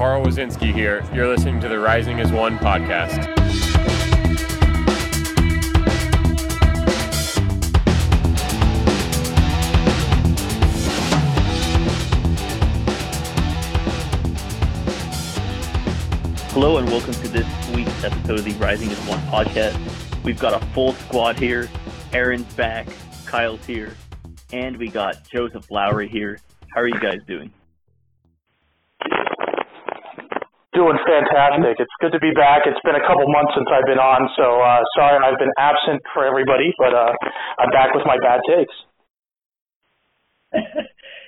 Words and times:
Carl 0.00 0.24
Wazinski 0.24 0.72
here. 0.72 1.04
You're 1.12 1.28
listening 1.28 1.60
to 1.60 1.68
the 1.68 1.78
Rising 1.78 2.20
as 2.20 2.32
One 2.32 2.56
podcast. 2.56 3.22
Hello 16.52 16.78
and 16.78 16.88
welcome 16.88 17.12
to 17.12 17.28
this 17.28 17.46
week's 17.74 18.02
episode 18.02 18.38
of 18.38 18.44
the 18.46 18.52
Rising 18.52 18.88
as 18.88 18.98
One 19.06 19.20
podcast. 19.26 19.78
We've 20.24 20.40
got 20.40 20.54
a 20.54 20.64
full 20.68 20.94
squad 20.94 21.38
here. 21.38 21.68
Aaron's 22.14 22.50
back, 22.54 22.88
Kyle's 23.26 23.66
here, 23.66 23.94
and 24.50 24.78
we 24.78 24.88
got 24.88 25.28
Joseph 25.28 25.70
Lowry 25.70 26.08
here. 26.08 26.40
How 26.74 26.80
are 26.80 26.88
you 26.88 26.98
guys 26.98 27.18
doing? 27.26 27.52
Doing 30.72 30.98
fantastic. 31.02 31.82
It's 31.82 31.96
good 32.00 32.12
to 32.12 32.20
be 32.22 32.30
back. 32.30 32.62
It's 32.62 32.78
been 32.86 32.94
a 32.94 33.02
couple 33.02 33.26
months 33.26 33.58
since 33.58 33.66
I've 33.74 33.86
been 33.90 33.98
on, 33.98 34.30
so 34.38 34.62
uh, 34.62 34.78
sorry 34.94 35.18
I've 35.18 35.38
been 35.38 35.50
absent 35.58 35.98
for 36.14 36.24
everybody, 36.24 36.70
but 36.78 36.94
uh, 36.94 37.10
I'm 37.58 37.70
back 37.74 37.90
with 37.90 38.06
my 38.06 38.14
bad 38.22 38.38
takes. 38.46 38.76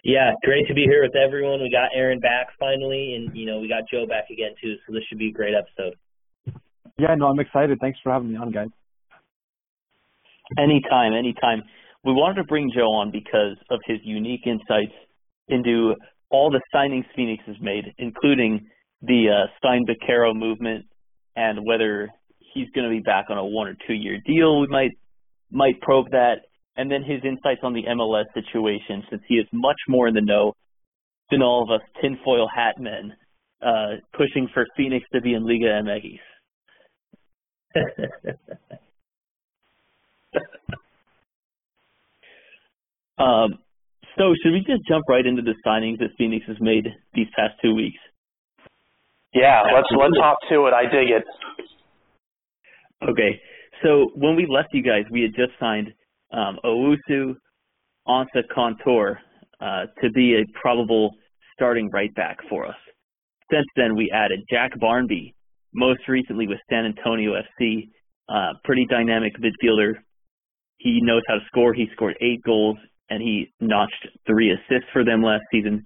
yeah, 0.04 0.30
great 0.44 0.68
to 0.68 0.74
be 0.74 0.82
here 0.82 1.02
with 1.02 1.16
everyone. 1.16 1.60
We 1.60 1.70
got 1.70 1.90
Aaron 1.94 2.20
back 2.20 2.54
finally, 2.58 3.18
and 3.18 3.36
you 3.36 3.46
know 3.46 3.58
we 3.58 3.66
got 3.66 3.82
Joe 3.90 4.06
back 4.06 4.30
again 4.30 4.54
too. 4.62 4.74
So 4.86 4.92
this 4.94 5.02
should 5.08 5.18
be 5.18 5.30
a 5.30 5.32
great 5.32 5.54
episode. 5.58 5.98
Yeah, 6.98 7.14
no, 7.16 7.26
I'm 7.26 7.40
excited. 7.40 7.78
Thanks 7.80 7.98
for 8.02 8.12
having 8.12 8.30
me 8.30 8.38
on, 8.38 8.52
guys. 8.52 8.68
Anytime, 10.58 11.14
anytime. 11.14 11.62
We 12.04 12.12
wanted 12.12 12.42
to 12.42 12.44
bring 12.44 12.70
Joe 12.74 12.90
on 12.94 13.10
because 13.10 13.56
of 13.70 13.80
his 13.86 13.98
unique 14.02 14.46
insights 14.46 14.94
into 15.48 15.94
all 16.30 16.50
the 16.50 16.60
signings 16.74 17.04
Phoenix 17.14 17.42
has 17.46 17.56
made, 17.60 17.94
including 17.98 18.66
the 19.02 19.26
uh, 19.28 19.46
Stein 19.58 19.84
Bakero 19.86 20.34
movement 20.34 20.86
and 21.36 21.64
whether 21.64 22.08
he's 22.54 22.68
going 22.74 22.88
to 22.88 22.90
be 22.90 23.00
back 23.00 23.26
on 23.30 23.38
a 23.38 23.44
one 23.44 23.68
or 23.68 23.76
two 23.86 23.94
year 23.94 24.18
deal. 24.24 24.60
We 24.60 24.66
might 24.68 24.92
might 25.50 25.80
probe 25.80 26.10
that, 26.10 26.36
and 26.76 26.90
then 26.90 27.02
his 27.02 27.20
insights 27.24 27.60
on 27.62 27.74
the 27.74 27.82
MLS 27.82 28.24
situation, 28.34 29.02
since 29.10 29.22
he 29.28 29.34
is 29.34 29.46
much 29.52 29.76
more 29.88 30.08
in 30.08 30.14
the 30.14 30.20
know 30.20 30.54
than 31.30 31.42
all 31.42 31.62
of 31.62 31.70
us 31.70 31.80
tinfoil 32.00 32.48
hat 32.54 32.78
men 32.78 33.14
uh, 33.62 33.96
pushing 34.16 34.48
for 34.52 34.66
Phoenix 34.76 35.06
to 35.14 35.20
be 35.20 35.34
in 35.34 35.46
Liga 35.46 35.82
MX. 35.82 36.18
um, 43.18 43.58
so 44.18 44.34
should 44.42 44.52
we 44.52 44.58
just 44.66 44.86
jump 44.86 45.04
right 45.08 45.24
into 45.24 45.42
the 45.42 45.54
signings 45.66 45.98
that 45.98 46.10
Phoenix 46.18 46.44
has 46.46 46.58
made 46.60 46.86
these 47.14 47.28
past 47.36 47.54
two 47.62 47.74
weeks? 47.74 47.98
Yeah, 49.34 49.62
let's 49.74 49.88
let's 49.98 50.16
hop 50.18 50.38
to 50.50 50.66
it. 50.66 50.74
I 50.74 50.82
dig 50.82 51.10
it. 51.10 51.24
Okay, 53.08 53.40
so 53.82 54.10
when 54.14 54.36
we 54.36 54.46
left 54.46 54.68
you 54.72 54.82
guys, 54.82 55.04
we 55.10 55.22
had 55.22 55.34
just 55.34 55.58
signed 55.58 55.92
um, 56.32 56.58
Owusu 56.64 57.34
Ansah 58.06 58.44
Kontor 58.54 59.16
uh, 59.60 59.86
to 60.02 60.10
be 60.10 60.34
a 60.34 60.58
probable 60.60 61.10
starting 61.54 61.90
right 61.90 62.14
back 62.14 62.38
for 62.48 62.66
us. 62.66 62.76
Since 63.50 63.66
then, 63.76 63.96
we 63.96 64.10
added 64.14 64.40
Jack 64.50 64.72
Barmby, 64.78 65.34
most 65.74 66.00
recently 66.08 66.46
with 66.46 66.58
San 66.70 66.86
Antonio 66.86 67.32
FC, 67.32 67.88
uh, 68.28 68.54
pretty 68.64 68.86
dynamic 68.88 69.32
midfielder. 69.38 69.94
He 70.78 71.00
knows 71.02 71.22
how 71.28 71.34
to 71.34 71.40
score. 71.46 71.74
He 71.74 71.86
scored 71.92 72.16
eight 72.20 72.42
goals 72.44 72.76
and 73.10 73.22
he 73.22 73.52
notched 73.60 74.08
three 74.26 74.50
assists 74.50 74.88
for 74.92 75.04
them 75.04 75.22
last 75.22 75.42
season. 75.52 75.84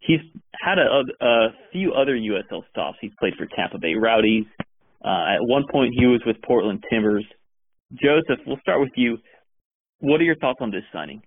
He's 0.00 0.20
had 0.60 0.78
a, 0.78 1.02
a 1.24 1.48
few 1.72 1.92
other 1.92 2.16
USL 2.16 2.62
stops. 2.70 2.98
He's 3.00 3.12
played 3.18 3.34
for 3.38 3.46
Tampa 3.46 3.78
Bay 3.78 3.94
Rowdies. 3.94 4.46
Uh, 5.04 5.36
at 5.36 5.40
one 5.40 5.64
point, 5.70 5.94
he 5.96 6.06
was 6.06 6.20
with 6.26 6.36
Portland 6.42 6.84
Timbers. 6.90 7.24
Joseph, 7.92 8.40
we'll 8.46 8.60
start 8.60 8.80
with 8.80 8.92
you. 8.96 9.18
What 10.00 10.20
are 10.20 10.24
your 10.24 10.36
thoughts 10.36 10.58
on 10.60 10.70
this 10.70 10.84
signing? 10.92 11.22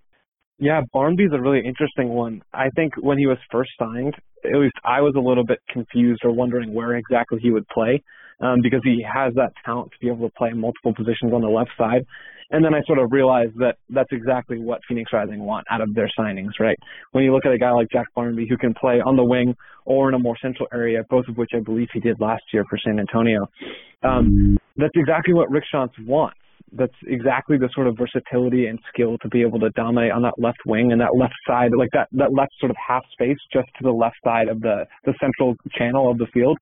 Yeah, 0.60 0.82
Barmby's 0.92 1.32
a 1.34 1.42
really 1.42 1.62
interesting 1.66 2.10
one. 2.10 2.42
I 2.54 2.70
think 2.76 2.94
when 2.98 3.18
he 3.18 3.26
was 3.26 3.38
first 3.52 3.72
signed, 3.80 4.16
at 4.46 4.60
least 4.60 4.76
I 4.84 5.02
was 5.02 5.14
a 5.18 5.20
little 5.20 5.46
bit 5.46 5.60
confused 5.70 6.22
or 6.24 6.32
wondering 6.32 6.74
where 6.74 6.96
exactly 6.96 7.40
he 7.42 7.52
would 7.52 7.68
play 7.68 8.02
um, 8.40 8.60
because 8.62 8.82
he 8.84 9.04
has 9.04 9.34
that 9.36 9.54
talent 9.66 9.92
to 9.92 9.98
be 10.00 10.08
able 10.08 10.30
to 10.30 10.36
play 10.36 10.52
multiple 10.52 10.94
positions 10.94 11.34
on 11.34 11.42
the 11.42 11.50
left 11.50 11.72
side. 11.78 12.06
And 12.52 12.64
then 12.64 12.76
I 12.76 12.82
sort 12.86 13.00
of 13.00 13.12
realized 13.12 13.58
that 13.60 13.78
that's 13.90 14.12
exactly 14.12 14.60
what 14.60 14.82
Phoenix 14.88 15.12
Rising 15.12 15.40
want 15.40 15.66
out 15.72 15.82
of 15.82 15.96
their 15.96 16.10
signings, 16.18 16.52
right? 16.60 16.78
When 17.12 17.24
you 17.24 17.34
look 17.34 17.46
at 17.46 17.52
a 17.52 17.58
guy 17.58 17.72
like 17.72 17.88
Jack 17.92 18.08
Barmby 18.16 18.48
who 18.48 18.58
can 18.58 18.76
play 18.76 19.02
on 19.04 19.16
the 19.16 19.24
wing 19.24 19.56
or 19.86 20.10
in 20.10 20.14
a 20.14 20.20
more 20.20 20.38
central 20.40 20.68
area, 20.72 21.04
both 21.10 21.26
of 21.28 21.38
which 21.38 21.52
I 21.56 21.62
believe 21.62 21.88
he 21.94 22.00
did 22.00 22.20
last 22.20 22.44
year 22.54 22.64
for 22.70 22.78
San 22.78 23.00
Antonio, 23.00 23.48
um, 24.04 24.58
that's 24.78 24.94
exactly 24.96 25.34
what 25.34 25.50
Rick 25.50 25.64
Schantz 25.74 25.94
wants. 26.06 26.38
That's 26.76 26.94
exactly 27.08 27.58
the 27.58 27.70
sort 27.74 27.88
of 27.88 27.98
versatility 27.98 28.68
and 28.68 28.80
skill 28.94 29.18
to 29.20 29.30
be 29.30 29.42
able 29.42 29.60
to 29.60 29.70
dominate 29.72 30.12
on 30.12 30.22
that 30.24 30.34
left 30.38 30.60
wing 30.66 30.92
and 30.92 31.02
that 31.02 31.16
left 31.16 31.36
side, 31.48 31.72
like 31.78 31.90
that, 31.94 32.08
that 32.14 32.34
left 32.34 32.52
sort 32.60 32.72
of 32.72 32.78
half 32.86 33.04
space 33.12 33.38
just 33.52 33.68
to 33.78 33.84
the 33.84 33.92
left 33.92 34.16
side 34.24 34.48
of 34.48 34.60
the, 34.62 34.86
the 35.06 35.14
central 35.20 35.56
channel 35.78 36.10
of 36.10 36.18
the 36.18 36.28
field. 36.34 36.58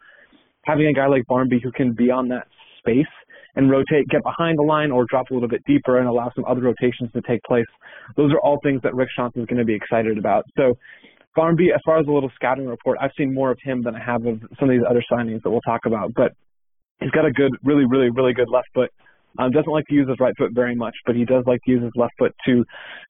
Having 0.66 0.88
a 0.88 0.94
guy 0.94 1.08
like 1.08 1.24
Barmby 1.28 1.60
who 1.64 1.72
can 1.72 1.94
be 1.94 2.12
on 2.12 2.28
that 2.30 2.48
space 2.80 3.06
and 3.56 3.70
rotate, 3.70 4.08
get 4.10 4.22
behind 4.24 4.58
the 4.58 4.64
line 4.64 4.92
or 4.92 5.06
drop 5.10 5.30
a 5.32 5.34
little 5.34 5.50
bit 5.50 5.62
deeper 5.66 6.00
and 6.00 6.08
allow 6.08 6.32
some 6.36 6.46
other 6.46 6.62
rotations 6.62 7.12
to 7.14 7.22
take 7.28 7.42
place. 7.44 7.66
Those 8.16 8.32
are 8.32 8.40
all 8.40 8.60
things 8.64 8.82
that 8.84 8.96
Rick 8.96 9.10
Schantz 9.18 9.38
is 9.38 9.46
going 9.46 9.60
to 9.60 9.66
be 9.66 9.76
excited 9.76 10.18
about. 10.18 10.46
So 10.58 10.74
Barmby, 11.36 11.72
as 11.74 11.82
far 11.86 12.00
as 12.00 12.08
a 12.08 12.12
little 12.12 12.32
scouting 12.36 12.68
report, 12.68 12.98
I've 13.02 13.12
seen 13.18 13.34
more 13.34 13.52
of 13.52 13.58
him 13.64 13.82
than 13.84 13.96
I 13.96 14.04
have 14.04 14.26
of 14.26 14.42
some 14.60 14.70
of 14.70 14.76
these 14.76 14.86
other 14.90 15.04
signings 15.12 15.42
that 15.44 15.50
we'll 15.50 15.62
talk 15.62 15.82
about. 15.86 16.12
But 16.16 16.32
he's 17.00 17.12
got 17.12 17.26
a 17.26 17.32
good, 17.32 17.52
really, 17.64 17.86
really, 17.86 18.10
really 18.10 18.34
good 18.34 18.50
left 18.50 18.68
foot. 18.74 18.90
Um, 19.40 19.52
doesn't 19.52 19.72
like 19.72 19.86
to 19.88 19.94
use 19.94 20.08
his 20.08 20.18
right 20.19 20.34
foot 20.38 20.52
very 20.53 20.75
much, 20.75 20.96
but 21.06 21.16
he 21.16 21.25
does 21.25 21.44
like 21.47 21.59
to 21.66 21.72
use 21.72 21.84
his 21.84 21.92
left 21.96 22.14
foot 22.18 22.36
to 22.46 22.64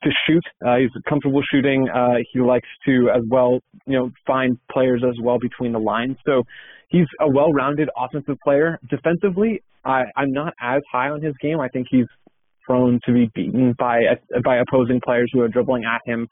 to 0.03 0.09
shoot. 0.27 0.43
Uh, 0.65 0.77
he's 0.77 0.89
comfortable 1.07 1.41
shooting. 1.51 1.87
Uh, 1.89 2.15
he 2.31 2.39
likes 2.41 2.67
to 2.85 3.09
as 3.15 3.23
well, 3.29 3.59
you 3.85 3.97
know, 3.97 4.11
find 4.25 4.57
players 4.71 5.03
as 5.07 5.15
well 5.21 5.37
between 5.39 5.71
the 5.71 5.79
lines. 5.79 6.17
So 6.25 6.43
he's 6.89 7.07
a 7.19 7.29
well-rounded 7.29 7.89
offensive 7.97 8.37
player. 8.43 8.79
Defensively, 8.89 9.63
I, 9.83 10.03
I'm 10.15 10.31
not 10.31 10.53
as 10.61 10.81
high 10.91 11.09
on 11.09 11.21
his 11.21 11.33
game. 11.41 11.59
I 11.59 11.67
think 11.69 11.87
he's 11.89 12.05
prone 12.63 12.99
to 13.05 13.13
be 13.13 13.29
beaten 13.33 13.73
by 13.77 14.01
by 14.43 14.57
opposing 14.57 15.01
players 15.03 15.29
who 15.33 15.41
are 15.41 15.47
dribbling 15.47 15.83
at 15.85 16.01
him. 16.05 16.27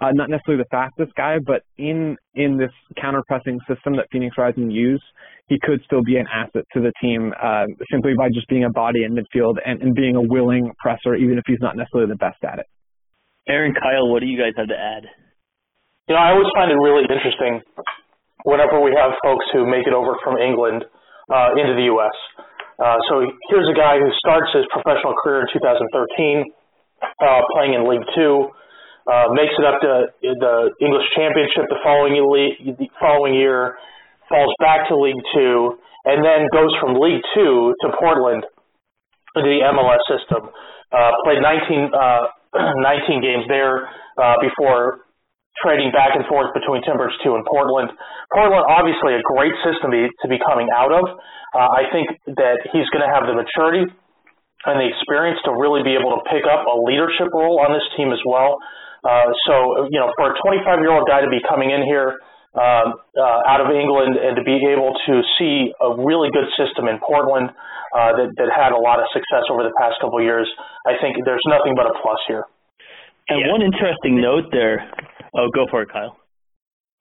Uh, 0.00 0.12
not 0.12 0.30
necessarily 0.30 0.64
the 0.64 0.68
fastest 0.70 1.12
guy, 1.14 1.36
but 1.44 1.60
in 1.76 2.16
in 2.34 2.56
this 2.56 2.72
counter 3.00 3.22
pressing 3.28 3.60
system 3.68 3.96
that 3.96 4.06
Phoenix 4.10 4.36
Rising 4.38 4.70
use, 4.70 5.02
he 5.48 5.58
could 5.60 5.82
still 5.84 6.00
be 6.02 6.16
an 6.16 6.26
asset 6.32 6.64
to 6.72 6.80
the 6.80 6.92
team 7.02 7.34
uh, 7.36 7.66
simply 7.92 8.12
by 8.16 8.28
just 8.32 8.48
being 8.48 8.64
a 8.64 8.70
body 8.70 9.04
in 9.04 9.12
midfield 9.12 9.60
and, 9.64 9.82
and 9.82 9.94
being 9.94 10.16
a 10.16 10.22
willing 10.22 10.72
presser, 10.78 11.14
even 11.14 11.36
if 11.36 11.44
he's 11.46 11.60
not 11.60 11.76
necessarily 11.76 12.08
the 12.08 12.16
best 12.16 12.40
at 12.44 12.58
it. 12.60 12.66
Aaron, 13.48 13.74
Kyle, 13.74 14.08
what 14.08 14.20
do 14.20 14.26
you 14.26 14.38
guys 14.40 14.54
have 14.56 14.68
to 14.68 14.78
add? 14.78 15.04
You 16.08 16.14
know, 16.14 16.22
I 16.22 16.32
always 16.32 16.48
find 16.54 16.70
it 16.70 16.78
really 16.80 17.04
interesting 17.04 17.60
whenever 18.44 18.80
we 18.80 18.94
have 18.96 19.12
folks 19.22 19.44
who 19.52 19.68
make 19.68 19.86
it 19.86 19.92
over 19.92 20.16
from 20.24 20.38
England 20.38 20.84
uh, 21.28 21.60
into 21.60 21.74
the 21.76 21.86
U.S. 21.92 22.16
Uh, 22.80 22.96
so 23.12 23.26
here's 23.52 23.68
a 23.68 23.76
guy 23.76 24.00
who 24.00 24.08
starts 24.24 24.48
his 24.56 24.64
professional 24.72 25.12
career 25.22 25.44
in 25.44 25.48
2013, 25.52 26.44
uh, 27.20 27.40
playing 27.52 27.74
in 27.74 27.84
League 27.84 28.06
Two, 28.16 28.48
uh, 29.10 29.34
makes 29.34 29.50
it 29.58 29.66
up 29.66 29.82
to 29.82 30.06
the 30.22 30.70
English 30.78 31.06
Championship 31.18 31.66
the 31.66 31.82
following 31.82 32.14
the 32.14 32.88
following 33.02 33.34
year, 33.34 33.74
falls 34.30 34.54
back 34.62 34.86
to 34.86 34.94
League 34.94 35.18
Two, 35.34 35.82
and 36.06 36.22
then 36.22 36.46
goes 36.54 36.70
from 36.78 36.94
League 36.94 37.22
Two 37.34 37.74
to 37.82 37.86
Portland 37.98 38.46
into 39.34 39.50
the 39.50 39.66
MLS 39.66 40.02
system. 40.06 40.50
Uh, 40.94 41.10
played 41.22 41.42
19, 41.42 41.90
uh, 41.90 42.26
19 42.82 43.22
games 43.22 43.46
there 43.46 43.90
uh, 44.18 44.38
before 44.42 45.06
trading 45.62 45.90
back 45.90 46.14
and 46.14 46.26
forth 46.26 46.50
between 46.54 46.82
Timbers 46.82 47.14
2 47.22 47.34
and 47.34 47.44
Portland. 47.46 47.90
Portland, 48.32 48.64
obviously, 48.66 49.14
a 49.14 49.22
great 49.22 49.54
system 49.66 49.90
to 49.90 50.26
be 50.26 50.38
coming 50.42 50.70
out 50.70 50.90
of. 50.90 51.04
Uh, 51.54 51.68
I 51.78 51.90
think 51.90 52.10
that 52.38 52.62
he's 52.70 52.86
going 52.94 53.02
to 53.02 53.10
have 53.10 53.26
the 53.26 53.34
maturity 53.34 53.90
and 54.66 54.76
the 54.76 54.86
experience 54.86 55.40
to 55.44 55.52
really 55.56 55.82
be 55.82 55.96
able 55.96 56.14
to 56.14 56.22
pick 56.30 56.44
up 56.46 56.66
a 56.66 56.76
leadership 56.78 57.32
role 57.32 57.60
on 57.60 57.72
this 57.72 57.84
team 57.96 58.12
as 58.12 58.20
well. 58.26 58.58
Uh, 59.04 59.32
so, 59.46 59.88
you 59.90 59.98
know, 59.98 60.12
for 60.16 60.32
a 60.32 60.34
25 60.40 60.80
year 60.80 60.92
old 60.92 61.08
guy 61.08 61.20
to 61.20 61.30
be 61.30 61.40
coming 61.48 61.70
in 61.70 61.82
here 61.82 62.20
um, 62.54 62.98
uh, 63.16 63.40
out 63.48 63.60
of 63.64 63.72
England 63.72 64.18
and 64.20 64.36
to 64.36 64.44
be 64.44 64.60
able 64.68 64.92
to 65.06 65.14
see 65.38 65.72
a 65.80 65.96
really 65.96 66.28
good 66.32 66.48
system 66.58 66.88
in 66.88 67.00
Portland 67.00 67.50
uh, 67.96 68.12
that, 68.16 68.28
that 68.36 68.48
had 68.52 68.72
a 68.72 68.80
lot 68.80 69.00
of 69.00 69.06
success 69.12 69.48
over 69.50 69.62
the 69.62 69.74
past 69.80 69.96
couple 70.00 70.18
of 70.18 70.24
years, 70.24 70.46
I 70.86 70.94
think 71.00 71.16
there's 71.24 71.44
nothing 71.46 71.74
but 71.74 71.86
a 71.86 71.94
plus 72.02 72.18
here. 72.28 72.44
And 73.28 73.46
yeah. 73.46 73.52
one 73.52 73.62
interesting 73.62 74.20
note 74.20 74.50
there 74.50 74.90
Oh, 75.34 75.48
go 75.54 75.66
for 75.70 75.82
it, 75.82 75.92
Kyle. 75.92 76.16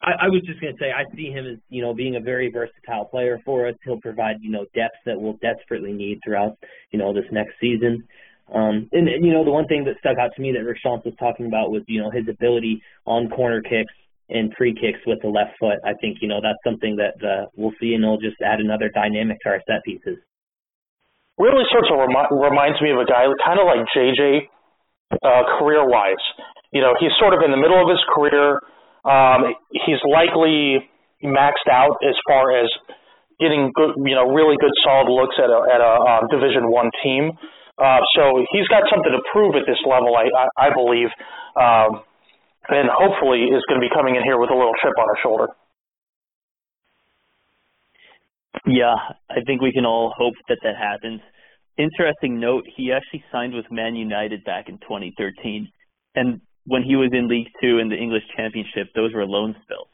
I, 0.02 0.12
I 0.26 0.28
was 0.30 0.42
just 0.46 0.62
going 0.62 0.74
to 0.74 0.80
say 0.80 0.92
I 0.92 1.04
see 1.16 1.30
him 1.30 1.46
as 1.46 1.58
you 1.70 1.82
know 1.82 1.94
being 1.94 2.16
a 2.16 2.22
very 2.22 2.50
versatile 2.52 3.06
player 3.06 3.40
for 3.44 3.68
us. 3.68 3.76
He'll 3.84 4.00
provide 4.00 4.38
you 4.42 4.52
know 4.52 4.66
depth 4.76 4.96
that 5.06 5.20
we'll 5.20 5.38
desperately 5.42 5.92
need 5.92 6.20
throughout 6.24 6.58
you 6.92 7.00
know 7.00 7.14
this 7.14 7.26
next 7.32 7.54
season. 7.60 8.08
Um, 8.54 8.90
and, 8.92 9.08
and 9.08 9.26
you 9.26 9.32
know 9.32 9.46
the 9.46 9.54
one 9.54 9.68
thing 9.68 9.86
that 9.86 9.98
stuck 10.00 10.18
out 10.18 10.32
to 10.36 10.42
me 10.42 10.52
that 10.54 10.66
Rick 10.66 10.82
was 10.84 11.14
talking 11.20 11.46
about 11.46 11.70
was 11.70 11.84
you 11.88 12.02
know 12.02 12.10
his 12.10 12.26
ability 12.28 12.82
on 13.06 13.30
corner 13.30 13.62
kicks 13.62 13.94
in 14.30 14.50
free 14.58 14.74
kicks 14.74 15.00
with 15.06 15.22
the 15.22 15.30
left 15.30 15.58
foot. 15.60 15.78
I 15.86 15.94
think 16.02 16.18
you 16.22 16.28
know 16.28 16.42
that's 16.42 16.62
something 16.66 16.98
that 16.98 17.18
uh, 17.22 17.46
we'll 17.56 17.74
see, 17.82 17.94
and 17.94 18.04
it'll 18.04 18.22
just 18.22 18.42
add 18.42 18.60
another 18.60 18.90
dynamic 18.90 19.38
to 19.44 19.50
our 19.50 19.62
set 19.66 19.86
pieces. 19.86 20.18
Really, 21.38 21.64
sort 21.72 21.88
of 21.88 21.96
remi- 21.98 22.36
reminds 22.36 22.82
me 22.82 22.92
of 22.92 23.00
a 23.00 23.08
guy 23.08 23.24
kind 23.40 23.60
of 23.62 23.66
like 23.70 23.88
JJ, 23.96 24.50
uh, 25.24 25.44
career-wise. 25.58 26.20
You 26.74 26.82
know, 26.82 26.94
he's 27.00 27.16
sort 27.18 27.34
of 27.34 27.40
in 27.46 27.52
the 27.52 27.58
middle 27.58 27.80
of 27.80 27.88
his 27.88 28.02
career. 28.14 28.60
Um, 29.08 29.56
he's 29.72 30.04
likely 30.04 30.84
maxed 31.24 31.70
out 31.72 31.96
as 32.04 32.14
far 32.28 32.52
as 32.60 32.68
getting 33.40 33.72
good, 33.74 33.96
you 34.04 34.16
know, 34.16 34.28
really 34.28 34.60
good 34.60 34.76
solid 34.84 35.08
looks 35.08 35.36
at 35.40 35.48
a 35.50 35.60
at 35.72 35.82
a 35.82 35.94
um, 36.04 36.24
Division 36.28 36.70
One 36.70 36.92
team. 37.02 37.32
Uh, 37.80 38.00
so 38.16 38.44
he's 38.52 38.68
got 38.68 38.84
something 38.92 39.12
to 39.12 39.24
prove 39.32 39.56
at 39.56 39.64
this 39.66 39.80
level, 39.88 40.16
I 40.16 40.28
I, 40.36 40.68
I 40.68 40.74
believe. 40.74 41.10
Um, 41.56 42.04
and 42.70 42.90
hopefully 42.92 43.50
is 43.50 43.64
going 43.68 43.82
to 43.82 43.86
be 43.86 43.94
coming 43.94 44.16
in 44.16 44.24
here 44.24 44.38
with 44.38 44.52
a 44.52 44.54
little 44.54 44.74
chip 44.82 44.94
on 44.98 45.08
his 45.10 45.20
shoulder. 45.24 45.48
Yeah, 48.66 48.96
I 49.30 49.42
think 49.46 49.62
we 49.62 49.72
can 49.72 49.86
all 49.86 50.14
hope 50.16 50.36
that 50.48 50.60
that 50.64 50.76
happens. 50.76 51.22
Interesting 51.78 52.40
note, 52.40 52.66
he 52.76 52.92
actually 52.92 53.24
signed 53.32 53.54
with 53.54 53.66
Man 53.72 53.96
United 53.96 54.44
back 54.44 54.70
in 54.70 54.78
2013. 54.80 55.70
And 56.16 56.42
when 56.66 56.84
he 56.84 56.96
was 56.96 57.10
in 57.14 57.28
League 57.28 57.48
Two 57.62 57.80
in 57.80 57.90
the 57.90 57.96
English 57.96 58.24
Championship, 58.36 58.88
those 58.96 59.14
were 59.14 59.26
loan 59.26 59.56
spells. 59.64 59.88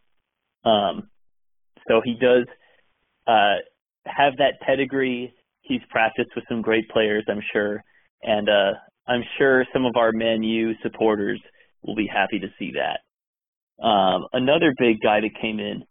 Um, 0.65 1.09
so 1.87 2.01
he 2.03 2.15
does 2.15 2.45
uh, 3.27 3.61
have 4.05 4.37
that 4.37 4.59
pedigree. 4.65 5.33
He's 5.65 5.81
practiced 5.89 6.29
with 6.35 6.45
some 6.47 6.61
great 6.61 6.87
players, 6.89 7.25
I'm 7.29 7.41
sure. 7.51 7.83
And 8.23 8.47
uh, 8.49 8.73
I'm 9.07 9.23
sure 9.37 9.65
some 9.73 9.85
of 9.85 9.95
our 9.97 10.11
Man 10.11 10.43
U 10.43 10.73
supporters– 10.81 11.41
will 11.85 11.95
be 11.95 12.07
happy 12.11 12.39
to 12.39 12.47
see 12.57 12.73
that. 12.73 13.83
Um, 13.83 14.25
another 14.33 14.73
big 14.77 14.97
guy 15.03 15.21
that 15.21 15.41
came 15.41 15.59
in, 15.59 15.83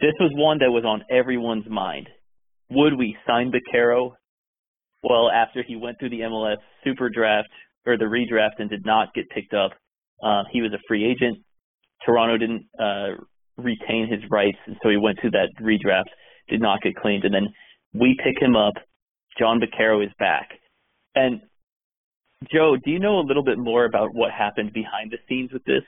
this 0.00 0.12
was 0.20 0.30
one 0.34 0.58
that 0.58 0.70
was 0.70 0.84
on 0.84 1.02
everyone's 1.10 1.68
mind. 1.68 2.08
Would 2.70 2.98
we 2.98 3.16
sign 3.26 3.52
Bakero? 3.52 4.12
Well, 5.02 5.30
after 5.30 5.62
he 5.66 5.76
went 5.76 5.98
through 5.98 6.10
the 6.10 6.20
MLS 6.20 6.56
Super 6.82 7.08
Draft 7.08 7.48
or 7.86 7.96
the 7.96 8.04
redraft 8.04 8.58
and 8.58 8.68
did 8.68 8.84
not 8.84 9.14
get 9.14 9.28
picked 9.30 9.54
up, 9.54 9.72
uh, 10.22 10.42
he 10.52 10.60
was 10.60 10.72
a 10.72 10.78
free 10.88 11.04
agent. 11.04 11.38
Toronto 12.04 12.38
didn't 12.38 12.66
uh, 12.78 13.22
retain 13.56 14.08
his 14.10 14.20
rights, 14.30 14.58
and 14.66 14.76
so 14.82 14.88
he 14.88 14.96
went 14.96 15.18
through 15.20 15.32
that 15.32 15.48
redraft, 15.60 16.10
did 16.48 16.60
not 16.60 16.80
get 16.82 16.96
claimed, 16.96 17.24
and 17.24 17.34
then 17.34 17.46
we 17.92 18.16
pick 18.22 18.42
him 18.42 18.56
up. 18.56 18.74
John 19.38 19.60
Bakero 19.60 20.04
is 20.04 20.12
back, 20.18 20.50
and 21.14 21.40
Joe, 22.52 22.76
do 22.82 22.90
you 22.90 22.98
know 22.98 23.18
a 23.18 23.26
little 23.26 23.44
bit 23.44 23.58
more 23.58 23.84
about 23.84 24.14
what 24.14 24.30
happened 24.32 24.72
behind 24.72 25.10
the 25.10 25.18
scenes 25.28 25.52
with 25.52 25.64
this? 25.64 25.82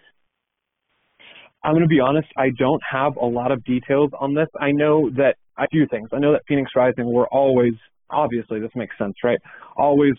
I'm 1.63 1.73
going 1.73 1.83
to 1.83 1.89
be 1.89 2.01
honest, 2.01 2.29
I 2.37 2.51
don't 2.57 2.83
have 2.89 3.17
a 3.17 3.27
lot 3.27 3.51
of 3.51 3.65
details 3.65 4.11
on 4.19 4.35
this. 4.35 4.49
I 4.59 4.71
know 4.71 5.11
that 5.17 5.37
a 5.59 5.67
few 5.69 5.87
things. 5.91 6.09
I 6.13 6.19
know 6.19 6.33
that 6.33 6.43
Phoenix 6.47 6.71
Rising 6.77 7.13
were 7.13 7.27
always, 7.29 7.75
obviously, 8.11 8.61
this 8.61 8.71
makes 8.75 8.97
sense, 8.99 9.15
right? 9.25 9.39
Always 9.77 10.15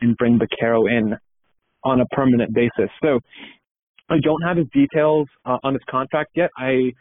and 0.00 0.16
bring 0.16 0.38
Bakero 0.38 0.88
in 0.88 1.16
on 1.84 2.00
a 2.00 2.06
permanent 2.06 2.54
basis. 2.54 2.90
So 3.02 3.20
I 4.08 4.18
don't 4.22 4.42
have 4.42 4.56
his 4.56 4.66
details 4.72 5.28
uh, 5.44 5.58
on 5.62 5.74
his 5.74 5.82
contract 5.90 6.30
yet. 6.36 6.50
I 6.56 6.92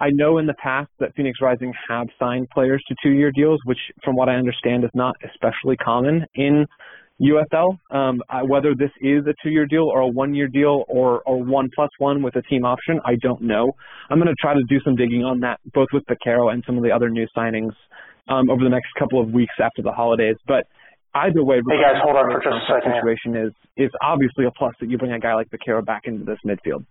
I 0.00 0.10
know 0.10 0.38
in 0.38 0.46
the 0.46 0.54
past 0.54 0.90
that 0.98 1.14
Phoenix 1.14 1.38
Rising 1.40 1.72
have 1.88 2.08
signed 2.18 2.48
players 2.52 2.82
to 2.88 2.94
two-year 3.02 3.30
deals, 3.34 3.60
which, 3.64 3.78
from 4.02 4.16
what 4.16 4.28
I 4.28 4.34
understand, 4.34 4.84
is 4.84 4.90
not 4.94 5.14
especially 5.24 5.76
common 5.76 6.26
in 6.34 6.66
USL. 7.22 7.78
Um, 7.90 8.20
I, 8.28 8.42
whether 8.42 8.74
this 8.74 8.90
is 9.00 9.24
a 9.26 9.34
two-year 9.42 9.66
deal 9.66 9.84
or 9.84 10.00
a 10.00 10.08
one-year 10.08 10.48
deal 10.48 10.84
or, 10.88 11.22
or 11.26 11.42
one 11.42 11.68
plus 11.74 11.90
one 11.98 12.22
with 12.22 12.34
a 12.36 12.42
team 12.42 12.64
option, 12.64 12.98
I 13.04 13.14
don't 13.22 13.42
know. 13.42 13.72
I'm 14.10 14.18
going 14.18 14.28
to 14.28 14.34
try 14.40 14.54
to 14.54 14.64
do 14.68 14.80
some 14.84 14.96
digging 14.96 15.24
on 15.24 15.40
that, 15.40 15.60
both 15.72 15.88
with 15.92 16.02
Bakero 16.06 16.52
and 16.52 16.64
some 16.66 16.76
of 16.76 16.82
the 16.82 16.90
other 16.90 17.08
new 17.08 17.26
signings 17.36 17.72
um, 18.28 18.50
over 18.50 18.64
the 18.64 18.70
next 18.70 18.88
couple 18.98 19.20
of 19.20 19.30
weeks 19.30 19.54
after 19.62 19.82
the 19.82 19.92
holidays. 19.92 20.36
But 20.46 20.66
either 21.14 21.44
way, 21.44 21.56
hey 21.68 21.80
guys, 21.80 22.02
hold 22.02 22.16
on 22.16 22.30
for 22.32 22.42
just 22.42 22.50
a 22.50 22.66
second. 22.66 22.92
The 22.92 22.98
Situation 22.98 23.46
is 23.46 23.52
is 23.76 23.90
obviously 24.02 24.46
a 24.46 24.50
plus 24.50 24.74
that 24.80 24.90
you 24.90 24.98
bring 24.98 25.12
a 25.12 25.18
guy 25.18 25.34
like 25.34 25.48
Bakero 25.50 25.84
back 25.84 26.02
into 26.04 26.24
this 26.24 26.38
midfield. 26.46 26.84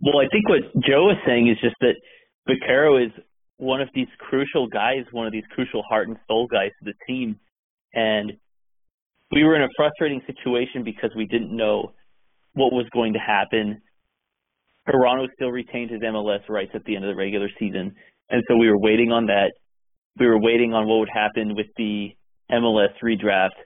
Well, 0.00 0.18
I 0.18 0.28
think 0.30 0.48
what 0.48 0.62
Joe 0.86 1.10
is 1.10 1.16
saying 1.26 1.48
is 1.48 1.56
just 1.60 1.76
that 1.80 1.94
Bakero 2.48 3.04
is 3.04 3.12
one 3.58 3.80
of 3.80 3.88
these 3.94 4.08
crucial 4.18 4.66
guys, 4.66 5.04
one 5.12 5.26
of 5.26 5.32
these 5.32 5.44
crucial 5.54 5.82
heart 5.88 6.08
and 6.08 6.16
soul 6.26 6.46
guys 6.46 6.70
to 6.82 6.92
the 6.92 6.94
team, 7.06 7.38
and 7.94 8.32
we 9.30 9.44
were 9.44 9.56
in 9.56 9.62
a 9.62 9.68
frustrating 9.76 10.20
situation 10.26 10.84
because 10.84 11.10
we 11.16 11.26
didn't 11.26 11.56
know 11.56 11.92
what 12.54 12.72
was 12.72 12.86
going 12.92 13.12
to 13.14 13.18
happen. 13.18 13.80
Toronto 14.90 15.26
still 15.34 15.50
retained 15.50 15.90
his 15.90 16.00
MLS 16.02 16.48
rights 16.48 16.72
at 16.74 16.84
the 16.84 16.96
end 16.96 17.04
of 17.04 17.08
the 17.08 17.16
regular 17.16 17.48
season, 17.58 17.94
and 18.30 18.42
so 18.48 18.56
we 18.56 18.68
were 18.68 18.78
waiting 18.78 19.12
on 19.12 19.26
that. 19.26 19.52
We 20.18 20.26
were 20.26 20.40
waiting 20.40 20.74
on 20.74 20.86
what 20.86 20.98
would 20.98 21.10
happen 21.12 21.54
with 21.54 21.68
the 21.76 22.10
MLS 22.50 22.92
redraft. 23.02 23.56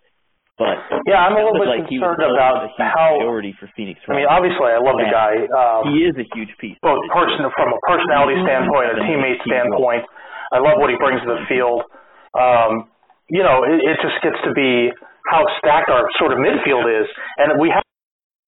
But 0.56 0.81
yeah, 1.05 1.20
I'm 1.20 1.37
a 1.37 1.44
little 1.44 1.61
bit 1.61 1.69
like 1.69 1.85
concerned 1.85 2.25
about 2.25 2.73
how. 2.81 3.20
Priority 3.20 3.53
for 3.61 3.69
Phoenix. 3.76 4.00
I 4.08 4.17
mean, 4.17 4.25
obviously, 4.25 4.73
I 4.73 4.81
love 4.81 4.97
the 4.97 5.08
guy. 5.12 5.44
Um, 5.53 5.93
he 5.93 6.08
is 6.08 6.17
a 6.17 6.25
huge 6.32 6.49
piece. 6.56 6.81
Both 6.81 7.05
person 7.12 7.44
from 7.53 7.76
a 7.76 7.81
personality 7.85 8.41
standpoint, 8.41 8.97
a 8.97 9.05
teammate 9.05 9.37
standpoint. 9.44 10.08
I 10.56 10.64
love 10.64 10.81
what 10.81 10.88
he 10.88 10.97
brings 10.97 11.20
to 11.29 11.29
the 11.29 11.44
field. 11.44 11.85
Um, 12.32 12.88
you 13.29 13.44
know, 13.44 13.69
it, 13.69 13.85
it 13.85 13.97
just 14.00 14.17
gets 14.25 14.41
to 14.49 14.56
be 14.56 14.88
how 15.29 15.44
stacked 15.61 15.93
our 15.93 16.08
sort 16.17 16.32
of 16.32 16.41
midfield 16.41 16.88
is. 16.88 17.05
And 17.37 17.61
we 17.61 17.69
had 17.69 17.85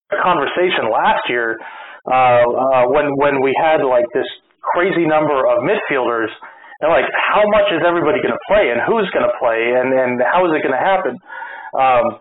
a 0.09 0.19
conversation 0.25 0.89
last 0.89 1.29
year 1.29 1.61
uh, 2.09 2.41
uh, 2.49 2.85
when 2.89 3.13
when 3.21 3.45
we 3.45 3.53
had 3.61 3.85
like 3.85 4.09
this 4.17 4.29
crazy 4.65 5.05
number 5.05 5.45
of 5.45 5.61
midfielders. 5.61 6.33
And 6.81 6.89
like, 6.95 7.11
how 7.11 7.43
much 7.53 7.69
is 7.75 7.83
everybody 7.83 8.23
going 8.23 8.33
to 8.33 8.45
play, 8.47 8.71
and 8.71 8.79
who's 8.87 9.11
going 9.11 9.27
to 9.27 9.35
play, 9.43 9.77
and 9.77 9.93
and 9.93 10.23
how 10.25 10.47
is 10.47 10.57
it 10.57 10.63
going 10.65 10.73
to 10.73 10.81
happen? 10.81 11.19
Um, 11.75 12.21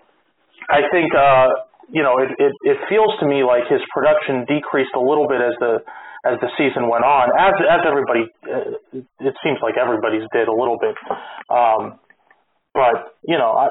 I 0.69 0.81
think 0.91 1.13
uh, 1.15 1.47
you 1.91 2.03
know 2.03 2.19
it, 2.19 2.31
it 2.39 2.53
it 2.63 2.77
feels 2.89 3.11
to 3.19 3.25
me 3.27 3.43
like 3.43 3.67
his 3.69 3.81
production 3.93 4.45
decreased 4.47 4.93
a 4.95 4.99
little 4.99 5.27
bit 5.27 5.41
as 5.41 5.53
the 5.59 5.79
as 6.25 6.39
the 6.41 6.49
season 6.57 6.89
went 6.89 7.05
on, 7.05 7.31
as 7.37 7.55
as 7.63 7.81
everybody 7.87 8.27
uh, 8.47 8.99
it 9.21 9.35
seems 9.43 9.59
like 9.61 9.75
everybody's 9.79 10.27
did 10.33 10.47
a 10.47 10.53
little 10.55 10.77
bit. 10.79 10.95
Um, 11.49 11.99
but 12.73 13.15
you 13.23 13.37
know, 13.37 13.51
I 13.55 13.67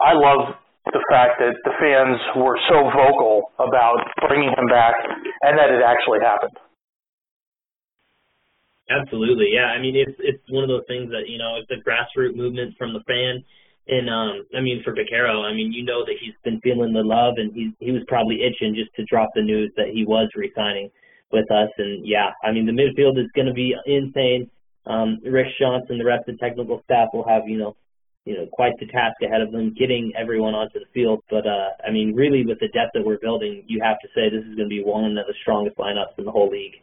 I 0.00 0.12
love 0.14 0.56
the 0.86 1.02
fact 1.10 1.38
that 1.38 1.54
the 1.64 1.74
fans 1.78 2.18
were 2.36 2.58
so 2.68 2.90
vocal 2.90 3.52
about 3.58 4.02
bringing 4.26 4.50
him 4.50 4.66
back 4.68 4.94
and 5.42 5.58
that 5.58 5.70
it 5.70 5.82
actually 5.84 6.18
happened. 6.20 6.56
Absolutely, 8.90 9.48
yeah. 9.54 9.70
I 9.72 9.80
mean, 9.80 9.96
it's 9.96 10.16
it's 10.18 10.42
one 10.50 10.64
of 10.64 10.68
those 10.68 10.84
things 10.88 11.10
that 11.10 11.28
you 11.28 11.38
know, 11.38 11.56
it's 11.56 11.70
a 11.70 11.78
grassroots 11.86 12.36
movement 12.36 12.74
from 12.76 12.92
the 12.92 13.00
fan, 13.06 13.44
and 13.88 14.08
um, 14.08 14.46
I 14.56 14.60
mean, 14.60 14.82
for 14.84 14.94
Bakero, 14.94 15.42
I 15.42 15.54
mean, 15.54 15.72
you 15.72 15.84
know 15.84 16.04
that 16.04 16.14
he's 16.20 16.34
been 16.44 16.60
feeling 16.60 16.92
the 16.92 17.02
love, 17.02 17.34
and 17.36 17.52
he's 17.52 17.72
he 17.80 17.90
was 17.90 18.02
probably 18.08 18.42
itching 18.42 18.74
just 18.74 18.94
to 18.96 19.04
drop 19.04 19.30
the 19.34 19.42
news 19.42 19.72
that 19.76 19.88
he 19.92 20.04
was 20.04 20.28
resigning 20.36 20.90
with 21.32 21.50
us, 21.50 21.70
and 21.78 22.06
yeah, 22.06 22.30
I 22.44 22.52
mean, 22.52 22.66
the 22.66 22.72
midfield 22.72 23.18
is 23.18 23.30
going 23.34 23.48
to 23.48 23.54
be 23.54 23.74
insane. 23.86 24.50
Um, 24.86 25.18
Rich 25.24 25.54
Johnson, 25.60 25.98
the 25.98 26.04
rest 26.04 26.28
of 26.28 26.36
the 26.36 26.40
technical 26.40 26.82
staff 26.84 27.08
will 27.12 27.26
have 27.26 27.48
you 27.48 27.58
know 27.58 27.76
you 28.24 28.36
know, 28.36 28.46
quite 28.52 28.72
the 28.78 28.86
task 28.86 29.16
ahead 29.22 29.40
of 29.40 29.50
them 29.50 29.74
getting 29.76 30.12
everyone 30.16 30.54
onto 30.54 30.78
the 30.78 30.86
field. 30.94 31.22
But 31.28 31.46
uh, 31.46 31.70
I 31.86 31.90
mean, 31.90 32.14
really, 32.14 32.44
with 32.46 32.60
the 32.60 32.68
depth 32.68 32.92
that 32.94 33.04
we're 33.04 33.18
building, 33.18 33.64
you 33.66 33.80
have 33.82 33.98
to 34.00 34.08
say 34.14 34.30
this 34.30 34.44
is 34.46 34.54
going 34.54 34.68
to 34.68 34.74
be 34.74 34.82
one 34.82 35.16
of 35.18 35.26
the 35.26 35.34
strongest 35.42 35.76
lineups 35.76 36.18
in 36.18 36.24
the 36.24 36.30
whole 36.30 36.48
league. 36.48 36.74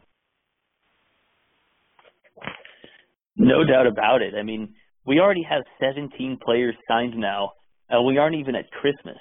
No 3.36 3.64
doubt 3.64 3.86
about 3.86 4.20
it. 4.20 4.34
I 4.34 4.42
mean, 4.42 4.74
we 5.06 5.20
already 5.20 5.46
have 5.48 5.62
17 5.80 6.38
players 6.44 6.74
signed 6.88 7.16
now, 7.16 7.52
and 7.88 8.06
we 8.06 8.18
aren't 8.18 8.36
even 8.36 8.54
at 8.54 8.70
Christmas. 8.70 9.18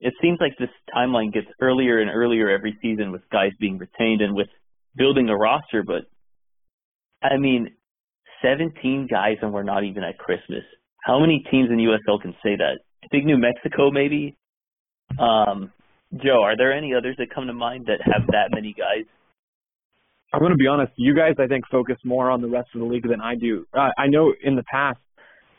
It 0.00 0.12
seems 0.20 0.38
like 0.40 0.52
this 0.58 0.68
timeline 0.94 1.32
gets 1.32 1.46
earlier 1.60 2.00
and 2.00 2.10
earlier 2.10 2.50
every 2.50 2.76
season 2.82 3.10
with 3.10 3.22
guys 3.30 3.52
being 3.58 3.78
retained 3.78 4.20
and 4.20 4.34
with 4.34 4.48
building 4.96 5.28
a 5.28 5.36
roster. 5.36 5.82
But 5.82 6.02
I 7.22 7.38
mean, 7.38 7.68
17 8.42 9.08
guys, 9.10 9.36
and 9.40 9.52
we're 9.52 9.62
not 9.62 9.84
even 9.84 10.04
at 10.04 10.18
Christmas 10.18 10.64
how 11.04 11.20
many 11.20 11.44
teams 11.50 11.70
in 11.70 11.76
USL 11.76 12.20
can 12.20 12.32
say 12.42 12.56
that? 12.56 12.78
I 13.04 13.06
think 13.08 13.26
New 13.26 13.36
Mexico 13.36 13.90
maybe. 13.90 14.36
Um, 15.18 15.70
Joe, 16.14 16.42
are 16.42 16.56
there 16.56 16.72
any 16.72 16.94
others 16.94 17.16
that 17.18 17.32
come 17.32 17.46
to 17.46 17.52
mind 17.52 17.86
that 17.86 18.00
have 18.02 18.26
that 18.28 18.50
many 18.50 18.72
guys? 18.76 19.04
I'm 20.32 20.40
going 20.40 20.52
to 20.52 20.56
be 20.56 20.66
honest. 20.66 20.92
You 20.96 21.14
guys, 21.14 21.34
I 21.38 21.46
think, 21.46 21.64
focus 21.70 21.96
more 22.04 22.30
on 22.30 22.40
the 22.40 22.48
rest 22.48 22.68
of 22.74 22.80
the 22.80 22.86
league 22.86 23.06
than 23.08 23.20
I 23.20 23.34
do. 23.36 23.66
Uh, 23.72 23.90
I 23.98 24.06
know 24.08 24.32
in 24.42 24.56
the 24.56 24.64
past 24.70 24.98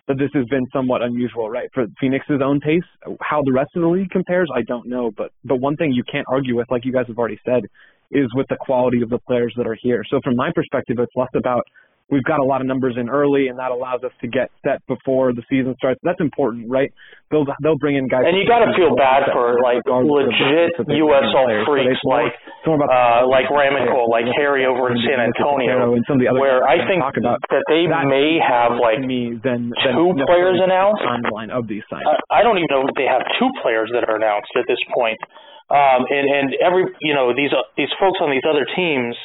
that 0.08 0.18
this 0.18 0.30
has 0.34 0.46
been 0.46 0.66
somewhat 0.72 1.02
unusual, 1.02 1.50
right? 1.50 1.70
For 1.74 1.86
Phoenix's 2.00 2.42
own 2.44 2.60
pace, 2.60 2.84
how 3.22 3.42
the 3.44 3.52
rest 3.52 3.72
of 3.76 3.82
the 3.82 3.88
league 3.88 4.12
compares, 4.12 4.50
I 4.54 4.62
don't 4.62 4.88
know. 4.88 5.12
But 5.16 5.32
but 5.44 5.58
one 5.58 5.76
thing 5.76 5.92
you 5.94 6.04
can't 6.10 6.28
argue 6.30 6.56
with, 6.56 6.70
like 6.70 6.86
you 6.86 6.94
guys 6.94 7.06
have 7.08 7.18
already 7.18 7.40
said, 7.46 7.64
is 8.12 8.28
with 8.36 8.48
the 8.50 8.58
quality 8.60 9.02
of 9.02 9.10
the 9.10 9.20
players 9.20 9.54
that 9.58 9.68
are 9.68 9.78
here. 9.82 10.04
So 10.10 10.20
from 10.24 10.36
my 10.36 10.52
perspective, 10.54 10.98
it's 11.00 11.16
less 11.16 11.30
about 11.36 11.64
we've 12.10 12.24
got 12.24 12.40
a 12.40 12.46
lot 12.46 12.62
of 12.62 12.68
numbers 12.68 12.96
in 13.00 13.10
early, 13.10 13.48
and 13.48 13.58
that 13.58 13.72
allows 13.72 14.04
us 14.04 14.14
to 14.22 14.28
get 14.28 14.50
set 14.62 14.86
before 14.88 15.34
the 15.34 15.42
season 15.50 15.74
starts. 15.78 16.00
That's 16.04 16.22
important, 16.22 16.70
right? 16.70 16.94
They'll 17.32 17.46
they'll 17.64 17.80
bring 17.82 17.98
in 17.98 18.08
guys. 18.08 18.30
And 18.30 18.38
you 18.38 18.46
got 18.46 18.62
to 18.62 18.72
feel 18.78 18.94
bad 18.94 19.26
for 19.34 19.58
like 19.62 19.82
legit 19.86 20.78
USL 20.78 21.66
freaks 21.66 22.02
like 22.06 22.34
uh, 22.66 23.26
like 23.26 23.50
Ramico, 23.50 24.06
like 24.10 24.26
Harry 24.38 24.66
over 24.66 24.94
in 24.94 24.98
San 25.02 25.18
Antonio, 25.18 25.94
and 25.98 26.04
some 26.06 26.18
of 26.18 26.22
the 26.22 26.30
other 26.30 26.40
where 26.40 26.62
I 26.66 26.86
think 26.86 27.02
about, 27.02 27.42
that 27.50 27.66
they 27.70 27.90
that 27.90 28.06
may 28.06 28.38
have 28.38 28.78
like 28.78 29.02
me 29.02 29.38
than, 29.42 29.74
than 29.74 29.94
two 29.98 30.14
players 30.30 30.62
announced. 30.62 31.02
Timeline 31.02 31.50
of 31.50 31.68
these 31.68 31.84
signings. 31.90 32.06
I, 32.30 32.42
I 32.42 32.44
don't 32.44 32.58
even 32.58 32.70
know 32.70 32.86
if 32.86 32.94
they 32.94 33.10
have 33.10 33.26
two 33.42 33.50
players 33.66 33.90
that 33.94 34.06
are 34.06 34.18
announced 34.18 34.54
at 34.56 34.66
this 34.70 34.82
point. 34.94 35.18
Um, 35.66 36.06
and 36.14 36.30
and 36.30 36.48
every 36.62 36.86
you 37.02 37.18
know 37.18 37.34
these 37.34 37.50
uh, 37.50 37.66
these 37.74 37.90
folks 37.98 38.22
on 38.22 38.30
these 38.30 38.46
other 38.46 38.70
teams 38.78 39.18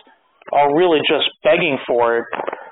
are 0.53 0.75
really 0.75 1.01
just 1.05 1.29
begging 1.45 1.79
for 1.87 2.19
it, 2.19 2.25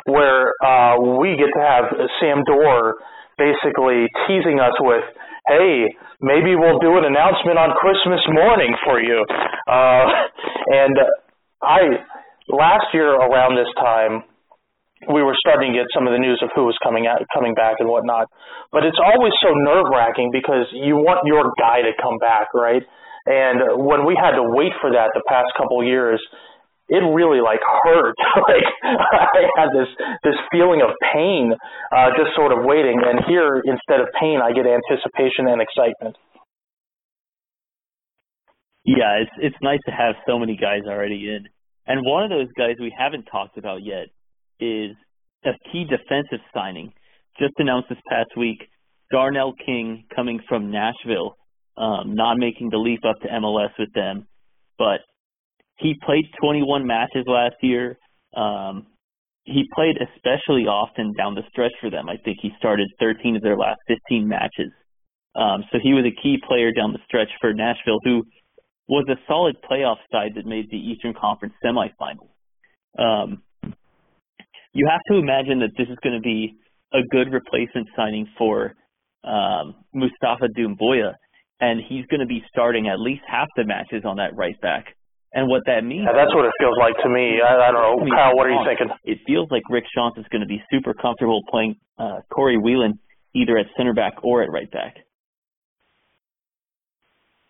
where 0.08 0.56
uh, 0.64 0.96
we 1.20 1.36
get 1.36 1.52
to 1.52 1.62
have 1.62 1.84
Sam 2.20 2.42
Dorr 2.48 2.96
basically 3.36 4.08
teasing 4.26 4.58
us 4.58 4.74
with, 4.80 5.04
"Hey, 5.46 5.86
maybe 6.20 6.56
we'll 6.56 6.80
do 6.80 6.96
an 6.96 7.04
announcement 7.04 7.58
on 7.60 7.76
Christmas 7.76 8.20
morning 8.32 8.74
for 8.84 9.00
you." 9.00 9.24
Uh, 9.68 10.04
and 10.72 10.96
I 11.62 11.80
last 12.48 12.88
year 12.92 13.12
around 13.14 13.54
this 13.54 13.70
time 13.76 14.24
we 15.06 15.22
were 15.22 15.36
starting 15.38 15.70
to 15.70 15.78
get 15.78 15.86
some 15.94 16.10
of 16.10 16.12
the 16.12 16.18
news 16.18 16.42
of 16.42 16.50
who 16.58 16.66
was 16.66 16.74
coming 16.82 17.06
out, 17.06 17.22
coming 17.30 17.54
back 17.54 17.78
and 17.78 17.86
whatnot. 17.86 18.26
But 18.72 18.82
it's 18.82 18.98
always 18.98 19.30
so 19.38 19.54
nerve 19.54 19.86
wracking 19.94 20.34
because 20.34 20.66
you 20.74 20.98
want 20.98 21.22
your 21.22 21.54
guy 21.54 21.86
to 21.86 21.94
come 22.02 22.18
back, 22.18 22.50
right? 22.50 22.82
And 23.28 23.86
when 23.86 24.02
we 24.02 24.18
had 24.18 24.34
to 24.34 24.42
wait 24.42 24.72
for 24.80 24.90
that 24.90 25.14
the 25.14 25.22
past 25.28 25.54
couple 25.54 25.84
years, 25.84 26.18
it 26.88 27.02
really 27.04 27.40
like 27.40 27.60
hurt. 27.82 28.16
like 28.48 28.68
I 28.84 29.42
had 29.56 29.68
this 29.72 29.88
this 30.24 30.34
feeling 30.50 30.82
of 30.82 30.90
pain, 31.12 31.52
uh, 31.92 32.10
just 32.16 32.34
sort 32.36 32.52
of 32.52 32.64
waiting. 32.64 33.00
And 33.04 33.20
here, 33.28 33.62
instead 33.64 34.00
of 34.00 34.08
pain, 34.18 34.40
I 34.42 34.52
get 34.52 34.66
anticipation 34.66 35.48
and 35.48 35.60
excitement. 35.60 36.16
Yeah, 38.84 39.20
it's 39.20 39.32
it's 39.38 39.56
nice 39.62 39.80
to 39.86 39.92
have 39.92 40.14
so 40.26 40.38
many 40.38 40.56
guys 40.56 40.82
already 40.86 41.28
in. 41.28 41.48
And 41.86 42.04
one 42.04 42.24
of 42.24 42.30
those 42.30 42.48
guys 42.56 42.76
we 42.80 42.94
haven't 42.96 43.24
talked 43.24 43.56
about 43.58 43.80
yet 43.82 44.08
is 44.60 44.96
a 45.44 45.52
key 45.72 45.84
defensive 45.84 46.44
signing 46.52 46.92
just 47.38 47.54
announced 47.58 47.88
this 47.88 47.98
past 48.08 48.30
week. 48.36 48.58
Darnell 49.12 49.54
King 49.64 50.04
coming 50.14 50.40
from 50.48 50.70
Nashville 50.70 51.36
um, 51.78 52.14
not 52.14 52.36
making 52.36 52.70
the 52.70 52.76
leap 52.76 53.00
up 53.08 53.20
to 53.22 53.28
MLS 53.28 53.70
with 53.78 53.92
them. 53.94 54.26
But 54.78 55.00
he 55.78 55.94
played 56.04 56.24
21 56.40 56.86
matches 56.86 57.24
last 57.26 57.56
year. 57.62 57.98
Um, 58.36 58.86
he 59.44 59.64
played 59.74 59.96
especially 59.96 60.66
often 60.66 61.14
down 61.16 61.34
the 61.34 61.42
stretch 61.48 61.72
for 61.80 61.90
them. 61.90 62.08
I 62.08 62.16
think 62.18 62.38
he 62.42 62.50
started 62.58 62.88
13 63.00 63.36
of 63.36 63.42
their 63.42 63.56
last 63.56 63.80
15 63.88 64.28
matches. 64.28 64.72
Um, 65.34 65.64
so 65.72 65.78
he 65.82 65.94
was 65.94 66.04
a 66.04 66.22
key 66.22 66.38
player 66.46 66.72
down 66.72 66.92
the 66.92 66.98
stretch 67.06 67.30
for 67.40 67.54
Nashville, 67.54 68.00
who 68.04 68.24
was 68.88 69.06
a 69.08 69.16
solid 69.26 69.56
playoff 69.70 69.98
side 70.10 70.32
that 70.36 70.46
made 70.46 70.70
the 70.70 70.76
Eastern 70.76 71.14
Conference 71.14 71.54
semifinals. 71.64 72.28
Um, 72.98 73.42
you 74.72 74.86
have 74.90 75.00
to 75.10 75.18
imagine 75.18 75.60
that 75.60 75.70
this 75.78 75.88
is 75.88 75.96
going 76.02 76.16
to 76.16 76.22
be 76.22 76.56
a 76.92 77.00
good 77.10 77.32
replacement 77.32 77.88
signing 77.96 78.26
for 78.36 78.74
um, 79.24 79.74
Mustafa 79.94 80.48
Doumbouya, 80.56 81.14
and 81.60 81.80
he's 81.88 82.06
going 82.06 82.20
to 82.20 82.26
be 82.26 82.42
starting 82.50 82.88
at 82.88 82.98
least 82.98 83.22
half 83.26 83.48
the 83.56 83.64
matches 83.64 84.04
on 84.04 84.16
that 84.16 84.36
right 84.36 84.60
back. 84.60 84.86
And 85.32 85.46
what 85.48 85.62
that 85.66 85.84
means. 85.84 86.08
Yeah, 86.08 86.16
that's 86.16 86.34
what 86.34 86.46
it 86.46 86.52
feels 86.58 86.76
like 86.80 86.96
to 87.04 87.08
me. 87.08 87.40
I, 87.44 87.68
I 87.68 87.70
don't 87.70 87.84
know, 87.84 88.16
Kyle. 88.16 88.34
What 88.34 88.46
are 88.46 88.50
you 88.50 88.64
thinking? 88.64 88.88
It 89.04 89.18
feels 89.26 89.48
like 89.50 89.62
Rick 89.68 89.84
Schantz 89.92 90.18
is 90.18 90.24
going 90.32 90.40
to 90.40 90.48
be 90.48 90.62
super 90.72 90.94
comfortable 90.94 91.42
playing 91.50 91.76
uh, 91.98 92.20
Corey 92.32 92.56
Whelan 92.56 92.98
either 93.34 93.58
at 93.58 93.66
center 93.76 93.92
back 93.92 94.24
or 94.24 94.42
at 94.42 94.50
right 94.50 94.70
back. 94.70 94.96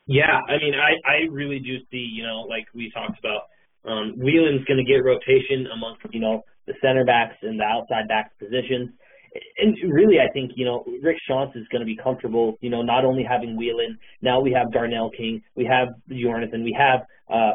Yeah, 0.06 0.40
I 0.48 0.58
mean, 0.58 0.74
I 0.74 0.98
I 1.06 1.16
really 1.30 1.60
do 1.60 1.78
see, 1.90 2.08
you 2.10 2.26
know, 2.26 2.48
like 2.48 2.64
we 2.74 2.90
talked 2.90 3.18
about, 3.20 3.42
um, 3.84 4.14
Whelan's 4.16 4.64
going 4.64 4.82
to 4.82 4.88
get 4.90 5.04
rotation 5.04 5.68
amongst, 5.72 6.02
you 6.10 6.20
know, 6.20 6.42
the 6.66 6.74
center 6.82 7.04
backs 7.04 7.36
and 7.42 7.60
the 7.60 7.64
outside 7.64 8.08
back 8.08 8.36
positions 8.38 8.90
and 9.58 9.76
really, 9.92 10.16
I 10.18 10.30
think 10.32 10.52
you 10.56 10.64
know 10.64 10.84
Rick 11.02 11.16
Schantz 11.28 11.56
is 11.56 11.66
going 11.70 11.80
to 11.80 11.86
be 11.86 11.96
comfortable. 11.96 12.56
You 12.60 12.70
know, 12.70 12.82
not 12.82 13.04
only 13.04 13.24
having 13.28 13.56
Whelan, 13.56 13.98
now 14.22 14.40
we 14.40 14.52
have 14.52 14.72
Darnell 14.72 15.10
King, 15.10 15.42
we 15.56 15.64
have 15.64 15.88
Jonathan, 16.08 16.64
we 16.64 16.76
have 16.78 17.00
uh, 17.32 17.52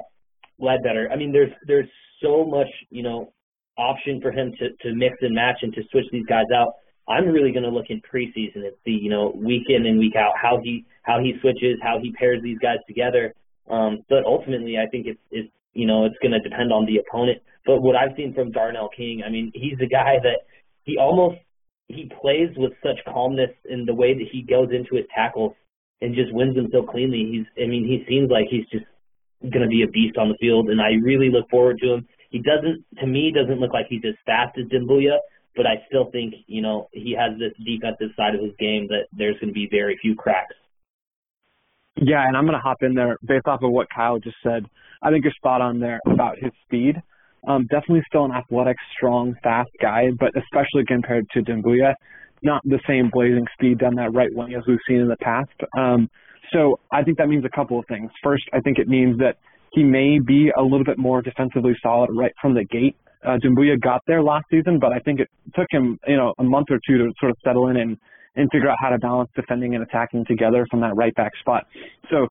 Ledbetter. 0.59 1.09
I 1.11 1.15
mean, 1.15 1.31
there's 1.31 1.51
there's 1.67 1.89
so 2.21 2.45
much 2.45 2.67
you 2.89 3.03
know 3.03 3.33
option 3.77 4.21
for 4.21 4.31
him 4.31 4.51
to 4.59 4.69
to 4.87 4.95
mix 4.95 5.15
and 5.21 5.33
match 5.33 5.57
and 5.61 5.73
to 5.73 5.81
switch 5.91 6.05
these 6.11 6.25
guys 6.27 6.45
out. 6.55 6.73
I'm 7.07 7.27
really 7.27 7.51
going 7.51 7.63
to 7.63 7.69
look 7.69 7.87
in 7.89 8.01
preseason 8.01 8.63
and 8.63 8.73
see 8.85 8.97
you 9.01 9.09
know 9.09 9.33
week 9.35 9.63
in 9.69 9.85
and 9.85 9.99
week 9.99 10.15
out 10.15 10.33
how 10.41 10.59
he 10.63 10.85
how 11.03 11.19
he 11.19 11.33
switches, 11.41 11.77
how 11.81 11.99
he 12.01 12.11
pairs 12.13 12.41
these 12.43 12.57
guys 12.59 12.77
together. 12.87 13.33
Um, 13.69 13.99
but 14.09 14.25
ultimately, 14.25 14.77
I 14.77 14.87
think 14.89 15.07
it's 15.07 15.19
it's 15.31 15.49
you 15.73 15.87
know 15.87 16.05
it's 16.05 16.17
going 16.21 16.31
to 16.31 16.39
depend 16.39 16.71
on 16.71 16.85
the 16.85 16.97
opponent. 16.97 17.41
But 17.65 17.81
what 17.81 17.95
I've 17.95 18.15
seen 18.17 18.33
from 18.33 18.51
Darnell 18.51 18.89
King, 18.95 19.23
I 19.25 19.29
mean, 19.29 19.51
he's 19.53 19.79
a 19.81 19.87
guy 19.87 20.15
that 20.21 20.41
he 20.83 20.97
almost 20.97 21.37
he 21.87 22.09
plays 22.21 22.49
with 22.57 22.73
such 22.81 22.99
calmness 23.05 23.51
in 23.69 23.85
the 23.85 23.93
way 23.93 24.13
that 24.13 24.27
he 24.31 24.41
goes 24.41 24.69
into 24.71 24.95
his 24.95 25.05
tackles 25.15 25.53
and 26.01 26.15
just 26.15 26.33
wins 26.33 26.55
them 26.55 26.67
so 26.71 26.83
cleanly. 26.83 27.29
He's, 27.31 27.63
I 27.63 27.67
mean, 27.67 27.85
he 27.85 28.03
seems 28.07 28.29
like 28.29 28.45
he's 28.49 28.67
just 28.71 28.85
going 29.51 29.63
to 29.63 29.67
be 29.67 29.83
a 29.83 29.87
beast 29.87 30.17
on 30.17 30.29
the 30.29 30.37
field, 30.39 30.69
and 30.69 30.81
I 30.81 30.93
really 31.03 31.29
look 31.29 31.49
forward 31.49 31.79
to 31.79 31.93
him. 31.93 32.07
He 32.29 32.39
doesn't, 32.39 32.83
to 32.99 33.07
me, 33.07 33.31
doesn't 33.31 33.59
look 33.59 33.73
like 33.73 33.87
he's 33.89 34.01
as 34.07 34.15
fast 34.25 34.57
as 34.57 34.65
Doumbouya, 34.65 35.17
but 35.55 35.67
I 35.67 35.83
still 35.87 36.09
think, 36.11 36.33
you 36.47 36.61
know, 36.61 36.89
he 36.91 37.15
has 37.17 37.37
this 37.37 37.53
defensive 37.63 38.15
side 38.15 38.35
of 38.35 38.41
his 38.41 38.53
game 38.59 38.87
that 38.87 39.05
there's 39.15 39.35
going 39.35 39.49
to 39.49 39.53
be 39.53 39.67
very 39.69 39.97
few 40.01 40.15
cracks. 40.15 40.55
Yeah, 41.95 42.27
and 42.27 42.35
I'm 42.35 42.45
going 42.45 42.57
to 42.57 42.59
hop 42.59 42.81
in 42.81 42.95
there 42.95 43.17
based 43.23 43.47
off 43.47 43.61
of 43.61 43.71
what 43.71 43.87
Kyle 43.93 44.17
just 44.17 44.37
said. 44.43 44.65
I 45.01 45.11
think 45.11 45.23
you're 45.23 45.33
spot 45.33 45.61
on 45.61 45.79
there 45.79 45.99
about 46.07 46.39
his 46.39 46.51
speed. 46.65 46.95
Um, 47.47 47.63
definitely 47.63 48.03
still 48.07 48.25
an 48.25 48.31
athletic, 48.31 48.77
strong, 48.97 49.35
fast 49.43 49.69
guy, 49.81 50.07
but 50.17 50.31
especially 50.35 50.85
compared 50.87 51.29
to 51.31 51.41
Doumbouya, 51.41 51.93
not 52.41 52.61
the 52.63 52.79
same 52.87 53.09
blazing 53.11 53.45
speed 53.53 53.79
down 53.79 53.95
that 53.95 54.13
right 54.13 54.33
wing 54.33 54.55
as 54.55 54.63
we've 54.67 54.79
seen 54.87 55.01
in 55.01 55.07
the 55.07 55.17
past. 55.17 55.51
Um, 55.77 56.09
so 56.51 56.79
I 56.91 57.03
think 57.03 57.17
that 57.17 57.27
means 57.27 57.45
a 57.45 57.55
couple 57.55 57.79
of 57.79 57.85
things. 57.87 58.11
First, 58.23 58.43
I 58.53 58.59
think 58.59 58.79
it 58.79 58.87
means 58.87 59.17
that 59.19 59.37
he 59.71 59.83
may 59.83 60.19
be 60.19 60.51
a 60.55 60.61
little 60.61 60.83
bit 60.83 60.97
more 60.97 61.21
defensively 61.21 61.73
solid 61.81 62.09
right 62.15 62.33
from 62.41 62.53
the 62.53 62.63
gate. 62.65 62.95
Uh, 63.25 63.37
Doumbouya 63.43 63.79
got 63.79 64.01
there 64.05 64.21
last 64.21 64.45
season, 64.51 64.79
but 64.79 64.91
I 64.91 64.99
think 64.99 65.19
it 65.19 65.29
took 65.55 65.67
him, 65.71 65.97
you 66.07 66.17
know, 66.17 66.33
a 66.37 66.43
month 66.43 66.67
or 66.69 66.79
two 66.87 66.97
to 66.97 67.11
sort 67.19 67.31
of 67.31 67.37
settle 67.43 67.69
in 67.69 67.77
and, 67.77 67.97
and 68.35 68.49
figure 68.51 68.69
out 68.69 68.77
how 68.81 68.89
to 68.89 68.97
balance 68.97 69.29
defending 69.35 69.75
and 69.75 69.83
attacking 69.83 70.25
together 70.25 70.67
from 70.69 70.81
that 70.81 70.95
right 70.95 71.15
back 71.15 71.31
spot. 71.39 71.65
So 72.11 72.27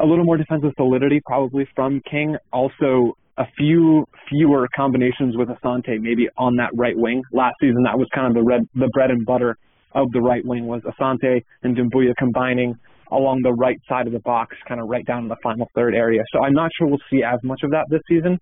a 0.00 0.06
little 0.06 0.24
more 0.24 0.36
defensive 0.36 0.70
solidity 0.76 1.20
probably 1.26 1.66
from 1.74 2.00
King. 2.08 2.36
Also, 2.52 3.16
a 3.38 3.44
few 3.58 4.06
fewer 4.28 4.68
combinations 4.74 5.36
with 5.36 5.48
Asante 5.48 6.00
maybe 6.00 6.28
on 6.38 6.56
that 6.56 6.70
right 6.74 6.96
wing. 6.96 7.22
Last 7.32 7.54
season, 7.60 7.82
that 7.84 7.98
was 7.98 8.06
kind 8.14 8.26
of 8.26 8.34
the 8.34 8.42
red, 8.42 8.62
the 8.74 8.88
bread 8.94 9.10
and 9.10 9.26
butter 9.26 9.56
of 9.92 10.10
the 10.12 10.20
right 10.20 10.44
wing 10.44 10.66
was 10.66 10.82
Asante 10.82 11.42
and 11.62 11.76
Doumbouya 11.76 12.14
combining 12.18 12.74
along 13.12 13.40
the 13.42 13.52
right 13.52 13.78
side 13.88 14.06
of 14.06 14.12
the 14.12 14.20
box, 14.20 14.56
kind 14.68 14.80
of 14.80 14.88
right 14.88 15.04
down 15.06 15.24
in 15.24 15.28
the 15.28 15.36
final 15.42 15.68
third 15.74 15.94
area. 15.94 16.22
So 16.32 16.42
I'm 16.42 16.54
not 16.54 16.70
sure 16.76 16.88
we'll 16.88 16.98
see 17.10 17.22
as 17.22 17.38
much 17.42 17.60
of 17.62 17.70
that 17.70 17.86
this 17.90 18.00
season, 18.08 18.38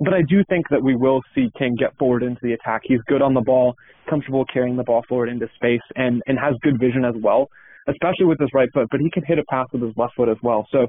but 0.00 0.14
I 0.14 0.22
do 0.28 0.42
think 0.48 0.66
that 0.70 0.82
we 0.82 0.96
will 0.96 1.20
see 1.34 1.48
King 1.58 1.76
get 1.78 1.96
forward 1.98 2.22
into 2.22 2.40
the 2.42 2.52
attack. 2.52 2.82
He's 2.84 3.00
good 3.06 3.22
on 3.22 3.34
the 3.34 3.42
ball, 3.42 3.74
comfortable 4.08 4.44
carrying 4.52 4.76
the 4.76 4.84
ball 4.84 5.04
forward 5.08 5.28
into 5.28 5.46
space, 5.54 5.82
and 5.94 6.22
and 6.26 6.38
has 6.38 6.54
good 6.62 6.78
vision 6.80 7.04
as 7.04 7.14
well, 7.22 7.48
especially 7.88 8.26
with 8.26 8.40
his 8.40 8.48
right 8.54 8.68
foot. 8.72 8.88
But 8.90 9.00
he 9.00 9.10
can 9.10 9.24
hit 9.26 9.38
a 9.38 9.44
pass 9.50 9.66
with 9.72 9.82
his 9.82 9.92
left 9.96 10.14
foot 10.16 10.28
as 10.28 10.38
well. 10.42 10.66
So 10.72 10.86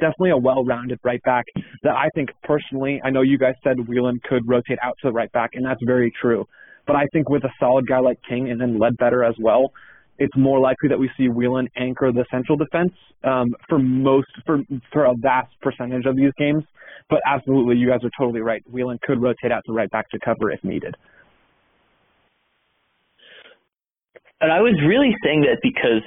definitely 0.00 0.30
a 0.30 0.36
well-rounded 0.36 0.98
right 1.04 1.22
back 1.22 1.44
that 1.84 1.94
I 1.94 2.08
think 2.14 2.30
personally, 2.42 3.00
I 3.04 3.10
know 3.10 3.22
you 3.22 3.38
guys 3.38 3.54
said 3.62 3.76
Whelan 3.86 4.18
could 4.28 4.42
rotate 4.46 4.78
out 4.82 4.94
to 5.02 5.08
the 5.08 5.12
right 5.12 5.30
back, 5.32 5.50
and 5.54 5.64
that's 5.64 5.80
very 5.84 6.12
true. 6.20 6.44
But 6.86 6.96
I 6.96 7.06
think 7.12 7.28
with 7.28 7.44
a 7.44 7.52
solid 7.60 7.86
guy 7.86 8.00
like 8.00 8.18
King 8.28 8.50
and 8.50 8.60
then 8.60 8.78
Ledbetter 8.78 9.24
as 9.24 9.34
well, 9.40 9.70
it's 10.18 10.36
more 10.36 10.60
likely 10.60 10.88
that 10.88 10.98
we 10.98 11.10
see 11.16 11.28
Whelan 11.28 11.68
anchor 11.76 12.12
the 12.12 12.24
central 12.30 12.56
defense 12.56 12.92
um, 13.24 13.54
for 13.68 13.78
most 13.78 14.28
for 14.46 14.60
for 14.92 15.06
a 15.06 15.14
vast 15.16 15.52
percentage 15.60 16.06
of 16.06 16.16
these 16.16 16.32
games. 16.38 16.64
But 17.10 17.20
absolutely, 17.26 17.76
you 17.76 17.88
guys 17.88 18.00
are 18.04 18.10
totally 18.18 18.40
right. 18.40 18.62
Whelan 18.70 18.98
could 19.02 19.20
rotate 19.20 19.52
out 19.52 19.62
to 19.66 19.72
right 19.72 19.90
back 19.90 20.08
to 20.10 20.18
cover 20.24 20.50
if 20.50 20.62
needed. 20.64 20.94
And 24.40 24.52
I 24.52 24.60
was 24.60 24.74
really 24.86 25.14
saying 25.24 25.42
that 25.42 25.58
because 25.62 26.02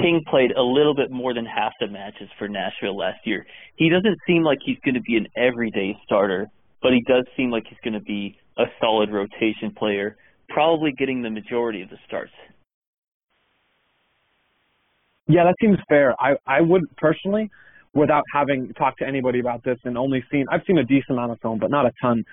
King 0.00 0.22
played 0.28 0.52
a 0.52 0.62
little 0.62 0.94
bit 0.94 1.10
more 1.10 1.32
than 1.34 1.46
half 1.46 1.72
the 1.80 1.88
matches 1.88 2.28
for 2.38 2.48
Nashville 2.48 2.96
last 2.96 3.18
year. 3.24 3.46
He 3.76 3.88
doesn't 3.88 4.18
seem 4.26 4.42
like 4.42 4.58
he's 4.64 4.78
going 4.84 4.94
to 4.94 5.00
be 5.00 5.16
an 5.16 5.26
everyday 5.36 5.96
starter, 6.04 6.48
but 6.82 6.92
he 6.92 7.02
does 7.08 7.24
seem 7.36 7.50
like 7.50 7.64
he's 7.68 7.78
going 7.82 7.94
to 7.94 8.00
be 8.00 8.36
a 8.58 8.64
solid 8.80 9.10
rotation 9.10 9.72
player, 9.76 10.16
probably 10.48 10.92
getting 10.92 11.22
the 11.22 11.30
majority 11.30 11.82
of 11.82 11.88
the 11.88 11.96
starts. 12.06 12.32
Yeah, 15.30 15.44
that 15.44 15.54
seems 15.60 15.78
fair. 15.88 16.14
I 16.20 16.34
I 16.46 16.60
would 16.60 16.82
personally, 16.96 17.50
without 17.94 18.24
having 18.34 18.72
talked 18.74 18.98
to 18.98 19.06
anybody 19.06 19.38
about 19.38 19.62
this 19.62 19.78
and 19.84 19.96
only 19.96 20.24
seen 20.30 20.46
I've 20.50 20.62
seen 20.66 20.78
a 20.78 20.84
decent 20.84 21.10
amount 21.10 21.32
of 21.32 21.40
film, 21.40 21.58
but 21.60 21.70
not 21.70 21.86
a 21.86 21.92
ton. 22.02 22.24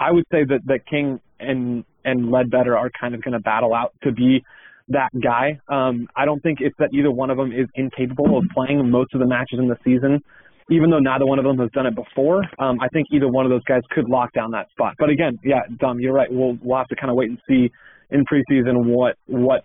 I 0.00 0.10
would 0.10 0.24
say 0.32 0.44
that 0.44 0.60
that 0.64 0.86
King 0.86 1.20
and 1.38 1.84
and 2.04 2.30
Ledbetter 2.30 2.76
are 2.76 2.90
kind 2.98 3.14
of 3.14 3.22
going 3.22 3.32
to 3.32 3.40
battle 3.40 3.74
out 3.74 3.92
to 4.04 4.12
be 4.12 4.42
that 4.88 5.10
guy. 5.22 5.58
Um, 5.68 6.08
I 6.16 6.24
don't 6.24 6.40
think 6.40 6.58
it's 6.60 6.76
that 6.78 6.90
either 6.94 7.10
one 7.10 7.30
of 7.30 7.36
them 7.36 7.52
is 7.52 7.66
incapable 7.74 8.38
of 8.38 8.44
playing 8.54 8.88
most 8.90 9.12
of 9.14 9.20
the 9.20 9.26
matches 9.26 9.58
in 9.58 9.68
the 9.68 9.76
season, 9.84 10.22
even 10.70 10.88
though 10.90 11.00
neither 11.00 11.26
one 11.26 11.38
of 11.38 11.44
them 11.44 11.58
has 11.58 11.70
done 11.72 11.86
it 11.86 11.94
before. 11.94 12.42
Um, 12.58 12.78
I 12.80 12.88
think 12.88 13.06
either 13.12 13.28
one 13.28 13.44
of 13.44 13.50
those 13.50 13.64
guys 13.64 13.82
could 13.90 14.08
lock 14.08 14.32
down 14.32 14.52
that 14.52 14.70
spot. 14.70 14.94
But 14.98 15.10
again, 15.10 15.36
yeah, 15.44 15.60
Dom, 15.78 16.00
you're 16.00 16.14
right. 16.14 16.28
We'll 16.30 16.56
we'll 16.62 16.78
have 16.78 16.88
to 16.88 16.96
kind 16.96 17.10
of 17.10 17.16
wait 17.16 17.28
and 17.28 17.38
see 17.46 17.70
in 18.10 18.24
preseason 18.24 18.86
what 18.86 19.16
what 19.26 19.64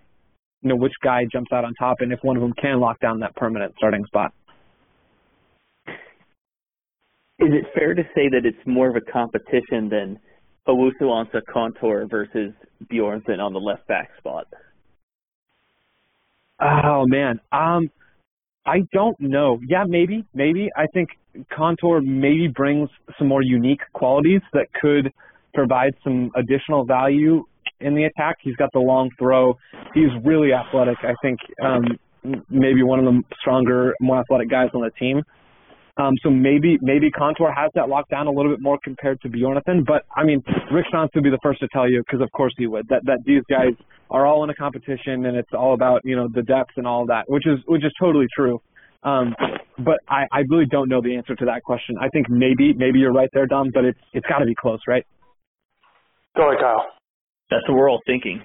you 0.62 0.70
know 0.70 0.75
which 0.75 0.94
guy 1.03 1.25
jumps 1.32 1.51
out 1.51 1.65
on 1.65 1.74
top 1.75 1.98
and 2.00 2.12
if 2.12 2.20
one 2.22 2.36
of 2.36 2.41
them 2.41 2.53
can 2.53 2.80
lock 2.80 3.00
down 3.00 3.20
that 3.20 3.36
permanent 3.36 3.74
starting 3.77 4.06
spot. 4.06 4.34
Is 7.39 7.50
it 7.53 7.65
fair 7.74 7.96
to 7.96 8.03
say 8.13 8.30
that 8.30 8.46
it's 8.46 8.68
more 8.68 8.88
of 8.88 8.96
a 8.96 9.01
competition 9.12 9.89
than 9.89 10.20
Owusu 10.68 11.01
Ansa 11.01 11.41
Kontor 11.53 12.08
versus 12.10 12.53
Bjornsson 12.91 13.39
on 13.39 13.53
the 13.53 13.60
left 13.60 13.88
back 13.88 14.10
spot? 14.20 14.48
Oh 16.62 17.08
man, 17.08 17.39
um, 17.51 17.89
I 18.65 18.82
don't 18.94 19.20
know. 19.20 19.60
Yeah, 19.68 19.86
maybe, 19.88 20.24
maybe. 20.36 20.70
I 20.77 20.86
think 20.94 21.10
Kontor 21.51 22.06
maybe 22.06 22.48
brings 22.48 22.89
some 23.18 23.27
more 23.27 23.41
unique 23.41 23.82
qualities 23.94 24.41
that 24.53 24.68
could 24.80 25.12
provide 25.56 25.96
some 26.03 26.32
additional 26.36 26.86
value 26.86 27.44
in 27.82 27.96
the 27.96 28.06
attack. 28.06 28.38
He's 28.42 28.56
got 28.56 28.70
the 28.74 28.80
long 28.80 29.10
throw. 29.18 29.56
He's 29.94 30.10
really 30.24 30.54
athletic. 30.54 30.98
I 31.04 31.14
think 31.22 31.40
um, 31.64 31.84
maybe 32.50 32.84
one 32.84 33.00
of 33.00 33.06
the 33.06 33.22
stronger, 33.40 33.94
more 34.00 34.20
athletic 34.20 34.50
guys 34.50 34.70
on 34.74 34.82
the 34.82 34.92
team. 35.00 35.22
Um, 35.98 36.14
so 36.24 36.30
maybe 36.30 36.78
maybe 36.82 37.12
Kontor 37.12 37.54
has 37.56 37.70
that 37.76 37.90
locked 37.90 38.12
down 38.12 38.28
a 38.28 38.32
little 38.32 38.52
bit 38.52 38.62
more 38.62 38.80
compared 38.84 39.20
to 39.22 39.30
Bjornathan. 39.30 39.86
But 39.86 40.04
I 40.16 40.24
mean, 40.24 40.42
Rick 40.72 40.86
Schantz 40.94 41.10
would 41.16 41.24
be 41.24 41.30
the 41.30 41.40
first 41.44 41.60
to 41.60 41.68
tell 41.74 41.90
you 41.90 42.02
because 42.02 42.22
of 42.22 42.32
course 42.32 42.54
he 42.58 42.66
would 42.66 42.88
that 42.90 43.02
that 43.06 43.20
these 43.26 43.44
guys 43.50 43.74
are 44.10 44.26
all 44.26 44.44
in 44.44 44.50
a 44.50 44.56
competition 44.56 45.26
and 45.26 45.36
it's 45.36 45.52
all 45.54 45.74
about 45.74 46.02
you 46.04 46.16
know 46.16 46.30
the 46.34 46.44
depth 46.44 46.72
and 46.78 46.88
all 46.88 47.06
that, 47.08 47.26
which 47.28 47.46
is 47.46 47.60
which 47.68 47.84
is 47.84 47.92
totally 48.00 48.28
true. 48.36 48.62
Um, 49.04 49.36
but 49.80 49.98
I, 50.08 50.24
I 50.32 50.40
really 50.50 50.68
don't 50.68 50.90
know 50.90 51.02
the 51.02 51.16
answer 51.16 51.36
to 51.36 51.46
that 51.46 51.64
question. 51.64 51.96
I 52.00 52.08
think 52.10 52.30
maybe 52.30 52.74
maybe 52.74 53.00
you're 53.00 53.14
right 53.14 53.30
there, 53.34 53.46
Dom, 53.46 53.70
but 53.74 53.84
it's 53.84 54.00
it's 54.14 54.26
got 54.28 54.40
to 54.40 54.46
be 54.46 54.56
close, 54.56 54.80
right? 54.88 55.06
Go 56.38 56.50
ahead, 56.50 56.62
Kyle. 56.62 57.00
That's 57.51 57.67
what 57.67 57.77
we're 57.77 57.91
all 57.91 58.01
thinking. 58.08 58.41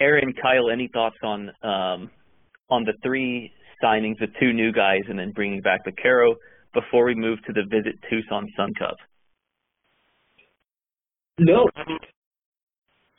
Aaron, 0.00 0.32
Kyle, 0.40 0.70
any 0.70 0.88
thoughts 0.92 1.16
on 1.22 1.50
um, 1.62 2.10
on 2.70 2.84
the 2.84 2.94
three 3.04 3.52
signings, 3.84 4.18
the 4.18 4.26
two 4.40 4.52
new 4.52 4.72
guys, 4.72 5.02
and 5.08 5.18
then 5.18 5.30
bringing 5.30 5.60
back 5.60 5.80
Bakero 5.86 6.34
before 6.72 7.04
we 7.04 7.14
move 7.14 7.38
to 7.46 7.52
the 7.52 7.62
Visit 7.70 7.94
Tucson 8.08 8.48
Sun 8.56 8.72
Cup? 8.78 8.96
No, 11.38 11.68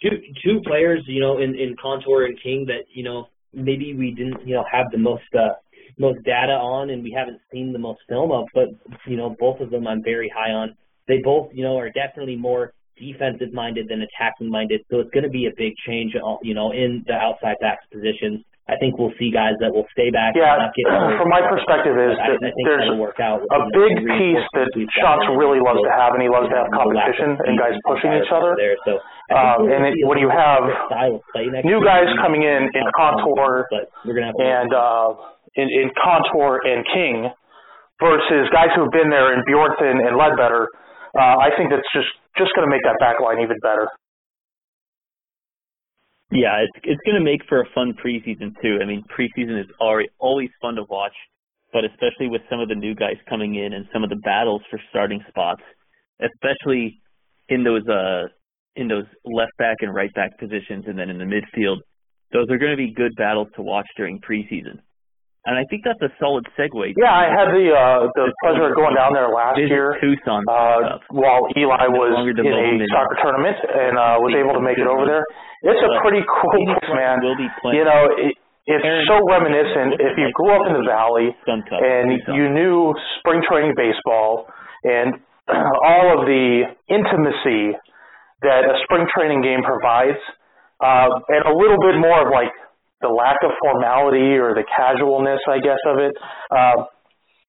two 0.01 0.17
two 0.43 0.59
players, 0.65 1.03
you 1.07 1.21
know, 1.21 1.37
in 1.37 1.55
in 1.55 1.75
Kontor 1.75 2.25
and 2.25 2.37
King 2.41 2.65
that 2.65 2.85
you 2.91 3.03
know 3.03 3.27
maybe 3.53 3.93
we 3.93 4.11
didn't 4.11 4.45
you 4.45 4.55
know 4.55 4.65
have 4.71 4.87
the 4.91 4.97
most 4.97 5.23
uh, 5.37 5.53
most 5.99 6.23
data 6.25 6.53
on, 6.53 6.89
and 6.89 7.03
we 7.03 7.15
haven't 7.15 7.39
seen 7.51 7.71
the 7.71 7.79
most 7.79 8.01
film 8.09 8.31
of, 8.31 8.45
but 8.55 8.69
you 9.05 9.17
know 9.17 9.35
both 9.39 9.59
of 9.59 9.69
them 9.69 9.87
I'm 9.87 10.03
very 10.03 10.31
high 10.35 10.51
on. 10.51 10.75
They 11.07 11.19
both 11.24 11.50
you 11.53 11.63
know 11.63 11.77
are 11.77 11.89
definitely 11.89 12.36
more 12.36 12.74
defensive 12.98 13.53
minded 13.53 13.88
than 13.89 14.01
attacking 14.01 14.50
minded, 14.50 14.81
so 14.89 15.00
it's 15.00 15.10
going 15.12 15.24
to 15.25 15.33
be 15.33 15.45
a 15.45 15.55
big 15.57 15.74
change, 15.86 16.13
uh, 16.15 16.38
you 16.41 16.53
know, 16.53 16.72
in 16.72 17.03
the 17.07 17.13
outside 17.13 17.57
backs 17.60 17.86
positions. 17.91 18.45
I 18.63 18.79
think 18.79 18.95
we'll 18.95 19.12
see 19.19 19.27
guys 19.27 19.60
that 19.60 19.75
will 19.75 19.83
stay 19.91 20.07
back. 20.07 20.39
Yeah, 20.39 20.55
from 21.19 21.27
my 21.27 21.43
perspective 21.43 22.00
is 22.00 22.15
that 22.15 22.39
I, 22.39 22.48
I 22.48 22.51
there's 22.63 22.88
a 22.88 23.62
big 23.75 23.93
piece 24.15 24.45
that 24.55 24.72
Schantz 24.95 25.27
really 25.36 25.60
loves 25.60 25.83
to 25.83 25.91
have, 25.91 26.15
and 26.15 26.24
he 26.24 26.31
loves 26.31 26.48
to 26.48 26.55
have 26.55 26.72
competition 26.72 27.36
and 27.43 27.60
guys 27.60 27.75
pushing 27.83 28.15
each 28.15 28.31
other. 28.31 28.55
There, 28.55 28.79
so 28.88 29.03
um, 29.36 29.67
and 29.67 29.83
it, 29.83 30.00
when 30.07 30.15
you 30.15 30.31
have 30.31 30.63
new 31.67 31.83
guys 31.83 32.07
coming 32.24 32.48
in 32.48 32.72
in 32.72 32.86
Kontor 32.95 33.67
and 33.67 34.72
uh, 34.72 35.12
in, 35.60 35.67
in 35.67 35.91
Kontor 36.00 36.63
and 36.63 36.88
King 36.95 37.27
versus 38.00 38.47
guys 38.56 38.71
who 38.80 38.88
have 38.88 38.95
been 38.95 39.12
there 39.12 39.36
in 39.36 39.43
Bjornson 39.43 40.08
and 40.08 40.15
Ledbetter, 40.15 40.71
uh, 41.17 41.38
I 41.38 41.49
think 41.58 41.69
that's 41.69 41.88
just 41.93 42.10
just 42.38 42.52
going 42.56 42.67
to 42.67 42.71
make 42.71 42.82
that 42.84 42.97
back 42.99 43.21
line 43.21 43.39
even 43.39 43.58
better. 43.62 43.88
Yeah, 46.32 46.65
it's 46.65 46.73
it's 46.84 47.02
going 47.06 47.17
to 47.17 47.23
make 47.23 47.41
for 47.47 47.62
a 47.62 47.65
fun 47.76 47.93
preseason 47.93 48.54
too. 48.62 48.80
I 48.82 48.86
mean, 48.86 49.04
preseason 49.13 49.60
is 49.60 49.69
already 49.80 50.10
always 50.17 50.49
fun 50.62 50.76
to 50.76 50.84
watch, 50.89 51.13
but 51.71 51.86
especially 51.86 52.28
with 52.28 52.41
some 52.49 52.60
of 52.60 52.69
the 52.69 52.76
new 52.76 52.95
guys 52.95 53.17
coming 53.30 53.56
in 53.56 53.73
and 53.73 53.86
some 53.93 54.04
of 54.04 54.10
the 54.10 54.15
battles 54.17 54.62
for 54.71 54.80
starting 54.89 55.23
spots, 55.30 55.62
especially 56.19 56.99
in 57.49 57.63
those 57.63 57.88
uh 57.88 58.23
in 58.76 58.88
those 58.88 59.06
left 59.23 59.56
back 59.60 59.78
and 59.82 59.93
right 59.93 60.13
back 60.15 60.39
positions, 60.39 60.86
and 60.88 60.97
then 60.97 61.12
in 61.12 61.19
the 61.19 61.26
midfield, 61.26 61.78
those 62.32 62.49
are 62.49 62.58
going 62.58 62.71
to 62.71 62.78
be 62.78 62.91
good 62.91 63.15
battles 63.15 63.47
to 63.56 63.62
watch 63.62 63.86
during 63.95 64.19
preseason. 64.19 64.80
And 65.43 65.60
I 65.60 65.67
think 65.67 65.84
that's 65.84 65.99
a 65.99 66.08
solid 66.23 66.47
segue. 66.56 66.95
Yeah, 66.95 67.12
I 67.12 67.27
had 67.27 67.51
the 67.51 67.67
uh, 67.67 68.08
the 68.15 68.32
pleasure 68.39 68.71
of 68.71 68.79
going 68.79 68.95
down 68.95 69.12
there 69.12 69.27
last 69.27 69.60
year 69.60 69.99
Tucson 69.99 70.39
uh, 70.47 71.03
while 71.12 71.43
Eli 71.60 71.91
was 71.91 72.15
in 72.32 72.47
a 72.47 72.88
soccer 72.88 73.17
tournament 73.19 73.60
and 73.60 73.99
uh, 73.99 74.23
was 74.23 74.32
able 74.39 74.56
to 74.56 74.63
make 74.63 74.79
it 74.79 74.88
over 74.88 75.03
there. 75.03 75.27
It's 75.67 75.84
a 75.84 75.99
pretty 75.99 76.23
cool 76.23 76.63
place, 76.63 76.88
man. 76.95 77.19
You 77.75 77.84
know, 77.84 78.01
it, 78.15 78.39
it's 78.71 78.88
so 79.12 79.19
reminiscent. 79.27 79.99
If 79.99 80.15
you 80.15 80.32
grew 80.32 80.56
up 80.56 80.63
in 80.71 80.79
the 80.79 80.88
valley 80.88 81.36
and 81.43 82.08
you 82.32 82.47
knew 82.47 82.95
spring 83.19 83.43
training 83.43 83.75
baseball 83.75 84.47
and 84.88 85.19
all 85.84 86.08
of 86.19 86.23
the 86.23 86.71
intimacy 86.88 87.75
that 88.47 88.63
a 88.63 88.75
spring 88.88 89.08
training 89.12 89.43
game 89.43 89.60
provides, 89.63 90.19
uh, 90.79 91.12
and 91.27 91.43
a 91.47 91.56
little 91.56 91.79
bit 91.84 91.99
more 91.99 92.23
of 92.23 92.32
like 92.32 92.51
the 93.03 93.11
lack 93.11 93.37
of 93.43 93.51
formality 93.59 94.39
or 94.39 94.55
the 94.55 94.63
casualness, 94.71 95.43
I 95.45 95.59
guess, 95.59 95.79
of 95.85 95.99
it. 95.99 96.15
Uh, 96.49 96.87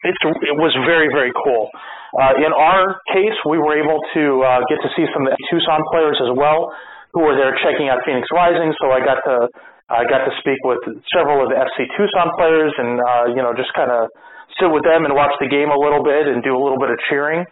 it's, 0.05 0.21
it 0.45 0.57
was 0.59 0.75
very, 0.85 1.09
very 1.09 1.33
cool. 1.47 1.71
Uh, 2.15 2.37
in 2.45 2.53
our 2.53 3.01
case, 3.11 3.35
we 3.49 3.57
were 3.57 3.75
able 3.75 3.99
to 4.15 4.25
uh, 4.45 4.61
get 4.69 4.79
to 4.85 4.91
see 4.95 5.07
some 5.17 5.25
of 5.27 5.33
the 5.33 5.41
Tucson 5.51 5.81
players 5.91 6.19
as 6.21 6.31
well, 6.37 6.71
who 7.17 7.25
were 7.25 7.35
there 7.35 7.57
checking 7.65 7.89
out 7.89 8.05
Phoenix 8.05 8.29
Rising. 8.31 8.75
So 8.83 8.93
I 8.93 9.01
got 9.01 9.19
to 9.25 9.49
I 9.93 10.01
got 10.09 10.25
to 10.25 10.33
speak 10.41 10.57
with 10.65 10.81
several 11.13 11.45
of 11.45 11.53
the 11.53 11.59
FC 11.61 11.85
Tucson 11.93 12.33
players, 12.41 12.73
and 12.79 12.93
uh, 13.01 13.25
you 13.37 13.43
know, 13.45 13.53
just 13.53 13.69
kind 13.77 13.91
of 13.93 14.09
sit 14.57 14.71
with 14.71 14.85
them 14.87 15.05
and 15.05 15.13
watch 15.13 15.35
the 15.41 15.51
game 15.51 15.69
a 15.69 15.77
little 15.77 16.01
bit 16.01 16.25
and 16.25 16.41
do 16.41 16.57
a 16.57 16.61
little 16.61 16.79
bit 16.79 16.89
of 16.89 16.97
cheering. 17.11 17.45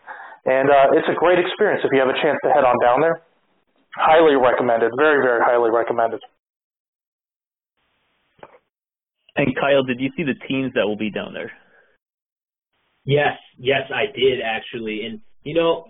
And 0.46 0.70
uh, 0.70 0.96
it's 0.96 1.06
a 1.10 1.16
great 1.18 1.38
experience 1.38 1.82
if 1.84 1.90
you 1.92 2.00
have 2.00 2.10
a 2.10 2.18
chance 2.18 2.38
to 2.42 2.48
head 2.50 2.64
on 2.64 2.74
down 2.82 3.04
there. 3.04 3.22
Highly 3.98 4.34
recommended. 4.34 4.90
Very, 4.96 5.20
very 5.20 5.44
highly 5.44 5.70
recommended. 5.70 6.20
And 9.37 9.55
Kyle, 9.57 9.83
did 9.83 10.01
you 10.01 10.11
see 10.16 10.25
the 10.25 10.35
teams 10.47 10.73
that 10.75 10.87
will 10.87 10.97
be 10.97 11.11
down 11.11 11.33
there? 11.33 11.53
Yes, 13.05 13.38
yes, 13.59 13.83
I 13.92 14.07
did 14.14 14.40
actually. 14.45 15.07
And 15.07 15.21
you 15.45 15.55
know, 15.55 15.87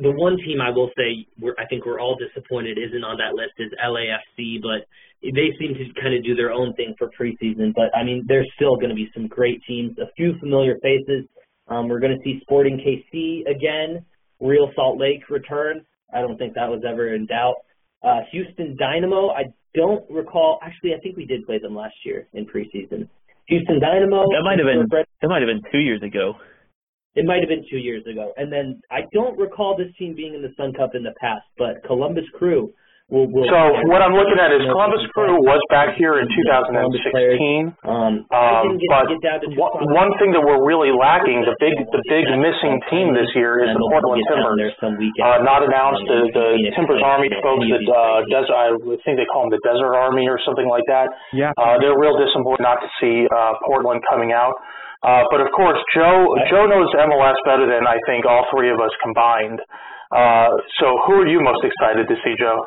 the 0.00 0.10
one 0.10 0.38
team 0.38 0.60
I 0.60 0.70
will 0.70 0.90
say 0.96 1.26
we're, 1.38 1.54
I 1.58 1.66
think 1.66 1.84
we're 1.84 2.00
all 2.00 2.16
disappointed 2.16 2.78
isn't 2.78 3.04
on 3.04 3.18
that 3.18 3.34
list 3.34 3.52
is 3.58 3.70
LAFC, 3.84 4.62
but 4.62 4.86
they 5.22 5.52
seem 5.58 5.74
to 5.74 6.00
kind 6.00 6.14
of 6.14 6.24
do 6.24 6.34
their 6.34 6.50
own 6.50 6.72
thing 6.74 6.94
for 6.98 7.10
preseason. 7.18 7.74
But 7.74 7.94
I 7.94 8.02
mean, 8.04 8.24
there's 8.26 8.50
still 8.56 8.76
going 8.76 8.88
to 8.88 8.94
be 8.94 9.10
some 9.12 9.26
great 9.26 9.60
teams, 9.66 9.98
a 9.98 10.10
few 10.16 10.38
familiar 10.40 10.78
faces. 10.82 11.26
Um, 11.68 11.88
we're 11.88 12.00
going 12.00 12.16
to 12.16 12.22
see 12.22 12.40
Sporting 12.42 12.78
KC 12.78 13.50
again, 13.50 14.04
Real 14.40 14.70
Salt 14.74 14.98
Lake 14.98 15.28
return. 15.28 15.84
I 16.14 16.20
don't 16.20 16.38
think 16.38 16.54
that 16.54 16.68
was 16.68 16.82
ever 16.88 17.14
in 17.14 17.26
doubt. 17.26 17.56
Uh, 18.02 18.20
Houston 18.32 18.76
Dynamo, 18.76 19.30
I 19.30 19.44
don't 19.74 20.08
recall. 20.10 20.58
Actually, 20.62 20.94
I 20.94 20.98
think 21.00 21.16
we 21.16 21.26
did 21.26 21.46
play 21.46 21.58
them 21.58 21.74
last 21.74 21.94
year 22.04 22.28
in 22.32 22.46
preseason. 22.46 23.08
Houston 23.48 23.80
Dynamo. 23.80 24.22
That 24.22 24.42
might 24.44 24.58
have 24.58 24.66
been. 24.66 24.86
That 24.90 25.28
might 25.28 25.42
have 25.42 25.48
been 25.48 25.62
two 25.70 25.78
years 25.78 26.02
ago. 26.02 26.34
It 27.14 27.24
might 27.24 27.40
have 27.40 27.48
been 27.48 27.64
two 27.70 27.78
years 27.78 28.04
ago. 28.06 28.32
And 28.36 28.52
then 28.52 28.80
I 28.90 29.00
don't 29.12 29.38
recall 29.38 29.76
this 29.76 29.88
team 29.98 30.14
being 30.14 30.34
in 30.34 30.42
the 30.42 30.52
Sun 30.56 30.74
Cup 30.74 30.94
in 30.94 31.02
the 31.02 31.14
past, 31.18 31.46
but 31.56 31.82
Columbus 31.86 32.24
Crew 32.34 32.74
We'll, 33.06 33.30
we'll 33.30 33.46
so 33.46 33.86
what 33.86 34.02
I'm 34.02 34.18
looking 34.18 34.34
at 34.42 34.50
is 34.50 34.66
Columbus 34.66 34.98
Crew 35.14 35.38
was 35.38 35.62
back 35.70 35.94
here 35.94 36.18
in 36.18 36.26
2016. 36.26 37.70
Um, 37.86 38.26
um, 38.34 38.66
but 38.90 39.06
one 39.94 40.10
thing 40.18 40.34
that 40.34 40.42
we're 40.42 40.66
really 40.66 40.90
lacking, 40.90 41.46
the 41.46 41.54
big 41.62 41.78
the 41.94 42.02
big 42.10 42.26
missing 42.34 42.82
team 42.90 43.14
this 43.14 43.30
year 43.38 43.62
is 43.62 43.70
the 43.70 43.78
Portland 43.94 44.26
Timbers. 44.26 44.74
Uh, 45.22 45.38
not 45.46 45.62
announced 45.62 46.02
the, 46.10 46.18
the 46.34 46.46
Timbers 46.74 46.98
Army 47.06 47.30
folks 47.46 47.62
that 47.70 47.86
uh, 47.86 48.26
Des- 48.26 48.50
I 48.50 48.74
think 49.06 49.22
they 49.22 49.28
call 49.30 49.46
them 49.46 49.54
the 49.54 49.62
Desert 49.62 49.94
Army 49.94 50.26
or 50.26 50.42
something 50.42 50.66
like 50.66 50.84
that. 50.90 51.06
Yeah. 51.30 51.54
Uh, 51.54 51.78
they're 51.78 51.94
real 51.94 52.18
disappointed 52.18 52.66
not 52.66 52.82
to 52.82 52.90
see 52.98 53.30
uh, 53.30 53.54
Portland 53.70 54.02
coming 54.10 54.34
out. 54.34 54.58
Uh, 55.06 55.22
but 55.30 55.38
of 55.38 55.54
course, 55.54 55.78
Joe 55.94 56.34
Joe 56.50 56.66
knows 56.66 56.90
MLS 56.98 57.38
better 57.46 57.70
than 57.70 57.86
I 57.86 58.02
think 58.10 58.26
all 58.26 58.50
three 58.50 58.74
of 58.74 58.82
us 58.82 58.90
combined. 58.98 59.62
Uh, 60.10 60.58
so 60.82 60.98
who 61.06 61.22
are 61.22 61.28
you 61.30 61.38
most 61.38 61.62
excited 61.62 62.10
to 62.10 62.16
see, 62.26 62.34
Joe? 62.34 62.66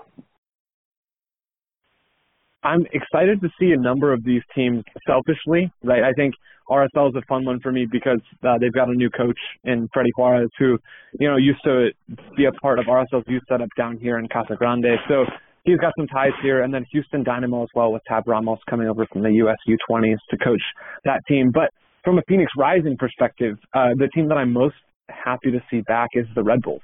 I'm 2.64 2.86
excited 2.92 3.42
to 3.42 3.50
see 3.60 3.72
a 3.72 3.78
number 3.78 4.12
of 4.12 4.24
these 4.24 4.42
teams 4.54 4.84
selfishly. 5.08 5.72
Right, 5.84 6.04
I 6.04 6.12
think 6.14 6.34
RSL 6.70 7.10
is 7.10 7.16
a 7.16 7.26
fun 7.28 7.46
one 7.46 7.60
for 7.62 7.72
me 7.72 7.88
because 7.90 8.22
uh, 8.44 8.58
they've 8.60 8.74
got 8.74 8.90
a 8.90 8.94
new 8.94 9.10
coach 9.10 9.40
in 9.64 9.88
Freddy 9.94 10.12
Juarez, 10.16 10.50
who 10.60 10.78
you 11.20 11.30
know 11.30 11.38
used 11.38 11.64
to 11.64 11.90
be 12.38 12.46
a 12.46 12.52
part 12.54 12.80
of 12.80 12.86
RSL's 12.86 13.26
youth 13.28 13.44
setup 13.50 13.70
down 13.78 13.98
here 13.98 14.20
in 14.20 14.28
Casa 14.28 14.56
Grande. 14.56 14.98
So 15.08 15.26
he's 15.64 15.78
got 15.78 15.94
some 15.98 16.08
ties 16.08 16.34
here, 16.42 16.64
and 16.64 16.74
then 16.74 16.86
Houston 16.92 17.24
Dynamo 17.24 17.64
as 17.64 17.70
well 17.74 17.92
with 17.92 18.02
Tab 18.08 18.28
Ramos 18.28 18.60
coming 18.70 18.88
over 18.88 19.06
from 19.12 19.24
the 19.24 19.32
US 19.32 19.58
U20s 19.68 20.18
to 20.30 20.38
coach 20.38 20.62
that 21.06 21.22
team. 21.28 21.52
But 21.54 21.70
from 22.04 22.18
a 22.18 22.22
Phoenix 22.28 22.52
Rising 22.58 22.98
perspective, 22.98 23.58
uh, 23.74 23.90
the 23.98 24.10
team 24.14 24.28
that 24.30 24.36
I'm 24.36 24.54
most 24.54 24.76
happy 25.10 25.52
to 25.52 25.60
see 25.72 25.82
back 25.82 26.10
is 26.14 26.26
the 26.36 26.44
Red 26.44 26.62
Bulls. 26.62 26.82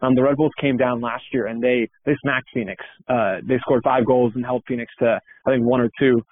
Um, 0.00 0.14
the 0.14 0.22
Red 0.22 0.36
Bulls 0.36 0.52
came 0.60 0.76
down 0.76 1.00
last 1.00 1.24
year 1.32 1.46
and 1.46 1.62
they 1.62 1.88
they 2.04 2.14
smacked 2.22 2.48
Phoenix. 2.52 2.84
Uh, 3.08 3.36
they 3.42 3.58
scored 3.58 3.82
five 3.84 4.06
goals 4.06 4.32
and 4.34 4.44
held 4.44 4.62
Phoenix 4.66 4.92
to 4.98 5.20
I 5.46 5.50
think 5.50 5.64
one 5.64 5.80
or 5.80 5.90
two. 5.98 6.22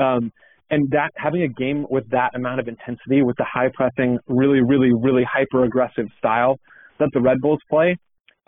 Um, 0.00 0.32
and 0.70 0.90
that 0.90 1.10
having 1.16 1.42
a 1.42 1.48
game 1.48 1.86
with 1.90 2.08
that 2.10 2.34
amount 2.34 2.60
of 2.60 2.68
intensity, 2.68 3.22
with 3.22 3.36
the 3.36 3.46
high 3.50 3.70
pressing, 3.72 4.18
really, 4.28 4.60
really, 4.60 4.92
really 4.92 5.24
hyper 5.24 5.64
aggressive 5.64 6.06
style 6.18 6.58
that 6.98 7.08
the 7.14 7.20
Red 7.20 7.40
Bulls 7.40 7.60
play, 7.70 7.96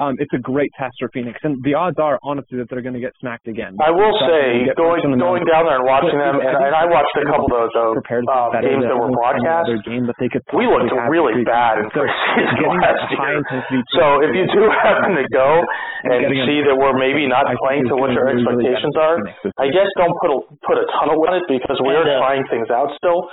um, 0.00 0.16
it's 0.16 0.32
a 0.32 0.40
great 0.40 0.72
test 0.80 0.96
for 0.96 1.12
Phoenix, 1.12 1.36
and 1.44 1.60
the 1.60 1.76
odds 1.76 2.00
are 2.00 2.16
honestly 2.24 2.56
that 2.56 2.72
they're 2.72 2.80
going 2.80 2.96
to 2.96 3.04
get 3.04 3.12
smacked 3.20 3.46
again. 3.46 3.76
I 3.76 3.92
will 3.92 4.16
say, 4.24 4.64
going 4.72 5.04
going 5.20 5.44
down 5.44 5.68
there 5.68 5.76
and 5.76 5.84
watching 5.84 6.16
them, 6.16 6.40
and, 6.40 6.56
and 6.56 6.72
I 6.72 6.88
watched 6.88 7.12
a 7.20 7.28
couple 7.28 7.52
of 7.52 7.68
those 7.68 7.74
uh, 7.76 8.00
uh, 8.00 8.56
games 8.64 8.88
that 8.88 8.96
were 8.96 9.12
broadcast. 9.12 9.68
Game 9.84 10.08
that 10.08 10.16
they 10.16 10.32
could 10.32 10.40
we 10.56 10.64
looked 10.64 10.88
really 11.12 11.44
bad 11.44 11.84
in 11.84 11.92
preseason 11.92 12.80
last 12.80 13.12
year. 13.12 13.44
So 13.92 14.04
if 14.24 14.32
you 14.32 14.48
do 14.48 14.66
happen 14.84 15.20
to 15.20 15.26
go 15.28 15.60
and 16.08 16.32
see 16.48 16.64
that 16.64 16.74
we're 16.74 16.96
maybe 16.96 17.28
not 17.28 17.44
playing 17.60 17.84
to 17.92 17.94
what 17.94 18.10
your 18.16 18.26
expectations 18.32 18.96
are, 18.96 19.20
I 19.60 19.68
guess 19.68 19.86
don't 20.00 20.16
put 20.16 20.32
a 20.32 20.38
put 20.64 20.76
a 20.80 20.88
ton 20.96 21.12
of 21.12 21.20
on 21.20 21.36
it 21.36 21.44
because 21.46 21.76
we 21.84 21.92
are 21.92 22.08
trying 22.18 22.42
things 22.48 22.72
out 22.72 22.90
still. 22.96 23.28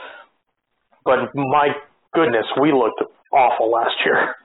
But 1.07 1.31
my 1.33 1.71
goodness, 2.13 2.45
we 2.59 2.75
looked 2.75 3.01
awful 3.31 3.71
last 3.71 3.95
year. 4.05 4.35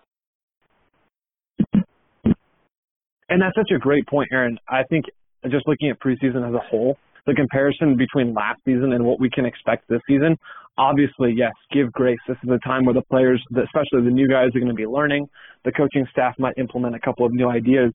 And 3.32 3.40
that's 3.40 3.56
such 3.56 3.70
a 3.74 3.78
great 3.78 4.06
point, 4.06 4.28
Aaron. 4.30 4.58
I 4.68 4.82
think 4.90 5.06
just 5.50 5.66
looking 5.66 5.88
at 5.88 5.98
preseason 6.00 6.46
as 6.46 6.54
a 6.54 6.58
whole, 6.58 6.98
the 7.24 7.32
comparison 7.32 7.96
between 7.96 8.34
last 8.34 8.60
season 8.66 8.92
and 8.92 9.06
what 9.06 9.20
we 9.20 9.30
can 9.30 9.46
expect 9.46 9.88
this 9.88 10.02
season, 10.06 10.36
obviously, 10.76 11.32
yes, 11.34 11.52
give 11.72 11.90
grace. 11.92 12.18
This 12.28 12.36
is 12.44 12.50
a 12.50 12.58
time 12.58 12.84
where 12.84 12.92
the 12.92 13.00
players, 13.10 13.42
especially 13.48 14.04
the 14.04 14.10
new 14.10 14.28
guys, 14.28 14.48
are 14.54 14.60
going 14.60 14.68
to 14.68 14.74
be 14.74 14.84
learning. 14.84 15.30
The 15.64 15.72
coaching 15.72 16.06
staff 16.10 16.34
might 16.38 16.58
implement 16.58 16.94
a 16.94 17.00
couple 17.00 17.24
of 17.24 17.32
new 17.32 17.48
ideas. 17.48 17.94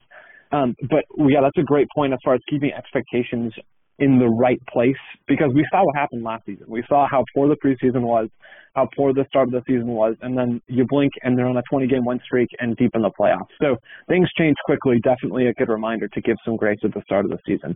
Um, 0.51 0.75
but 0.89 1.05
yeah, 1.19 1.41
that's 1.43 1.57
a 1.59 1.63
great 1.63 1.87
point 1.93 2.13
as 2.13 2.19
far 2.25 2.33
as 2.33 2.41
keeping 2.49 2.71
expectations 2.75 3.53
in 3.99 4.19
the 4.19 4.27
right 4.27 4.59
place 4.67 4.97
because 5.27 5.51
we 5.53 5.65
saw 5.71 5.83
what 5.83 5.95
happened 5.95 6.23
last 6.23 6.45
season. 6.45 6.65
We 6.67 6.83
saw 6.87 7.07
how 7.09 7.23
poor 7.33 7.47
the 7.47 7.55
preseason 7.55 8.01
was, 8.01 8.29
how 8.75 8.87
poor 8.95 9.13
the 9.13 9.25
start 9.29 9.47
of 9.47 9.51
the 9.53 9.63
season 9.67 9.87
was, 9.87 10.15
and 10.21 10.37
then 10.37 10.61
you 10.67 10.85
blink 10.87 11.13
and 11.23 11.37
they're 11.37 11.47
on 11.47 11.57
a 11.57 11.63
20 11.69 11.87
game 11.87 12.05
win 12.05 12.19
streak 12.23 12.49
and 12.59 12.75
deep 12.77 12.91
in 12.93 13.01
the 13.01 13.11
playoffs. 13.19 13.49
So 13.61 13.75
things 14.07 14.29
change 14.37 14.55
quickly. 14.65 14.99
Definitely 15.03 15.47
a 15.47 15.53
good 15.53 15.69
reminder 15.69 16.07
to 16.09 16.21
give 16.21 16.35
some 16.45 16.57
grace 16.57 16.77
at 16.83 16.93
the 16.93 17.01
start 17.05 17.25
of 17.25 17.31
the 17.31 17.39
season. 17.47 17.75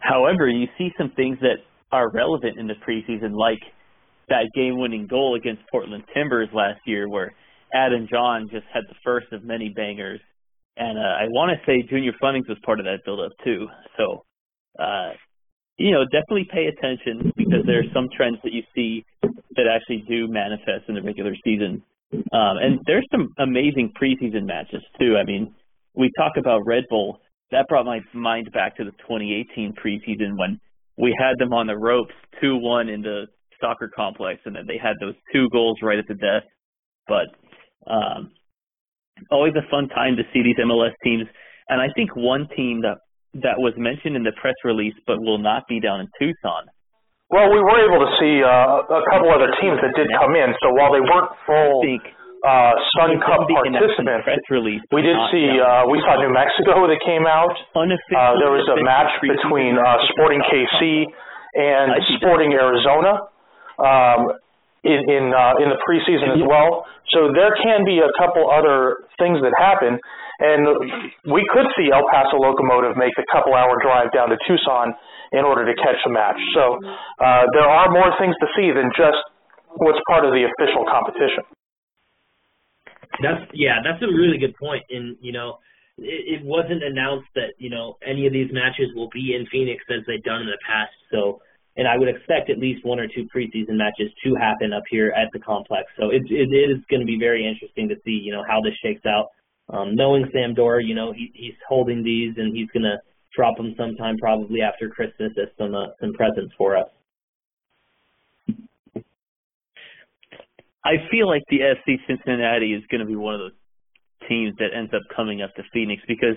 However, 0.00 0.48
you 0.48 0.66
see 0.76 0.90
some 0.98 1.10
things 1.16 1.38
that 1.40 1.56
are 1.90 2.10
relevant 2.10 2.58
in 2.58 2.66
the 2.66 2.74
preseason, 2.86 3.34
like 3.34 3.58
that 4.28 4.50
game 4.54 4.78
winning 4.78 5.06
goal 5.06 5.36
against 5.36 5.62
Portland 5.70 6.04
Timbers 6.14 6.48
last 6.52 6.80
year, 6.86 7.08
where 7.08 7.32
Adam 7.74 8.06
Jahn 8.10 8.48
just 8.50 8.66
had 8.72 8.84
the 8.88 8.94
first 9.02 9.32
of 9.32 9.42
many 9.42 9.70
bangers 9.70 10.20
and 10.78 10.98
uh, 10.98 11.02
I 11.02 11.26
want 11.28 11.50
to 11.50 11.58
say 11.66 11.82
Junior 11.88 12.12
Flemmings 12.20 12.48
was 12.48 12.58
part 12.64 12.78
of 12.78 12.86
that 12.86 13.04
buildup 13.04 13.32
too. 13.44 13.66
So, 13.96 14.24
uh, 14.78 15.12
you 15.76 15.90
know, 15.90 16.04
definitely 16.04 16.48
pay 16.50 16.66
attention 16.66 17.32
because 17.36 17.66
there 17.66 17.80
are 17.80 17.90
some 17.92 18.08
trends 18.16 18.38
that 18.44 18.52
you 18.52 18.62
see 18.74 19.04
that 19.22 19.66
actually 19.66 20.04
do 20.08 20.28
manifest 20.28 20.88
in 20.88 20.94
the 20.94 21.02
regular 21.02 21.34
season. 21.44 21.82
Um, 22.12 22.56
and 22.62 22.80
there's 22.86 23.06
some 23.10 23.28
amazing 23.38 23.92
preseason 24.00 24.46
matches 24.46 24.82
too. 25.00 25.16
I 25.16 25.24
mean, 25.24 25.54
we 25.94 26.10
talk 26.16 26.32
about 26.38 26.62
Red 26.64 26.84
Bull. 26.88 27.20
That 27.50 27.66
brought 27.68 27.84
my 27.84 28.00
mind 28.14 28.50
back 28.52 28.76
to 28.76 28.84
the 28.84 28.92
2018 28.92 29.74
preseason 29.74 30.38
when 30.38 30.60
we 30.96 31.14
had 31.18 31.38
them 31.38 31.52
on 31.52 31.66
the 31.66 31.76
ropes 31.76 32.14
2-1 32.42 32.92
in 32.92 33.02
the 33.02 33.26
soccer 33.60 33.90
complex, 33.94 34.40
and 34.44 34.54
then 34.54 34.64
they 34.66 34.78
had 34.78 34.94
those 35.00 35.14
two 35.32 35.48
goals 35.50 35.78
right 35.82 35.98
at 35.98 36.06
the 36.06 36.14
death. 36.14 36.44
But 37.06 37.26
um, 37.90 38.30
always 39.30 39.54
a 39.54 39.64
fun 39.70 39.88
time 39.88 40.16
to 40.16 40.24
see 40.32 40.42
these 40.42 40.56
MLS 40.58 40.94
teams. 41.04 41.24
And 41.68 41.80
I 41.80 41.88
think 41.94 42.16
one 42.16 42.48
team 42.56 42.82
that 42.82 42.98
that 43.44 43.60
was 43.60 43.74
mentioned 43.76 44.16
in 44.16 44.24
the 44.24 44.32
press 44.40 44.56
release 44.64 44.96
but 45.06 45.20
will 45.20 45.38
not 45.38 45.68
be 45.68 45.80
down 45.80 46.00
in 46.00 46.08
Tucson. 46.18 46.64
Well, 47.28 47.52
we 47.52 47.60
were 47.60 47.76
able 47.84 48.00
to 48.00 48.10
see 48.16 48.40
uh, 48.40 48.88
a 48.88 49.04
couple 49.12 49.28
other 49.28 49.52
teams 49.60 49.76
that 49.84 49.92
did 49.92 50.08
come 50.16 50.32
in. 50.32 50.48
So 50.64 50.72
while 50.72 50.88
they 50.96 51.04
weren't 51.04 51.28
full 51.44 51.84
uh, 52.40 52.72
Sun 52.96 53.20
Cup 53.20 53.44
participants, 53.44 54.24
we 54.88 55.04
did 55.04 55.18
see 55.28 55.60
uh, 55.60 55.84
we 55.92 56.00
saw 56.08 56.16
New 56.24 56.32
Mexico 56.32 56.88
that 56.88 56.96
came 57.04 57.28
out. 57.28 57.52
Uh, 58.16 58.32
there 58.40 58.48
was 58.48 58.64
a 58.72 58.80
match 58.80 59.12
between 59.20 59.76
uh, 59.76 60.00
Sporting 60.08 60.40
KC 60.48 61.04
and 61.52 62.00
Sporting 62.16 62.56
Arizona. 62.56 63.28
Um, 63.76 64.32
in 64.84 64.98
in, 65.10 65.24
uh, 65.34 65.58
in 65.58 65.68
the 65.70 65.80
preseason 65.82 66.38
as 66.38 66.42
well. 66.44 66.86
So 67.10 67.32
there 67.32 67.56
can 67.56 67.84
be 67.84 67.98
a 67.98 68.12
couple 68.20 68.46
other 68.50 69.08
things 69.18 69.40
that 69.42 69.56
happen, 69.56 69.98
and 70.38 70.62
we 71.26 71.42
could 71.50 71.66
see 71.74 71.90
El 71.90 72.06
Paso 72.06 72.36
Locomotive 72.36 72.96
make 72.96 73.16
a 73.18 73.26
couple 73.32 73.54
hour 73.54 73.80
drive 73.82 74.12
down 74.12 74.30
to 74.30 74.38
Tucson 74.46 74.94
in 75.32 75.44
order 75.44 75.66
to 75.66 75.74
catch 75.82 75.98
a 76.06 76.10
match. 76.10 76.38
So 76.54 76.78
uh, 77.20 77.44
there 77.52 77.68
are 77.68 77.90
more 77.90 78.12
things 78.20 78.36
to 78.40 78.46
see 78.56 78.70
than 78.72 78.92
just 78.96 79.18
what's 79.76 80.00
part 80.08 80.24
of 80.24 80.32
the 80.32 80.46
official 80.46 80.84
competition. 80.86 81.44
That's 83.22 83.42
yeah, 83.52 83.82
that's 83.82 84.02
a 84.02 84.10
really 84.12 84.38
good 84.38 84.54
point. 84.56 84.84
And 84.90 85.16
you 85.20 85.32
know, 85.32 85.58
it, 85.98 86.40
it 86.40 86.44
wasn't 86.44 86.84
announced 86.84 87.28
that 87.34 87.58
you 87.58 87.70
know 87.70 87.96
any 88.06 88.26
of 88.26 88.32
these 88.32 88.52
matches 88.52 88.94
will 88.94 89.10
be 89.12 89.34
in 89.34 89.46
Phoenix 89.50 89.82
as 89.90 90.04
they've 90.06 90.22
done 90.22 90.42
in 90.42 90.46
the 90.46 90.60
past. 90.62 90.94
So 91.10 91.40
and 91.78 91.86
I 91.86 91.96
would 91.96 92.08
expect 92.08 92.50
at 92.50 92.58
least 92.58 92.84
one 92.84 92.98
or 92.98 93.06
two 93.06 93.26
preseason 93.34 93.78
matches 93.78 94.10
to 94.24 94.34
happen 94.34 94.72
up 94.72 94.82
here 94.90 95.14
at 95.16 95.28
the 95.32 95.38
complex. 95.38 95.84
So 95.96 96.10
it, 96.10 96.22
it 96.28 96.50
is 96.50 96.82
going 96.90 97.00
to 97.00 97.06
be 97.06 97.18
very 97.18 97.46
interesting 97.46 97.88
to 97.88 97.94
see, 98.04 98.10
you 98.10 98.32
know, 98.32 98.42
how 98.46 98.60
this 98.60 98.74
shakes 98.82 99.06
out. 99.06 99.28
Um, 99.70 99.94
knowing 99.94 100.28
Sam 100.32 100.54
Dorr, 100.54 100.80
you 100.80 100.94
know, 100.94 101.12
he, 101.12 101.30
he's 101.34 101.54
holding 101.68 102.02
these 102.02 102.34
and 102.36 102.54
he's 102.54 102.68
going 102.70 102.82
to 102.82 102.96
drop 103.34 103.56
them 103.56 103.74
sometime 103.78 104.18
probably 104.18 104.60
after 104.60 104.88
Christmas 104.88 105.30
as 105.40 105.48
some 105.56 105.74
uh, 105.74 105.94
some 106.00 106.14
presents 106.14 106.52
for 106.58 106.76
us. 106.76 106.88
I 110.84 110.96
feel 111.10 111.28
like 111.28 111.42
the 111.48 111.58
FC 111.60 111.96
Cincinnati 112.08 112.72
is 112.72 112.82
going 112.90 113.00
to 113.00 113.06
be 113.06 113.14
one 113.14 113.34
of 113.34 113.40
those 113.40 113.52
teams 114.28 114.54
that 114.58 114.70
ends 114.76 114.92
up 114.94 115.02
coming 115.14 115.42
up 115.42 115.54
to 115.56 115.62
Phoenix 115.72 116.02
because, 116.08 116.36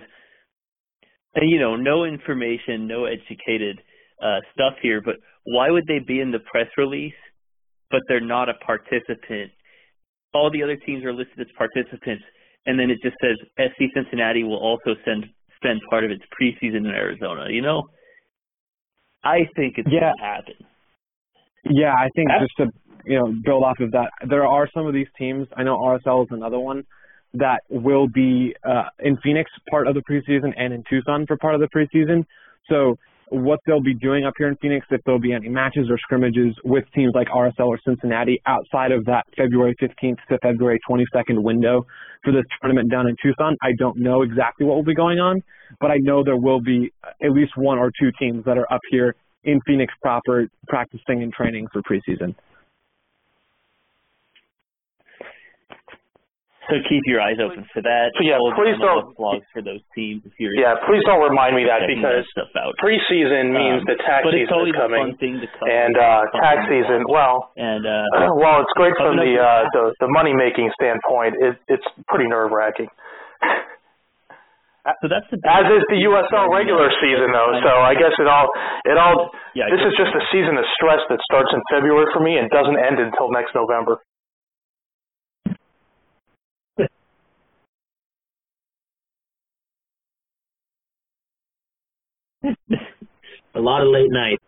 you 1.36 1.60
know, 1.60 1.76
no 1.78 2.04
information, 2.04 2.86
no 2.86 3.06
educated 3.06 3.82
uh, 4.22 4.40
stuff 4.54 4.74
here, 4.82 5.02
but 5.02 5.16
why 5.44 5.70
would 5.70 5.86
they 5.88 6.00
be 6.00 6.20
in 6.20 6.32
the 6.32 6.40
press 6.40 6.68
release, 6.78 7.14
but 7.90 8.02
they're 8.08 8.20
not 8.20 8.50
a 8.50 8.54
participant? 8.66 9.52
All 10.34 10.50
the 10.52 10.64
other 10.64 10.78
teams 10.78 11.04
are 11.04 11.14
listed 11.14 11.40
as 11.40 11.48
participants, 11.58 12.24
and 12.66 12.80
then 12.80 12.90
it 12.90 13.00
just 13.04 13.16
says 13.22 13.38
FC 13.60 13.88
Cincinnati 13.94 14.44
will 14.44 14.58
also 14.58 14.96
send 15.06 15.26
spend 15.58 15.82
part 15.90 16.04
of 16.04 16.12
its 16.12 16.24
preseason 16.40 16.78
in 16.78 16.88
Arizona. 16.88 17.48
You 17.50 17.62
know, 17.62 17.84
I 19.24 19.40
think 19.56 19.76
it's 19.78 19.90
yeah. 19.92 20.12
gonna 20.18 20.34
happen. 20.34 20.56
Yeah, 21.66 21.94
I 21.94 22.10
think 22.16 22.30
That's, 22.30 22.42
just 22.42 22.58
to 22.58 22.80
you 23.06 23.20
know 23.20 23.34
build 23.44 23.64
off 23.64 23.80
of 23.80 23.92
that, 23.92 24.10
there 24.28 24.46
are 24.46 24.68
some 24.74 24.88
of 24.88 24.94
these 24.94 25.08
teams. 25.18 25.48
I 25.56 25.64
know 25.64 25.78
RSL 25.78 26.24
is 26.24 26.30
another 26.32 26.60
one 26.60 26.84
that 27.34 27.62
will 27.70 28.08
be 28.08 28.54
uh, 28.68 28.84
in 29.00 29.18
Phoenix 29.24 29.50
part 29.70 29.88
of 29.88 29.96
the 29.96 30.02
preseason 30.10 30.52
and 30.58 30.74
in 30.74 30.84
Tucson 30.90 31.26
for 31.28 31.38
part 31.38 31.56
of 31.56 31.62
the 31.62 31.68
preseason. 31.68 32.26
So 32.70 32.98
what 33.32 33.60
they'll 33.66 33.82
be 33.82 33.94
doing 33.94 34.26
up 34.26 34.34
here 34.38 34.50
in 34.50 34.58
Phoenix, 34.58 34.86
if 34.92 35.02
there'll 35.06 35.20
be 35.20 35.32
any 35.32 35.48
matches 35.48 35.88
or 35.90 35.98
scrimmages 35.98 36.54
with 36.66 36.84
teams 36.94 37.14
like 37.16 37.28
RSL 37.30 37.68
or 37.68 37.80
Cincinnati 37.86 38.42
outside 38.46 38.92
of 38.92 39.06
that 39.06 39.26
February 39.38 39.74
15th 39.82 40.18
to 40.30 40.38
February 40.42 40.80
22nd 40.90 41.42
window 41.42 41.86
for 42.24 42.34
this 42.34 42.44
tournament 42.62 42.92
down 42.92 43.08
in 43.08 43.16
Tucson. 43.24 43.56
I 43.62 43.72
don't 43.80 43.98
know 43.98 44.22
exactly 44.22 44.66
what 44.66 44.76
will 44.76 44.84
be 44.84 44.94
going 44.94 45.20
on, 45.20 45.42
but 45.80 45.92
I 45.92 45.98
know 46.00 46.24
there 46.24 46.38
will 46.38 46.60
be 46.60 46.92
at 47.24 47.32
least 47.32 47.54
one 47.56 47.78
or 47.78 47.90
two 47.98 48.12
teams 48.20 48.44
that 48.46 48.58
are 48.58 48.72
up 48.72 48.82
here 48.90 49.16
in 49.46 49.62
Phoenix 49.66 49.94
proper 50.02 50.48
practicing 50.68 51.24
and 51.24 51.32
training 51.32 51.68
for 51.72 51.82
preseason. 51.82 52.36
So 56.72 56.80
keep 56.88 57.04
your 57.04 57.20
eyes 57.20 57.36
open 57.44 57.68
for 57.76 57.84
that. 57.84 58.16
So 58.16 58.24
yeah, 58.24 58.40
please 58.56 58.80
don't 58.80 59.12
blogs 59.20 59.44
for 59.52 59.60
those 59.60 59.84
teams 59.92 60.24
if 60.24 60.32
you're 60.40 60.56
yeah. 60.56 60.80
Please 60.88 61.04
don't 61.04 61.20
remind 61.20 61.60
me 61.60 61.68
that 61.68 61.84
because 61.84 62.24
that 62.56 62.72
preseason 62.80 63.52
means 63.52 63.84
um, 63.84 63.92
the 63.92 64.00
tax 64.00 64.24
season 64.32 64.48
is 64.48 64.72
coming, 64.80 65.12
and 65.68 66.00
uh, 66.00 66.24
tax 66.40 66.72
season. 66.72 67.04
Well, 67.12 67.52
and 67.60 67.84
uh, 67.84 68.32
well, 68.40 68.64
it's 68.64 68.72
great 68.80 68.96
from 68.96 69.20
the 69.20 69.36
uh, 69.36 69.68
the, 69.76 69.84
the 70.00 70.10
money 70.16 70.32
making 70.32 70.72
standpoint. 70.80 71.36
It, 71.44 71.60
it's 71.68 71.88
pretty 72.08 72.32
nerve 72.32 72.56
wracking. 72.56 72.88
So 74.82 75.06
that's 75.06 75.30
the 75.30 75.38
as 75.46 75.70
is 75.70 75.86
the 75.94 76.02
USL 76.10 76.50
regular 76.50 76.90
season 77.04 77.30
though. 77.30 77.54
So 77.62 77.70
I 77.70 77.94
guess 77.94 78.18
it 78.18 78.26
all 78.26 78.50
it 78.88 78.98
all 78.98 79.30
yeah. 79.54 79.70
this 79.70 79.84
is 79.86 79.94
just 79.94 80.10
a 80.10 80.24
season 80.34 80.58
of 80.58 80.66
stress 80.74 81.06
that 81.06 81.22
starts 81.22 81.54
in 81.54 81.62
February 81.70 82.10
for 82.10 82.24
me 82.24 82.42
and 82.42 82.50
doesn't 82.50 82.80
end 82.82 82.98
until 82.98 83.30
next 83.30 83.54
November. 83.54 84.02
A 92.44 93.60
lot 93.60 93.82
of 93.82 93.90
late 93.90 94.12
nights. 94.12 94.44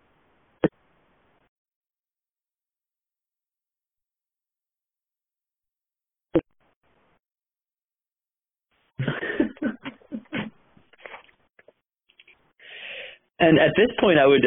and 13.39 13.59
at 13.59 13.71
this 13.75 13.89
point, 13.99 14.19
I 14.19 14.25
would 14.25 14.45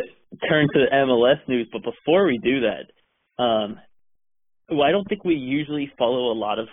turn 0.48 0.66
to 0.72 0.80
the 0.80 0.86
MLS 0.92 1.36
news. 1.48 1.68
But 1.72 1.82
before 1.82 2.26
we 2.26 2.38
do 2.42 2.60
that, 2.60 3.42
um, 3.42 3.78
well, 4.70 4.82
I 4.82 4.90
don't 4.90 5.08
think 5.08 5.24
we 5.24 5.34
usually 5.34 5.92
follow 5.98 6.32
a 6.32 6.34
lot 6.38 6.58
of 6.58 6.68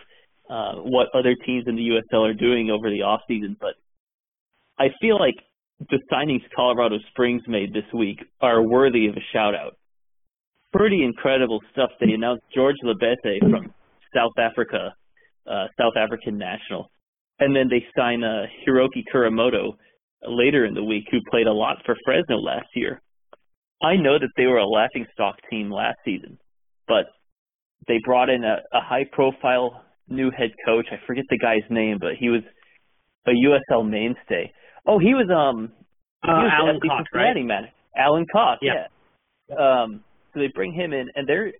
uh, 0.49 0.73
what 0.81 1.07
other 1.13 1.35
teams 1.45 1.65
in 1.67 1.75
the 1.75 1.89
USL 1.89 2.29
are 2.29 2.33
doing 2.33 2.71
over 2.71 2.89
the 2.89 3.03
off 3.03 3.21
season. 3.27 3.55
But 3.59 3.75
I 4.79 4.87
feel 4.99 5.19
like 5.19 5.35
the 5.89 5.99
signings 6.11 6.43
Colorado 6.55 6.97
Springs 7.09 7.41
made 7.47 7.73
this 7.73 7.91
week 7.93 8.19
are 8.41 8.61
worthy 8.61 9.07
of 9.07 9.15
a 9.15 9.25
shout 9.31 9.55
out. 9.55 9.77
Pretty 10.71 11.03
incredible 11.03 11.59
stuff. 11.71 11.91
They 11.99 12.11
announced 12.11 12.43
George 12.53 12.75
Lebese 12.83 13.39
from 13.39 13.73
South 14.15 14.33
Africa, 14.37 14.93
uh, 15.47 15.67
South 15.79 15.93
African 15.97 16.37
national, 16.37 16.89
and 17.39 17.55
then 17.55 17.67
they 17.69 17.85
sign 17.95 18.23
uh, 18.23 18.45
Hiroki 18.65 19.03
Kuramoto 19.13 19.73
later 20.27 20.65
in 20.65 20.73
the 20.73 20.83
week, 20.83 21.05
who 21.11 21.19
played 21.29 21.47
a 21.47 21.53
lot 21.53 21.77
for 21.85 21.95
Fresno 22.05 22.37
last 22.37 22.67
year. 22.75 23.01
I 23.81 23.95
know 23.95 24.17
that 24.17 24.29
they 24.37 24.45
were 24.45 24.57
a 24.57 24.67
laughing 24.67 25.05
stock 25.13 25.35
team 25.49 25.71
last 25.71 25.97
season, 26.05 26.37
but 26.87 27.05
they 27.87 27.99
brought 28.03 28.29
in 28.29 28.43
a, 28.43 28.57
a 28.71 28.81
high 28.81 29.05
profile 29.11 29.83
new 30.07 30.31
head 30.31 30.51
coach. 30.65 30.87
I 30.91 31.05
forget 31.05 31.25
the 31.29 31.37
guy's 31.37 31.69
name, 31.69 31.97
but 31.99 32.13
he 32.17 32.29
was 32.29 32.41
a 33.27 33.31
USL 33.31 33.89
mainstay. 33.89 34.51
Oh, 34.85 34.99
he 34.99 35.13
was 35.13 35.29
um 35.31 35.71
uh, 36.23 36.27
he 36.27 36.43
was 36.43 36.51
Alan 36.53 36.79
Koch, 36.79 37.07
right? 37.13 37.35
Man. 37.45 37.67
Alan 37.95 38.25
Koch, 38.31 38.59
yeah. 38.61 38.87
yeah. 39.49 39.55
Um, 39.55 40.03
so 40.33 40.39
they 40.39 40.47
bring 40.53 40.73
him 40.73 40.93
in, 40.93 41.09
and 41.15 41.27
they're 41.27 41.51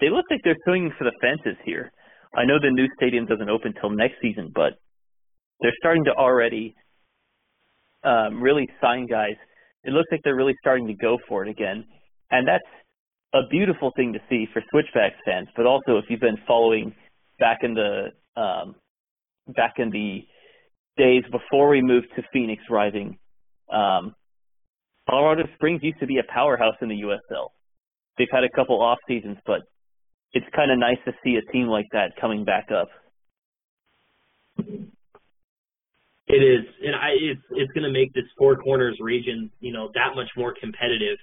they 0.00 0.10
look 0.10 0.26
like 0.30 0.40
they're 0.44 0.56
swinging 0.64 0.92
for 0.98 1.04
the 1.04 1.12
fences 1.20 1.58
here. 1.64 1.92
I 2.34 2.44
know 2.44 2.58
the 2.60 2.70
new 2.70 2.86
stadium 2.96 3.26
doesn't 3.26 3.48
open 3.48 3.74
till 3.80 3.90
next 3.90 4.14
season, 4.22 4.52
but 4.54 4.74
they're 5.60 5.74
starting 5.78 6.04
to 6.04 6.12
already 6.12 6.74
um, 8.04 8.42
really 8.42 8.68
sign 8.80 9.06
guys. 9.06 9.36
It 9.84 9.90
looks 9.90 10.08
like 10.10 10.20
they're 10.24 10.36
really 10.36 10.54
starting 10.60 10.86
to 10.86 10.94
go 10.94 11.18
for 11.28 11.44
it 11.44 11.48
again, 11.48 11.84
and 12.30 12.46
that's 12.46 12.64
a 13.34 13.46
beautiful 13.50 13.92
thing 13.96 14.12
to 14.12 14.18
see 14.28 14.46
for 14.52 14.62
Switchbacks 14.70 15.16
fans. 15.24 15.48
But 15.56 15.66
also, 15.66 15.98
if 15.98 16.04
you've 16.08 16.20
been 16.20 16.38
following 16.46 16.94
back 17.38 17.58
in 17.62 17.74
the 17.74 18.08
um, 18.40 18.74
back 19.56 19.74
in 19.78 19.90
the 19.90 20.24
days 20.96 21.22
before 21.30 21.68
we 21.68 21.82
moved 21.82 22.08
to 22.16 22.22
Phoenix 22.32 22.62
Rising, 22.70 23.18
um, 23.72 24.14
Colorado 25.08 25.44
Springs 25.54 25.82
used 25.82 26.00
to 26.00 26.06
be 26.06 26.18
a 26.18 26.32
powerhouse 26.32 26.76
in 26.80 26.88
the 26.88 27.02
USL. 27.02 27.48
They've 28.18 28.28
had 28.30 28.44
a 28.44 28.50
couple 28.50 28.80
off 28.82 28.98
seasons, 29.08 29.38
but 29.46 29.62
it's 30.32 30.46
kind 30.54 30.70
of 30.70 30.78
nice 30.78 30.98
to 31.04 31.12
see 31.24 31.36
a 31.36 31.52
team 31.52 31.66
like 31.66 31.86
that 31.92 32.12
coming 32.20 32.44
back 32.44 32.68
up. 32.70 32.88
It 36.32 36.44
is, 36.44 36.64
and 36.84 36.94
I 36.94 37.10
it's 37.18 37.42
it's 37.50 37.72
going 37.72 37.82
to 37.82 37.90
make 37.90 38.12
this 38.14 38.24
Four 38.38 38.54
Corners 38.56 38.96
region, 39.00 39.50
you 39.58 39.72
know, 39.72 39.90
that 39.94 40.14
much 40.14 40.28
more 40.36 40.54
competitive, 40.60 41.18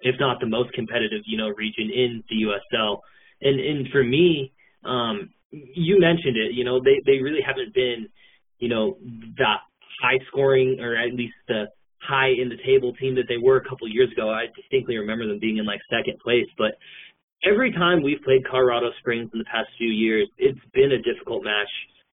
if 0.00 0.14
not 0.18 0.40
the 0.40 0.46
most 0.46 0.72
competitive, 0.72 1.22
you 1.26 1.36
know, 1.36 1.48
region 1.48 1.90
in 1.94 2.24
the 2.30 2.46
USL. 2.46 3.00
And 3.42 3.60
and 3.60 3.88
for 3.92 4.02
me, 4.02 4.52
um, 4.84 5.28
you 5.50 6.00
mentioned 6.00 6.38
it, 6.38 6.54
you 6.54 6.64
know, 6.64 6.80
they 6.82 7.02
they 7.04 7.18
really 7.20 7.42
haven't 7.44 7.74
been, 7.74 8.08
you 8.58 8.68
know, 8.68 8.96
the 9.36 9.54
high 10.02 10.18
scoring 10.28 10.78
or 10.80 10.96
at 10.96 11.14
least 11.14 11.34
the 11.48 11.64
high 11.98 12.28
in 12.28 12.48
the 12.48 12.56
table 12.64 12.92
team 12.94 13.14
that 13.16 13.24
they 13.28 13.36
were 13.36 13.56
a 13.56 13.68
couple 13.68 13.88
years 13.88 14.10
ago. 14.12 14.30
I 14.30 14.46
distinctly 14.54 14.96
remember 14.96 15.26
them 15.26 15.38
being 15.40 15.58
in 15.58 15.66
like 15.66 15.80
second 15.90 16.18
place, 16.20 16.46
but 16.56 16.78
every 17.44 17.72
time 17.72 18.02
we've 18.02 18.22
played 18.22 18.46
Colorado 18.48 18.90
Springs 19.00 19.30
in 19.32 19.38
the 19.38 19.44
past 19.44 19.68
few 19.78 19.90
years, 19.90 20.28
it's 20.38 20.60
been 20.72 20.92
a 20.92 21.02
difficult 21.02 21.44
match 21.44 21.70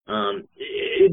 um, 0.08 0.44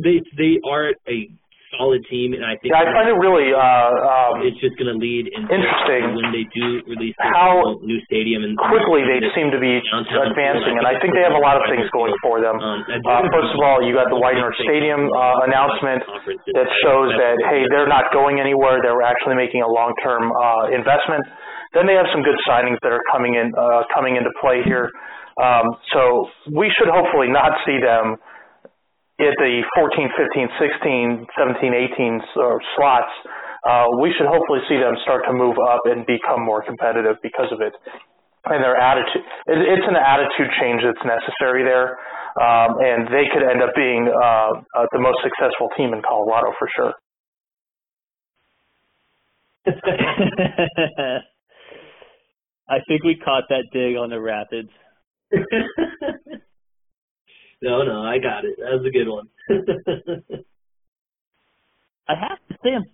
they 0.02 0.20
they 0.36 0.60
are 0.68 0.90
a 1.08 1.30
solid 1.76 2.02
team, 2.10 2.34
and 2.34 2.42
I 2.42 2.58
think 2.58 2.74
yeah, 2.74 2.82
I 2.82 2.90
find 2.90 3.06
it 3.06 3.18
really 3.18 3.54
uh, 3.54 3.60
um, 3.60 4.32
it's 4.42 4.58
just 4.58 4.74
going 4.80 4.90
to 4.90 4.98
lead 4.98 5.30
in 5.30 5.42
interesting 5.46 6.16
when 6.18 6.34
they 6.34 6.44
do 6.50 6.82
release 6.90 7.14
how 7.20 7.78
new 7.82 8.00
stadium 8.06 8.42
and 8.42 8.58
quickly 8.58 9.06
they 9.06 9.22
seem 9.36 9.54
to 9.54 9.60
be 9.60 9.78
advancing, 9.78 10.78
and 10.78 10.86
I 10.86 10.98
think 10.98 11.14
they 11.14 11.22
have 11.22 11.36
a 11.36 11.42
lot 11.42 11.60
of 11.60 11.64
things 11.70 11.86
going 11.94 12.14
for 12.24 12.42
them. 12.42 12.58
Um, 12.58 12.82
uh, 12.86 13.22
first 13.30 13.52
of 13.54 13.60
all, 13.62 13.82
you 13.84 13.94
got 13.94 14.10
the 14.10 14.18
Weidner 14.18 14.50
Stadium 14.62 15.06
uh, 15.10 15.46
announcement 15.46 16.02
that 16.56 16.68
shows 16.82 17.14
that 17.14 17.38
hey, 17.46 17.66
they're 17.70 17.90
not 17.90 18.10
going 18.10 18.42
anywhere; 18.42 18.82
they're 18.82 19.06
actually 19.06 19.38
making 19.38 19.62
a 19.62 19.70
long-term 19.70 20.30
uh, 20.34 20.74
investment. 20.74 21.22
Then 21.72 21.86
they 21.86 21.94
have 21.94 22.10
some 22.10 22.26
good 22.26 22.38
signings 22.50 22.82
that 22.82 22.90
are 22.90 23.04
coming 23.14 23.38
in 23.38 23.54
uh, 23.54 23.86
coming 23.94 24.18
into 24.18 24.30
play 24.42 24.66
here. 24.66 24.90
Um, 25.38 25.70
so 25.94 26.26
we 26.52 26.68
should 26.74 26.90
hopefully 26.90 27.30
not 27.30 27.54
see 27.64 27.78
them 27.78 28.18
at 29.20 29.36
the 29.36 29.62
14, 29.76 30.08
15, 30.16 30.48
16, 30.58 31.26
17, 31.36 31.74
18 31.94 32.20
slots, 32.76 33.12
uh, 33.68 33.86
we 34.00 34.12
should 34.16 34.26
hopefully 34.26 34.60
see 34.68 34.80
them 34.80 34.96
start 35.04 35.24
to 35.28 35.32
move 35.32 35.56
up 35.60 35.84
and 35.84 36.06
become 36.06 36.40
more 36.40 36.64
competitive 36.64 37.16
because 37.22 37.52
of 37.52 37.60
it. 37.60 37.74
And 38.46 38.64
their 38.64 38.76
attitude, 38.76 39.22
it, 39.46 39.58
it's 39.60 39.84
an 39.84 39.96
attitude 39.96 40.48
change 40.60 40.80
that's 40.80 41.04
necessary 41.04 41.62
there. 41.62 42.00
Um, 42.40 42.78
and 42.80 43.08
they 43.08 43.28
could 43.28 43.42
end 43.44 43.60
up 43.62 43.74
being 43.76 44.08
uh, 44.08 44.64
uh, 44.78 44.86
the 44.92 45.00
most 45.00 45.18
successful 45.22 45.68
team 45.76 45.92
in 45.92 46.00
Colorado 46.00 46.52
for 46.58 46.68
sure. 46.74 46.94
I 52.68 52.78
think 52.88 53.04
we 53.04 53.16
caught 53.16 53.44
that 53.50 53.64
dig 53.72 53.96
on 53.96 54.10
the 54.10 54.20
Rapids. 54.20 54.70
No, 57.62 57.82
no, 57.82 58.02
I 58.02 58.18
got 58.18 58.44
it. 58.44 58.56
That 58.58 58.72
was 58.72 58.86
a 58.86 58.90
good 58.90 59.08
one. 59.08 59.28
I 62.08 62.14
have 62.14 62.38
to 62.48 62.56
say, 62.62 62.70
I'm 62.74 62.84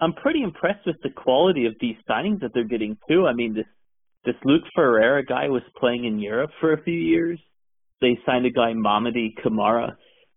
I'm 0.00 0.14
pretty 0.14 0.42
impressed 0.42 0.84
with 0.86 0.96
the 1.02 1.10
quality 1.10 1.66
of 1.66 1.74
these 1.80 1.94
signings 2.10 2.40
that 2.40 2.50
they're 2.52 2.64
getting 2.64 2.96
too. 3.08 3.26
I 3.26 3.34
mean, 3.34 3.54
this 3.54 3.66
this 4.24 4.34
Luke 4.44 4.64
Ferreira 4.74 5.24
guy 5.24 5.48
was 5.48 5.62
playing 5.78 6.06
in 6.06 6.18
Europe 6.18 6.50
for 6.60 6.72
a 6.72 6.82
few 6.82 6.98
years. 6.98 7.38
They 8.00 8.18
signed 8.26 8.46
a 8.46 8.50
guy 8.50 8.72
Mamadi 8.72 9.34
Kamara. 9.44 9.92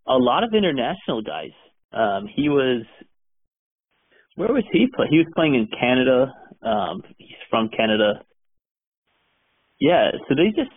A 0.07 0.17
lot 0.17 0.43
of 0.43 0.53
international 0.53 1.23
guys. 1.23 1.51
Um, 1.93 2.27
he 2.35 2.49
was 2.49 2.83
where 4.35 4.53
was 4.53 4.65
he 4.71 4.87
play? 4.93 5.07
He 5.09 5.17
was 5.17 5.27
playing 5.35 5.55
in 5.55 5.67
Canada. 5.79 6.33
Um, 6.61 7.01
he's 7.17 7.29
from 7.49 7.69
Canada. 7.69 8.21
Yeah, 9.79 10.11
so 10.27 10.35
they 10.35 10.49
just 10.55 10.71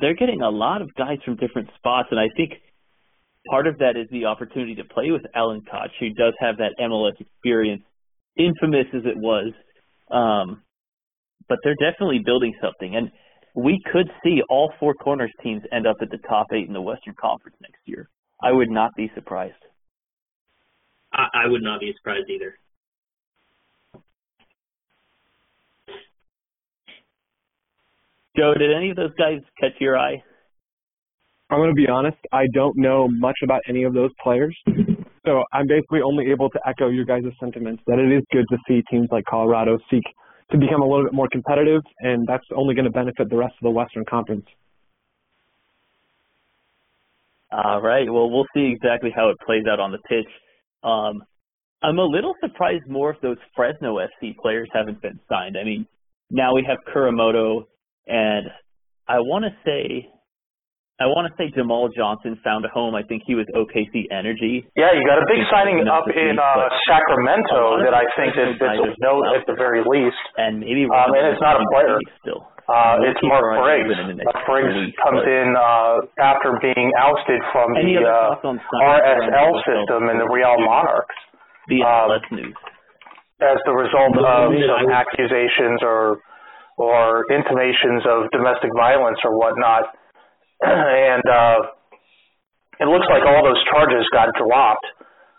they're 0.00 0.14
getting 0.14 0.42
a 0.42 0.50
lot 0.50 0.82
of 0.82 0.94
guys 0.94 1.18
from 1.24 1.36
different 1.36 1.68
spots, 1.76 2.08
and 2.10 2.20
I 2.20 2.28
think 2.36 2.52
part 3.50 3.66
of 3.66 3.78
that 3.78 3.96
is 3.96 4.08
the 4.10 4.26
opportunity 4.26 4.74
to 4.76 4.84
play 4.84 5.10
with 5.10 5.22
Alan 5.34 5.62
Koch, 5.62 5.90
who 6.00 6.10
does 6.10 6.34
have 6.40 6.56
that 6.58 6.74
MLS 6.80 7.20
experience, 7.20 7.82
infamous 8.36 8.86
as 8.94 9.02
it 9.04 9.16
was. 9.16 9.52
Um, 10.10 10.62
but 11.48 11.58
they're 11.62 11.76
definitely 11.78 12.20
building 12.24 12.54
something, 12.60 12.96
and 12.96 13.10
we 13.54 13.80
could 13.92 14.10
see 14.22 14.42
all 14.50 14.72
four 14.78 14.94
corners 14.94 15.32
teams 15.42 15.62
end 15.72 15.86
up 15.86 15.96
at 16.02 16.10
the 16.10 16.18
top 16.28 16.48
eight 16.52 16.66
in 16.66 16.72
the 16.72 16.80
Western 16.80 17.14
Conference 17.20 17.56
next 17.60 17.80
year. 17.86 18.08
I 18.42 18.52
would 18.52 18.70
not 18.70 18.90
be 18.96 19.10
surprised. 19.14 19.54
I, 21.12 21.26
I 21.44 21.48
would 21.48 21.62
not 21.62 21.80
be 21.80 21.92
surprised 21.96 22.28
either. 22.28 22.58
Joe, 28.36 28.54
did 28.54 28.74
any 28.74 28.90
of 28.90 28.96
those 28.96 29.14
guys 29.18 29.40
catch 29.58 29.72
your 29.80 29.98
eye? 29.98 30.22
I'm 31.48 31.58
going 31.58 31.70
to 31.70 31.74
be 31.74 31.88
honest. 31.88 32.18
I 32.32 32.46
don't 32.52 32.76
know 32.76 33.08
much 33.08 33.36
about 33.42 33.60
any 33.68 33.84
of 33.84 33.94
those 33.94 34.10
players. 34.22 34.56
So 35.24 35.42
I'm 35.52 35.66
basically 35.66 36.00
only 36.04 36.30
able 36.30 36.50
to 36.50 36.60
echo 36.66 36.88
your 36.88 37.04
guys' 37.04 37.24
sentiments 37.40 37.82
that 37.86 37.98
it 37.98 38.12
is 38.14 38.22
good 38.32 38.44
to 38.50 38.58
see 38.68 38.82
teams 38.90 39.08
like 39.10 39.24
Colorado 39.24 39.78
seek 39.90 40.02
to 40.50 40.58
become 40.58 40.82
a 40.82 40.86
little 40.86 41.04
bit 41.04 41.12
more 41.12 41.28
competitive, 41.30 41.82
and 42.00 42.26
that's 42.28 42.44
only 42.54 42.74
going 42.74 42.84
to 42.84 42.90
benefit 42.90 43.28
the 43.30 43.36
rest 43.36 43.54
of 43.60 43.64
the 43.64 43.70
Western 43.70 44.04
Conference. 44.04 44.46
All 47.50 47.80
right. 47.80 48.06
Well, 48.10 48.30
we'll 48.30 48.46
see 48.54 48.72
exactly 48.72 49.10
how 49.14 49.30
it 49.30 49.36
plays 49.44 49.64
out 49.70 49.80
on 49.80 49.92
the 49.92 49.98
pitch. 49.98 50.28
Um, 50.84 51.24
I'm 51.82 51.98
a 51.98 52.04
little 52.04 52.34
surprised 52.40 52.86
more 52.88 53.10
of 53.10 53.16
those 53.22 53.38
Fresno 53.54 53.96
FC 53.98 54.36
players 54.36 54.68
haven't 54.72 55.00
been 55.00 55.18
signed. 55.28 55.56
I 55.60 55.64
mean, 55.64 55.86
now 56.30 56.54
we 56.54 56.66
have 56.68 56.78
Kuramoto 56.92 57.66
and 58.06 58.46
I 59.08 59.20
want 59.20 59.44
to 59.44 59.52
say 59.64 60.08
I 60.96 61.12
want 61.12 61.28
to 61.28 61.32
say 61.36 61.52
Jamal 61.52 61.92
Johnson 61.92 62.40
found 62.40 62.64
a 62.64 62.72
home. 62.72 62.96
I 62.96 63.04
think 63.04 63.28
he 63.28 63.36
was 63.36 63.44
OKC 63.52 64.08
Energy. 64.08 64.64
Yeah, 64.80 64.96
you 64.96 65.04
got 65.04 65.20
a 65.20 65.28
big 65.28 65.44
signing 65.52 65.84
up 65.84 66.08
in 66.08 66.40
uh, 66.40 66.72
Sacramento 66.88 67.84
that 67.84 67.92
I 67.92 68.08
think 68.16 68.32
is 68.32 68.56
that's 68.56 68.80
of 68.80 68.96
note 69.04 69.28
at 69.36 69.44
the 69.44 69.52
very 69.60 69.84
least. 69.84 70.16
And 70.40 70.64
maybe 70.64 70.88
um, 70.88 71.12
and 71.12 71.36
it's 71.36 71.44
not 71.44 71.60
a 71.60 71.64
player. 71.68 72.00
Still. 72.24 72.48
Uh, 72.64 73.04
it's 73.04 73.20
Mark 73.20 73.44
Briggs. 73.60 73.92
Mark 74.24 74.40
Briggs 74.48 74.72
week, 74.72 74.96
comes 75.04 75.20
in 75.20 75.52
uh, 75.52 76.00
after 76.16 76.56
being 76.64 76.88
ousted 76.96 77.44
from 77.52 77.76
the 77.76 78.00
uh, 78.00 78.40
RSL 78.40 79.52
system 79.68 80.08
and 80.08 80.16
the 80.16 80.28
Real 80.32 80.56
Monarchs. 80.64 81.14
The 81.68 81.84
um, 81.84 82.08
news. 82.32 82.56
As 83.44 83.60
the 83.68 83.76
result 83.76 84.16
of 84.16 84.48
some 84.48 84.88
accusations 84.88 85.84
or 85.84 86.24
or 86.76 87.24
intimations 87.32 88.04
of 88.04 88.30
domestic 88.32 88.70
violence 88.76 89.18
or 89.24 89.36
whatnot 89.36 89.90
and 90.62 91.24
uh, 91.28 91.58
it 92.80 92.88
looks 92.88 93.06
like 93.12 93.24
all 93.28 93.44
those 93.44 93.60
charges 93.68 94.04
got 94.12 94.32
dropped. 94.36 94.86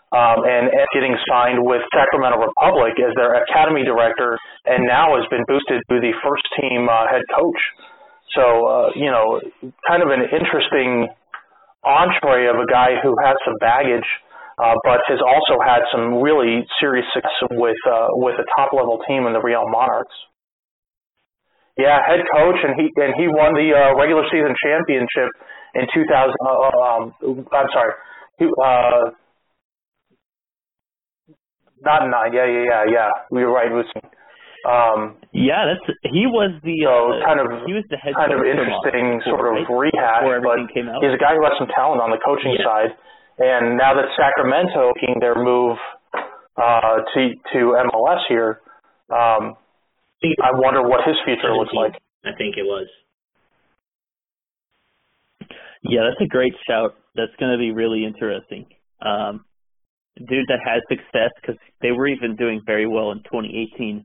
Um, 0.08 0.40
and, 0.48 0.72
and 0.72 0.88
getting 0.96 1.12
signed 1.28 1.60
with 1.60 1.84
Sacramento 1.92 2.40
Republic 2.40 2.96
as 2.96 3.12
their 3.12 3.44
academy 3.44 3.84
director, 3.84 4.40
and 4.64 4.88
now 4.88 5.12
has 5.20 5.28
been 5.28 5.44
boosted 5.44 5.84
to 5.92 6.00
the 6.00 6.16
first 6.24 6.48
team 6.56 6.88
uh, 6.88 7.04
head 7.12 7.20
coach. 7.28 7.60
So, 8.32 8.40
uh, 8.40 8.88
you 8.96 9.12
know, 9.12 9.36
kind 9.84 10.00
of 10.00 10.08
an 10.08 10.24
interesting 10.32 11.12
entree 11.84 12.48
of 12.48 12.56
a 12.56 12.64
guy 12.72 12.96
who 13.04 13.12
has 13.20 13.36
some 13.44 13.52
baggage, 13.60 14.08
uh, 14.56 14.80
but 14.80 15.04
has 15.12 15.20
also 15.20 15.60
had 15.60 15.84
some 15.92 16.24
really 16.24 16.64
serious 16.80 17.04
success 17.12 17.60
with 17.60 17.76
uh, 17.84 18.08
with 18.16 18.40
a 18.40 18.48
top 18.56 18.72
level 18.72 19.04
team 19.04 19.28
in 19.28 19.36
the 19.36 19.44
Real 19.44 19.68
Monarchs. 19.68 20.16
Yeah, 21.78 22.02
head 22.02 22.26
coach, 22.26 22.58
and 22.66 22.74
he 22.74 22.90
and 22.98 23.14
he 23.14 23.30
won 23.30 23.54
the 23.54 23.70
uh, 23.70 23.94
regular 23.94 24.26
season 24.34 24.50
championship 24.58 25.30
in 25.78 25.86
2000. 25.94 26.10
Uh, 26.10 26.50
um, 26.74 27.02
I'm 27.54 27.70
sorry, 27.70 27.94
he, 28.38 28.46
uh, 28.50 29.14
not 31.80 32.02
nine. 32.10 32.34
Yeah, 32.34 32.50
yeah, 32.50 32.64
yeah, 32.66 32.84
yeah. 32.90 33.10
We 33.30 33.44
were 33.44 33.52
right. 33.54 33.70
Um, 34.66 35.22
yeah, 35.30 35.70
that's 35.70 35.86
he 36.10 36.26
was 36.26 36.50
the 36.66 36.82
so 36.82 37.14
uh, 37.14 37.22
kind 37.22 37.38
of 37.38 37.46
he 37.62 37.72
was 37.78 37.86
the 37.94 37.96
head 37.96 38.18
kind 38.18 38.34
of 38.34 38.42
interesting 38.42 39.22
sort 39.22 39.46
of 39.46 39.62
right? 39.70 39.94
rehash, 39.94 40.26
but 40.42 40.66
he's 40.74 41.14
a 41.14 41.20
guy 41.22 41.38
who 41.38 41.46
has 41.46 41.54
some 41.62 41.70
talent 41.70 42.02
on 42.02 42.10
the 42.10 42.18
coaching 42.18 42.58
yeah. 42.58 42.66
side. 42.66 42.92
And 43.38 43.78
now 43.78 43.94
that 43.94 44.10
Sacramento 44.18 44.98
making 44.98 45.22
their 45.22 45.38
move 45.38 45.78
uh, 46.58 47.06
to 47.14 47.20
to 47.54 47.58
MLS 47.86 48.26
here, 48.26 48.58
um, 49.14 49.54
I 50.22 50.50
wonder 50.52 50.82
what 50.82 51.06
his 51.06 51.16
future 51.24 51.54
looks 51.54 51.72
like. 51.74 51.92
I 52.24 52.36
think 52.36 52.56
it 52.56 52.64
was. 52.64 52.88
Yeah, 55.82 56.00
that's 56.08 56.20
a 56.20 56.26
great 56.26 56.54
shout. 56.68 56.94
That's 57.14 57.32
going 57.38 57.52
to 57.52 57.58
be 57.58 57.70
really 57.70 58.04
interesting. 58.04 58.66
Um, 59.00 59.44
dude 60.26 60.46
that 60.48 60.58
has 60.64 60.82
success 60.88 61.30
because 61.40 61.56
they 61.80 61.92
were 61.92 62.08
even 62.08 62.34
doing 62.34 62.60
very 62.66 62.86
well 62.86 63.12
in 63.12 63.18
2018 63.18 64.04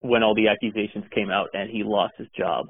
when 0.00 0.22
all 0.22 0.34
the 0.34 0.48
accusations 0.48 1.04
came 1.14 1.30
out 1.30 1.48
and 1.52 1.70
he 1.70 1.82
lost 1.84 2.14
his 2.18 2.28
job. 2.36 2.66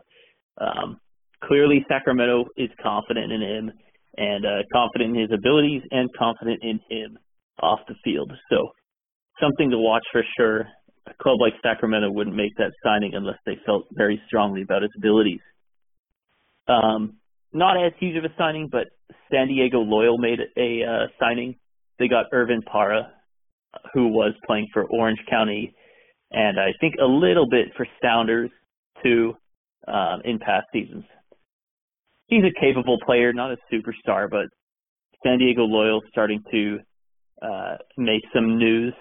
Um, 0.61 0.99
clearly, 1.43 1.85
Sacramento 1.89 2.45
is 2.57 2.69
confident 2.83 3.33
in 3.33 3.41
him 3.41 3.73
and 4.17 4.45
uh, 4.45 4.63
confident 4.73 5.17
in 5.17 5.23
his 5.23 5.31
abilities 5.33 5.83
and 5.91 6.09
confident 6.19 6.61
in 6.63 6.81
him 6.91 7.19
off 7.61 7.81
the 7.89 7.95
field. 8.05 8.33
So 8.51 8.69
something 9.41 9.71
to 9.71 9.79
watch 9.79 10.05
for 10.13 10.23
sure 10.37 10.61
a 10.61 10.67
club 11.21 11.41
like 11.41 11.55
Sacramento 11.63 12.11
wouldn't 12.11 12.37
make 12.37 12.57
that 12.57 12.73
signing 12.83 13.15
unless 13.15 13.39
they 13.47 13.59
felt 13.65 13.87
very 13.93 14.21
strongly 14.27 14.63
about 14.63 14.83
his 14.83 14.91
abilities. 14.97 15.41
Um, 16.69 17.19
not 17.53 17.77
as 17.83 17.93
huge 17.99 18.17
of 18.17 18.25
a 18.25 18.35
signing, 18.37 18.69
but 18.71 18.89
San 19.31 19.49
Diego 19.49 19.79
Loyal 19.79 20.19
made 20.19 20.41
a 20.57 20.83
uh, 20.85 21.07
signing. 21.19 21.57
They 21.99 22.09
got 22.09 22.27
Irvin 22.33 22.63
Parra, 22.63 23.13
who 23.95 24.09
was 24.09 24.35
playing 24.47 24.69
for 24.73 24.85
Orange 24.85 25.21
County, 25.31 25.75
and 26.31 26.59
I 26.59 26.73
think 26.81 26.95
a 27.01 27.07
little 27.07 27.49
bit 27.49 27.69
for 27.77 27.87
Sounders 28.03 28.51
too 29.03 29.35
um, 29.89 30.21
in 30.25 30.39
past 30.39 30.67
seasons. 30.73 31.05
He's 32.27 32.43
a 32.43 32.61
capable 32.61 32.99
player, 33.07 33.33
not 33.33 33.53
a 33.53 33.57
superstar, 33.73 34.29
but 34.29 34.47
San 35.25 35.39
Diego 35.39 35.63
Loyal 35.63 36.03
starting 36.11 36.43
to 36.51 36.79
uh, 37.41 37.77
make 37.97 38.23
some 38.35 38.59
news 38.59 38.95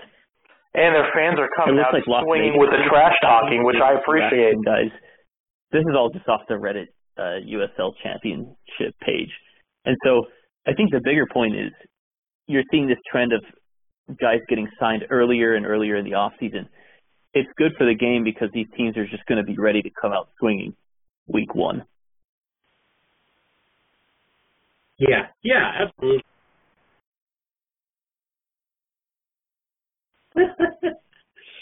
and 0.75 0.95
their 0.95 1.09
fans 1.15 1.39
are 1.39 1.49
coming 1.55 1.79
out 1.79 1.93
like 1.93 2.03
swinging 2.03 2.59
with 2.59 2.69
the 2.69 2.83
trash 2.89 3.15
talking, 3.21 3.63
which 3.63 3.79
I 3.81 3.95
appreciate. 3.95 4.55
Guys, 4.65 4.91
this 5.71 5.81
is 5.81 5.95
all 5.95 6.09
just 6.09 6.27
off 6.27 6.41
the 6.47 6.55
Reddit 6.55 6.91
uh, 7.17 7.39
USL 7.41 7.93
Championship 8.03 8.93
page, 9.01 9.31
and 9.85 9.95
so 10.03 10.27
I 10.67 10.73
think 10.73 10.91
the 10.91 11.01
bigger 11.03 11.25
point 11.31 11.55
is 11.55 11.71
you're 12.47 12.67
seeing 12.71 12.87
this 12.87 12.99
trend 13.11 13.33
of 13.33 13.41
guys 14.19 14.39
getting 14.47 14.67
signed 14.79 15.05
earlier 15.09 15.55
and 15.55 15.65
earlier 15.65 15.95
in 15.95 16.05
the 16.05 16.13
off 16.13 16.33
season. 16.39 16.67
It's 17.33 17.49
good 17.57 17.73
for 17.77 17.85
the 17.85 17.95
game 17.95 18.23
because 18.23 18.49
these 18.53 18.67
teams 18.77 18.95
are 18.97 19.07
just 19.07 19.25
going 19.25 19.37
to 19.37 19.43
be 19.43 19.57
ready 19.57 19.81
to 19.81 19.89
come 20.01 20.13
out 20.13 20.29
swinging 20.39 20.75
week 21.27 21.53
one. 21.53 21.83
Yeah, 24.97 25.27
yeah, 25.43 25.71
absolutely. 25.81 26.23
It, 30.35 30.95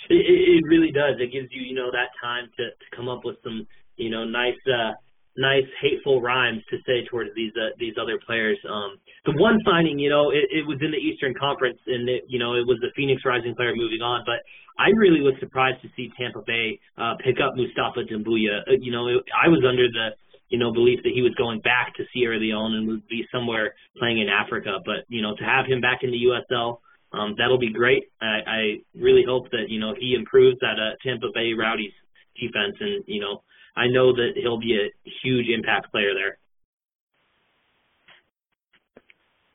it 0.10 0.64
really 0.68 0.92
does. 0.92 1.16
It 1.20 1.32
gives 1.32 1.48
you, 1.52 1.62
you 1.62 1.76
know, 1.76 1.92
that 1.92 2.10
time 2.22 2.50
to, 2.58 2.64
to 2.70 2.96
come 2.96 3.10
up 3.10 3.22
with 3.24 3.38
some, 3.44 3.68
you 3.98 4.10
know, 4.10 4.26
nice, 4.26 4.60
uh, 4.68 4.94
nice 5.38 5.66
hateful 5.82 6.22
rhymes 6.22 6.62
to 6.70 6.78
say 6.86 7.06
towards 7.10 7.30
these 7.36 7.52
uh, 7.58 7.74
these 7.80 7.94
other 8.00 8.20
players. 8.26 8.58
Um, 8.70 8.98
the 9.26 9.34
one 9.38 9.60
signing, 9.66 9.98
you 9.98 10.10
know, 10.10 10.30
it, 10.30 10.46
it 10.52 10.68
was 10.68 10.78
in 10.82 10.92
the 10.92 10.98
Eastern 10.98 11.34
Conference, 11.34 11.80
and 11.88 12.08
it, 12.10 12.24
you 12.28 12.40
know, 12.40 12.54
it 12.54 12.66
was 12.68 12.78
the 12.82 12.92
Phoenix 12.96 13.24
Rising 13.26 13.56
player 13.56 13.74
moving 13.76 14.02
on. 14.02 14.24
But 14.26 14.46
I 14.78 14.90
really 14.98 15.22
was 15.22 15.34
surprised 15.40 15.82
to 15.82 15.90
see 15.96 16.12
Tampa 16.18 16.42
Bay 16.46 16.80
uh, 16.98 17.16
pick 17.24 17.38
up 17.42 17.56
Mustafa 17.56 18.06
Doumbouya. 18.06 18.62
Uh, 18.68 18.78
you 18.80 18.92
know, 18.92 19.08
it, 19.08 19.24
I 19.34 19.48
was 19.48 19.64
under 19.68 19.88
the 19.88 20.10
you 20.50 20.60
know 20.60 20.72
belief 20.72 21.00
that 21.04 21.14
he 21.14 21.22
was 21.22 21.34
going 21.36 21.62
back 21.62 21.96
to 21.98 22.04
Sierra 22.14 22.38
Leone 22.38 22.74
and 22.74 22.88
would 22.88 23.08
be 23.08 23.26
somewhere 23.32 23.74
playing 23.98 24.20
in 24.20 24.30
Africa. 24.30 24.80
But 24.86 25.06
you 25.10 25.22
know, 25.22 25.36
to 25.36 25.44
have 25.44 25.66
him 25.66 25.82
back 25.82 26.04
in 26.04 26.12
the 26.12 26.22
USL 26.30 26.80
um, 27.14 27.36
that'll 27.38 27.60
be 27.60 27.72
great. 27.72 28.04
I, 28.22 28.26
I 28.26 28.60
really 28.96 29.24
hope 29.28 29.50
that 29.52 29.70
you 29.70 29.80
know 29.80 29.94
he 29.98 30.16
improves 30.18 30.58
that 30.62 30.80
uh, 30.80 30.96
Tampa 31.06 31.28
Bay 31.34 31.54
Rowdies 31.58 31.94
defense, 32.40 32.76
and 32.80 33.04
you 33.08 33.22
know 33.22 33.44
I 33.76 33.88
know 33.88 34.14
that 34.14 34.32
he'll 34.36 34.60
be 34.60 34.76
a 34.76 34.90
huge 35.24 35.48
impact 35.54 35.92
player 35.92 36.14
there. 36.14 36.38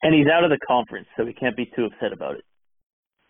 And 0.02 0.14
he's 0.14 0.28
out 0.32 0.44
of 0.44 0.50
the 0.50 0.58
conference, 0.64 1.08
so 1.16 1.24
we 1.24 1.32
can't 1.32 1.56
be 1.56 1.66
too 1.74 1.86
upset 1.86 2.12
about 2.12 2.36
it. 2.36 2.44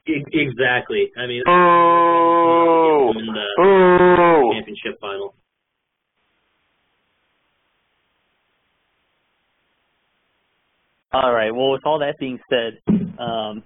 Exactly. 0.07 1.11
I 1.17 1.27
mean, 1.27 1.43
oh, 1.47 3.13
in 3.17 3.27
the 3.27 3.47
oh. 3.63 4.53
championship 4.53 5.01
final. 5.01 5.35
All 11.13 11.33
right. 11.33 11.51
Well, 11.55 11.73
with 11.73 11.83
all 11.85 11.99
that 12.01 12.19
being 12.19 12.39
said, 12.51 12.79
um, 13.19 13.63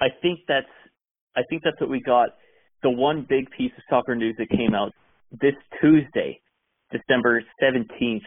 I 0.00 0.08
think 0.22 0.40
that's 0.48 0.66
I 1.36 1.42
think 1.48 1.62
that's 1.62 1.80
what 1.80 1.90
we 1.90 2.00
got. 2.00 2.30
The 2.82 2.90
one 2.90 3.26
big 3.28 3.50
piece 3.50 3.72
of 3.76 3.82
soccer 3.88 4.14
news 4.14 4.34
that 4.38 4.48
came 4.48 4.74
out 4.74 4.92
this 5.30 5.54
Tuesday, 5.80 6.40
December 6.90 7.42
17th, 7.62 8.22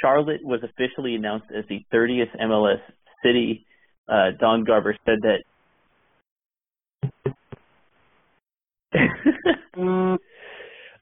Charlotte 0.00 0.40
was 0.42 0.60
officially 0.62 1.16
announced 1.16 1.46
as 1.56 1.64
the 1.68 1.84
30th 1.92 2.30
MLS 2.40 2.80
city. 3.22 3.66
Uh, 4.08 4.30
Don 4.40 4.64
Garber 4.64 4.96
said 5.04 5.18
that. 5.22 5.42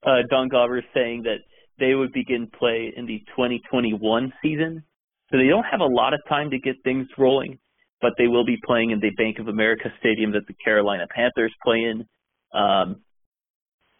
uh, 0.06 0.22
Don 0.28 0.48
Garber 0.48 0.82
saying 0.94 1.22
that 1.24 1.38
they 1.78 1.94
would 1.94 2.12
begin 2.12 2.48
play 2.58 2.92
in 2.96 3.06
the 3.06 3.18
2021 3.36 4.32
season. 4.42 4.82
So 5.30 5.38
they 5.38 5.46
don't 5.46 5.64
have 5.64 5.80
a 5.80 5.86
lot 5.86 6.14
of 6.14 6.20
time 6.28 6.50
to 6.50 6.58
get 6.58 6.76
things 6.82 7.06
rolling 7.16 7.58
but 8.00 8.12
they 8.18 8.26
will 8.26 8.44
be 8.44 8.56
playing 8.64 8.90
in 8.90 9.00
the 9.00 9.10
Bank 9.10 9.38
of 9.38 9.48
America 9.48 9.92
Stadium 9.98 10.32
that 10.32 10.46
the 10.46 10.54
Carolina 10.64 11.06
Panthers 11.14 11.52
play 11.64 11.78
in. 11.78 12.04
Um, 12.52 13.02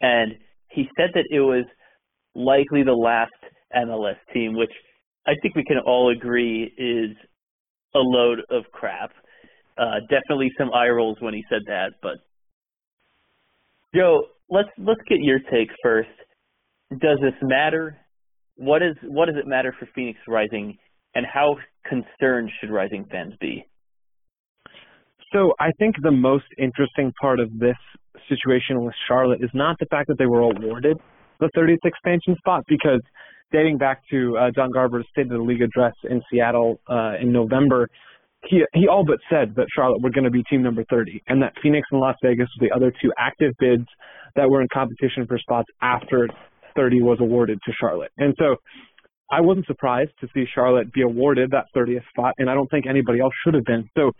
and 0.01 0.33
he 0.69 0.87
said 0.97 1.11
that 1.13 1.25
it 1.29 1.39
was 1.39 1.65
likely 2.35 2.83
the 2.83 2.93
last 2.93 3.31
MLS 3.75 4.17
team, 4.33 4.55
which 4.55 4.71
I 5.27 5.33
think 5.41 5.55
we 5.55 5.63
can 5.63 5.77
all 5.85 6.11
agree 6.11 6.73
is 6.77 7.15
a 7.93 7.99
load 7.99 8.39
of 8.49 8.63
crap. 8.71 9.11
Uh, 9.77 9.99
definitely 10.09 10.51
some 10.57 10.71
eye 10.73 10.89
rolls 10.89 11.17
when 11.19 11.33
he 11.33 11.43
said 11.49 11.61
that, 11.67 11.93
but 12.01 12.17
Joe, 13.95 14.27
let's 14.49 14.69
let's 14.77 15.01
get 15.07 15.19
your 15.21 15.39
take 15.51 15.69
first. 15.83 16.09
Does 16.91 17.17
this 17.21 17.33
matter? 17.41 17.97
What 18.55 18.81
is 18.81 18.95
what 19.03 19.25
does 19.25 19.35
it 19.37 19.47
matter 19.47 19.73
for 19.79 19.87
Phoenix 19.95 20.19
Rising, 20.27 20.77
and 21.15 21.25
how 21.25 21.55
concerned 21.85 22.51
should 22.59 22.69
Rising 22.69 23.05
fans 23.09 23.33
be? 23.39 23.65
So 25.33 25.53
I 25.59 25.71
think 25.79 25.95
the 26.01 26.11
most 26.11 26.45
interesting 26.57 27.13
part 27.21 27.39
of 27.39 27.57
this 27.57 27.77
situation 28.27 28.83
with 28.83 28.93
Charlotte 29.07 29.41
is 29.41 29.49
not 29.53 29.77
the 29.79 29.85
fact 29.89 30.07
that 30.07 30.17
they 30.17 30.25
were 30.25 30.41
awarded 30.41 30.97
the 31.39 31.49
30th 31.57 31.83
expansion 31.83 32.35
spot 32.37 32.63
because 32.67 33.01
dating 33.51 33.77
back 33.77 34.01
to 34.11 34.37
uh, 34.37 34.51
Don 34.53 34.71
Garber's 34.71 35.05
State 35.11 35.23
of 35.23 35.31
the 35.31 35.43
League 35.43 35.61
address 35.61 35.93
in 36.09 36.21
Seattle 36.31 36.79
uh, 36.89 37.13
in 37.19 37.31
November, 37.31 37.87
he 38.47 38.63
he 38.73 38.87
all 38.87 39.03
but 39.05 39.17
said 39.29 39.53
that 39.55 39.67
Charlotte 39.75 40.01
were 40.01 40.09
going 40.09 40.23
to 40.23 40.31
be 40.31 40.43
team 40.49 40.63
number 40.63 40.83
30, 40.89 41.21
and 41.27 41.41
that 41.41 41.53
Phoenix 41.61 41.87
and 41.91 41.99
Las 41.99 42.15
Vegas 42.23 42.47
were 42.59 42.67
the 42.67 42.75
other 42.75 42.91
two 43.01 43.11
active 43.17 43.53
bids 43.59 43.85
that 44.35 44.49
were 44.49 44.61
in 44.61 44.67
competition 44.73 45.27
for 45.27 45.37
spots 45.37 45.67
after 45.81 46.27
30 46.75 47.01
was 47.01 47.17
awarded 47.19 47.59
to 47.65 47.71
Charlotte. 47.79 48.11
And 48.17 48.33
so 48.39 48.55
I 49.31 49.41
wasn't 49.41 49.67
surprised 49.67 50.11
to 50.21 50.27
see 50.33 50.45
Charlotte 50.53 50.91
be 50.93 51.01
awarded 51.01 51.51
that 51.51 51.65
30th 51.75 52.03
spot, 52.09 52.33
and 52.37 52.49
I 52.49 52.53
don't 52.53 52.69
think 52.69 52.85
anybody 52.87 53.19
else 53.19 53.33
should 53.43 53.53
have 53.53 53.65
been. 53.65 53.89
So 53.97 54.11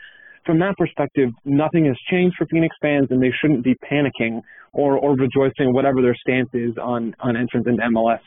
from 0.46 0.60
that 0.60 0.76
perspective, 0.78 1.30
nothing 1.46 1.86
has 1.86 1.96
changed 2.10 2.36
for 2.38 2.46
Phoenix 2.48 2.76
fans, 2.82 3.08
and 3.10 3.22
they 3.22 3.32
shouldn't 3.42 3.64
be 3.64 3.76
panicking 3.90 4.42
or, 4.74 4.98
or 4.98 5.16
rejoicing 5.16 5.74
whatever 5.74 6.02
their 6.02 6.16
stance 6.16 6.50
is 6.54 6.78
on, 6.82 7.16
on 7.20 7.36
entrance 7.36 7.68
into 7.68 7.82
MLS. 7.84 8.20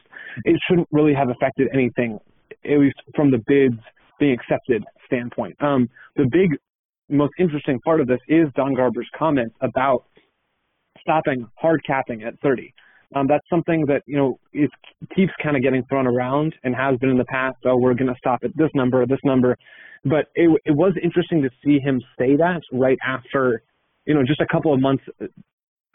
It 0.45 0.61
shouldn't 0.69 0.89
really 0.93 1.15
have 1.15 1.31
affected 1.31 1.69
anything, 1.73 2.19
at 2.65 2.79
least 2.79 2.97
from 3.15 3.31
the 3.31 3.39
bids 3.47 3.81
being 4.19 4.33
accepted 4.33 4.85
standpoint. 5.07 5.57
Um, 5.61 5.89
the 6.17 6.27
big, 6.31 6.51
most 7.09 7.33
interesting 7.39 7.81
part 7.81 8.01
of 8.01 8.07
this 8.07 8.21
is 8.29 8.49
Don 8.57 8.75
Garber's 8.75 9.09
comments 9.17 9.55
about 9.61 10.05
stopping 11.01 11.47
hard 11.57 11.81
capping 11.87 12.23
at 12.23 12.35
30. 12.43 12.73
Um, 13.15 13.27
that's 13.29 13.45
something 13.49 13.85
that 13.87 14.03
you 14.07 14.17
know 14.17 14.39
is 14.53 14.71
keeps 15.15 15.33
kind 15.43 15.57
of 15.57 15.63
getting 15.63 15.85
thrown 15.89 16.07
around 16.07 16.55
and 16.65 16.75
has 16.75 16.99
been 16.99 17.11
in 17.11 17.19
the 17.19 17.25
past. 17.27 17.57
Oh, 17.65 17.77
we're 17.77 17.95
going 17.95 18.13
to 18.13 18.19
stop 18.19 18.41
at 18.43 18.51
this 18.57 18.71
number, 18.75 19.07
this 19.07 19.21
number. 19.25 19.57
But 20.05 20.27
it, 20.35 20.51
it 20.65 20.73
was 20.73 20.95
interesting 21.03 21.43
to 21.43 21.51
see 21.65 21.79
him 21.79 22.01
say 22.19 22.37
that 22.37 22.61
right 22.73 22.99
after, 23.07 23.63
you 24.07 24.15
know, 24.15 24.23
just 24.27 24.41
a 24.41 24.47
couple 24.51 24.73
of 24.73 24.81
months 24.81 25.05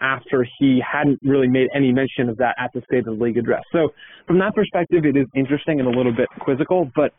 after 0.02 0.48
he 0.58 0.82
hadn't 0.82 1.20
really 1.24 1.48
made 1.48 1.68
any 1.76 1.92
mention 1.92 2.30
of 2.30 2.38
that 2.38 2.56
at 2.58 2.72
the 2.74 2.82
State 2.90 3.00
of 3.00 3.18
the 3.18 3.24
League 3.24 3.38
address. 3.38 3.64
So 3.72 3.90
from 4.28 4.40
that 4.40 4.56
perspective, 4.56 5.06
it 5.06 5.18
is 5.18 5.28
interesting 5.36 5.80
and 5.80 5.94
a 5.94 5.98
little 5.98 6.14
bit 6.14 6.28
quizzical. 6.40 6.90
But 6.96 7.12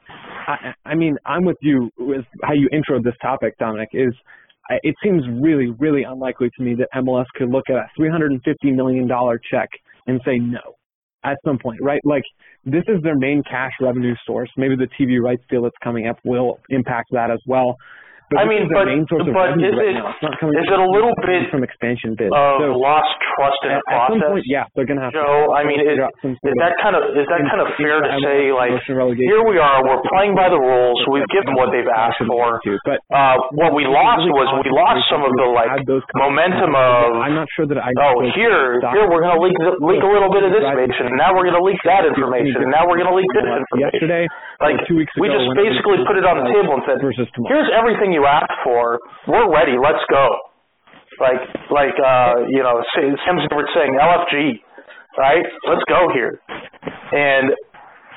I, 0.47 0.73
I 0.85 0.95
mean, 0.95 1.17
I'm 1.27 1.45
with 1.45 1.59
you 1.61 1.91
with 1.99 2.25
how 2.43 2.55
you 2.55 2.69
intro 2.73 3.01
this 3.03 3.15
topic, 3.21 3.57
Dominic. 3.59 3.91
Is 3.93 4.15
uh, 4.71 4.77
it 4.83 4.95
seems 5.03 5.23
really, 5.41 5.69
really 5.79 6.05
unlikely 6.05 6.51
to 6.57 6.63
me 6.63 6.75
that 6.77 6.89
MLS 6.97 7.27
could 7.35 7.51
look 7.51 7.65
at 7.69 7.77
a 7.77 7.87
$350 7.99 8.41
million 8.75 9.09
check 9.51 9.69
and 10.07 10.21
say 10.25 10.39
no 10.39 10.77
at 11.25 11.37
some 11.45 11.59
point, 11.59 11.79
right? 11.83 12.01
Like 12.05 12.23
this 12.65 12.85
is 12.89 13.03
their 13.03 13.17
main 13.17 13.43
cash 13.49 13.73
revenue 13.81 14.15
source. 14.27 14.51
Maybe 14.57 14.77
the 14.77 14.89
TV 14.99 15.21
rights 15.21 15.43
deal 15.51 15.63
that's 15.63 15.77
coming 15.83 16.07
up 16.07 16.19
will 16.25 16.59
impact 16.69 17.09
that 17.13 17.31
as 17.31 17.41
well. 17.47 17.77
I 18.31 18.47
mean, 18.47 18.71
but, 18.71 18.87
but 18.87 19.59
is 19.59 19.75
right 19.75 19.91
it 19.91 19.99
is 19.99 20.67
it 20.71 20.79
a 20.79 20.87
little 20.87 21.11
bit 21.27 21.51
from 21.51 21.67
expansion 21.67 22.15
bids 22.15 22.31
of 22.31 22.63
so, 22.63 22.79
lost 22.79 23.11
trust 23.35 23.59
in 23.67 23.75
the 23.75 23.83
process? 23.91 24.23
Point, 24.23 24.47
yeah, 24.47 24.71
they're 24.79 24.87
gonna 24.87 25.03
have. 25.03 25.11
Joe, 25.11 25.51
to 25.51 25.59
I 25.59 25.67
mean, 25.67 25.83
is, 25.83 25.99
is 25.99 26.55
that 26.63 26.79
kind 26.79 26.95
of 26.95 27.11
is 27.19 27.27
that 27.27 27.43
kind 27.51 27.59
of 27.59 27.75
fair 27.75 27.99
to 27.99 28.11
say 28.23 28.55
like 28.55 28.79
here 28.87 29.43
we 29.43 29.59
are, 29.59 29.83
we're 29.83 29.99
playing 30.07 30.39
by 30.39 30.47
the 30.47 30.63
rules, 30.63 31.03
we've 31.11 31.27
given 31.35 31.59
what 31.59 31.75
they've 31.75 31.91
asked 31.91 32.23
for, 32.23 32.63
but 32.87 33.03
uh, 33.11 33.35
what 33.59 33.75
we 33.75 33.83
lost 33.91 34.23
was 34.31 34.47
we 34.63 34.71
lost 34.71 35.03
some 35.11 35.27
of 35.27 35.35
the 35.35 35.51
like 35.51 35.83
momentum 36.15 36.79
of. 36.79 37.19
I'm 37.19 37.35
not 37.35 37.51
sure 37.59 37.67
that 37.67 37.83
I. 37.83 37.91
Oh, 37.99 38.23
here, 38.31 38.79
here 38.79 39.11
we're 39.11 39.27
gonna 39.27 39.43
leak 39.43 39.59
leak 39.83 40.07
a 40.07 40.11
little 40.11 40.31
bit 40.31 40.47
of 40.47 40.55
this 40.55 40.63
information, 40.63 41.11
and 41.11 41.19
now 41.19 41.35
we're 41.35 41.51
gonna 41.51 41.67
leak 41.67 41.83
that 41.83 42.07
information, 42.07 42.63
and 42.63 42.71
now 42.71 42.87
we're 42.87 43.03
gonna 43.03 43.17
leak 43.17 43.27
this 43.35 43.43
information. 43.43 43.91
Yesterday, 43.91 44.25
like 44.63 44.79
two 44.87 45.03
weeks 45.03 45.11
ago, 45.19 45.27
we 45.27 45.35
just 45.35 45.51
basically 45.59 45.99
put 46.07 46.15
it 46.15 46.23
on 46.23 46.39
the 46.39 46.47
table 46.55 46.79
and 46.79 46.85
said, 46.87 47.03
here's 47.03 47.71
everything 47.75 48.13
you 48.13 48.20
asked 48.27 48.59
for 48.65 48.99
we're 49.29 49.53
ready. 49.53 49.73
Let's 49.81 50.05
go. 50.11 50.29
Like 51.21 51.43
like 51.71 51.97
uh, 51.99 52.47
you 52.49 52.63
know, 52.63 52.83
Sam's 52.95 53.47
never 53.51 53.69
saying 53.75 53.99
LFG, 54.01 54.61
right? 55.19 55.45
Let's 55.69 55.85
go 55.89 56.09
here. 56.15 56.41
And 57.13 57.51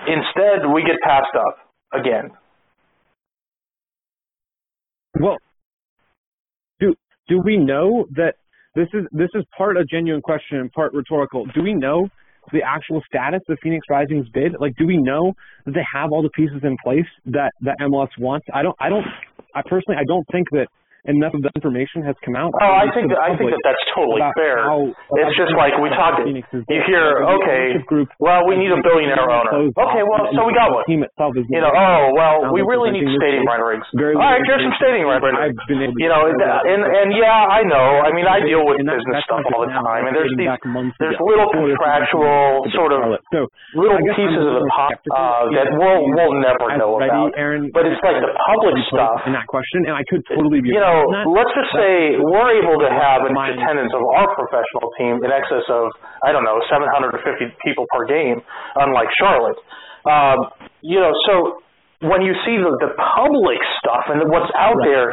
instead, 0.08 0.70
we 0.74 0.84
get 0.84 1.02
passed 1.04 1.36
up 1.36 1.58
again. 1.94 2.32
Well, 5.20 5.38
do 6.80 6.96
do 7.28 7.42
we 7.44 7.58
know 7.58 8.06
that 8.16 8.36
this 8.76 8.88
is 8.94 9.06
this 9.12 9.30
is 9.36 9.44
part 9.58 9.78
a 9.78 9.86
genuine 9.86 10.22
question 10.22 10.58
and 10.58 10.72
part 10.72 10.94
rhetorical? 10.94 11.46
Do 11.54 11.62
we 11.62 11.74
know 11.74 12.10
the 12.52 12.62
actual 12.66 13.02
status 13.08 13.42
of 13.50 13.58
Phoenix 13.62 13.86
Rising's 13.90 14.28
bid? 14.34 14.56
Like, 14.60 14.74
do 14.78 14.86
we 14.86 14.98
know 14.98 15.34
that 15.66 15.74
they 15.74 15.86
have 15.94 16.12
all 16.12 16.22
the 16.22 16.30
pieces 16.30 16.62
in 16.64 16.76
place 16.84 17.06
that 17.26 17.52
that 17.62 17.76
MLS 17.82 18.10
wants? 18.20 18.48
I 18.54 18.64
don't. 18.64 18.76
I 18.80 18.90
don't. 18.90 19.06
I 19.54 19.62
personally, 19.62 19.98
I 20.00 20.06
don't 20.06 20.26
think 20.32 20.50
that 20.52 20.68
enough 21.06 21.36
of 21.36 21.44
the 21.44 21.52
information 21.56 22.04
has 22.08 22.16
come 22.24 22.36
out. 22.40 22.52
Oh, 22.56 22.74
I 22.74 22.88
think 22.96 23.12
that, 23.12 23.20
I 23.20 23.36
think 23.36 23.52
that 23.52 23.60
that's 23.68 23.84
totally 23.92 24.24
fair. 24.40 24.64
How, 24.64 24.88
it's 25.20 25.36
just 25.36 25.52
like 25.60 25.76
we 25.80 25.92
talked. 25.92 26.24
You 26.24 26.80
hear, 26.88 27.24
okay, 27.40 27.76
well, 28.24 28.48
we 28.48 28.56
need 28.56 28.72
a 28.72 28.80
billionaire 28.80 29.28
owner. 29.28 29.68
Okay, 29.68 30.04
well, 30.08 30.32
so 30.32 30.48
we 30.48 30.56
got 30.56 30.72
one. 30.72 30.88
Team 30.88 31.04
itself 31.04 31.36
is 31.36 31.44
you 31.52 31.60
know, 31.60 31.72
oh, 31.72 32.16
well, 32.16 32.38
we 32.56 32.64
really 32.64 32.92
need 32.96 33.04
stadium 33.20 33.44
renderings. 33.48 33.84
All 33.94 34.16
right, 34.16 34.40
here's 34.48 34.64
some 34.64 34.76
stadium 34.80 35.12
renderings. 35.12 35.60
You 36.00 36.08
know, 36.08 36.22
and 36.32 36.82
and 36.84 37.10
yeah, 37.16 37.52
I 37.52 37.68
know. 37.68 38.00
I 38.04 38.10
mean, 38.16 38.28
I 38.28 38.40
deal 38.40 38.64
with 38.64 38.80
business 38.80 39.24
stuff 39.28 39.44
all 39.52 39.68
the 39.68 39.76
time, 39.76 40.08
and 40.08 40.16
there's 40.16 40.32
these 40.40 40.48
there's 41.00 41.20
little 41.20 41.50
contractual 41.52 42.64
sort 42.72 42.92
of 42.96 43.04
little 43.76 44.00
pieces 44.16 44.40
of 44.40 44.54
the 44.62 44.66
pop 44.72 44.96
uh, 45.12 45.52
that 45.52 45.68
we'll 45.76 46.02
we'll 46.16 46.36
never 46.40 46.72
know 46.80 46.96
about. 46.96 47.36
But 47.76 47.84
it's 47.92 48.00
like 48.04 48.20
the 48.24 48.32
public 48.48 48.76
stuff. 48.88 49.20
In 49.28 49.34
that 49.34 49.48
question, 49.48 49.88
and 49.88 49.96
I 49.96 50.04
could 50.10 50.24
totally 50.32 50.60
be. 50.62 50.70
You 50.76 50.82
know, 50.84 50.93
know, 50.94 51.34
let's 51.34 51.50
just 51.58 51.74
say 51.74 52.22
we're 52.22 52.54
able 52.62 52.78
to 52.78 52.90
have 52.94 53.26
an 53.26 53.34
attendance 53.34 53.90
of 53.98 54.06
our 54.06 54.30
professional 54.38 54.94
team 55.02 55.26
in 55.26 55.34
excess 55.34 55.66
of, 55.74 55.90
I 56.22 56.30
don't 56.30 56.46
know, 56.46 56.62
750 56.70 57.18
people 57.66 57.90
per 57.90 58.06
game, 58.06 58.46
unlike 58.78 59.10
Charlotte. 59.18 59.58
Um, 60.06 60.54
you 60.86 61.02
know, 61.02 61.12
so 61.26 61.64
when 62.06 62.22
you 62.22 62.36
see 62.46 62.60
the, 62.60 62.72
the 62.84 62.92
public 63.18 63.60
stuff 63.80 64.12
and 64.12 64.30
what's 64.30 64.52
out 64.54 64.78
right. 64.78 64.88
there, 64.88 65.08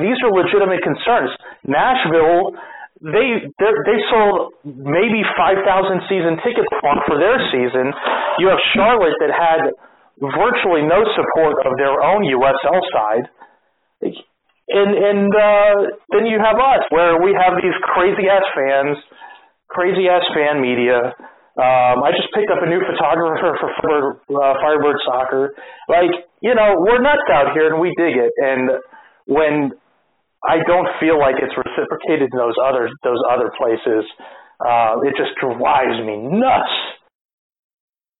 these 0.00 0.18
are 0.24 0.32
legitimate 0.32 0.82
concerns. 0.82 1.30
Nashville, 1.64 2.56
they 3.00 3.48
they 3.56 3.98
sold 4.12 4.52
maybe 4.64 5.24
5,000 5.24 5.64
season 6.08 6.36
tickets 6.44 6.68
for 7.08 7.16
their 7.16 7.40
season. 7.48 7.92
You 8.40 8.52
have 8.52 8.60
Charlotte 8.76 9.16
that 9.24 9.32
had 9.32 9.72
virtually 10.20 10.84
no 10.84 11.00
support 11.16 11.64
of 11.64 11.76
their 11.80 11.96
own 12.04 12.28
USL 12.28 12.80
side 12.92 13.24
and 14.70 14.90
and 14.94 15.30
uh, 15.34 15.74
then 16.14 16.26
you 16.26 16.38
have 16.38 16.56
us 16.56 16.86
where 16.90 17.18
we 17.18 17.34
have 17.34 17.58
these 17.58 17.74
crazy 17.90 18.30
ass 18.30 18.46
fans, 18.54 18.96
crazy 19.68 20.06
ass 20.06 20.22
fan 20.34 20.62
media. 20.62 21.10
Um, 21.58 22.06
I 22.06 22.14
just 22.14 22.30
picked 22.32 22.48
up 22.48 22.62
a 22.62 22.68
new 22.70 22.78
photographer 22.78 23.58
for 23.58 23.68
Firebird, 23.82 24.16
uh, 24.30 24.54
Firebird 24.62 24.98
Soccer. 25.04 25.54
Like 25.90 26.14
you 26.40 26.54
know, 26.54 26.78
we're 26.78 27.02
nuts 27.02 27.26
out 27.34 27.52
here 27.52 27.74
and 27.74 27.80
we 27.80 27.90
dig 27.98 28.14
it. 28.16 28.32
And 28.38 28.70
when 29.26 29.72
I 30.46 30.62
don't 30.66 30.88
feel 31.00 31.18
like 31.18 31.36
it's 31.42 31.52
reciprocated 31.52 32.30
in 32.32 32.38
those 32.38 32.54
other 32.62 32.88
those 33.02 33.20
other 33.26 33.50
places, 33.58 34.06
uh, 34.62 35.02
it 35.02 35.18
just 35.18 35.34
drives 35.42 35.98
me 36.06 36.30
nuts. 36.38 36.74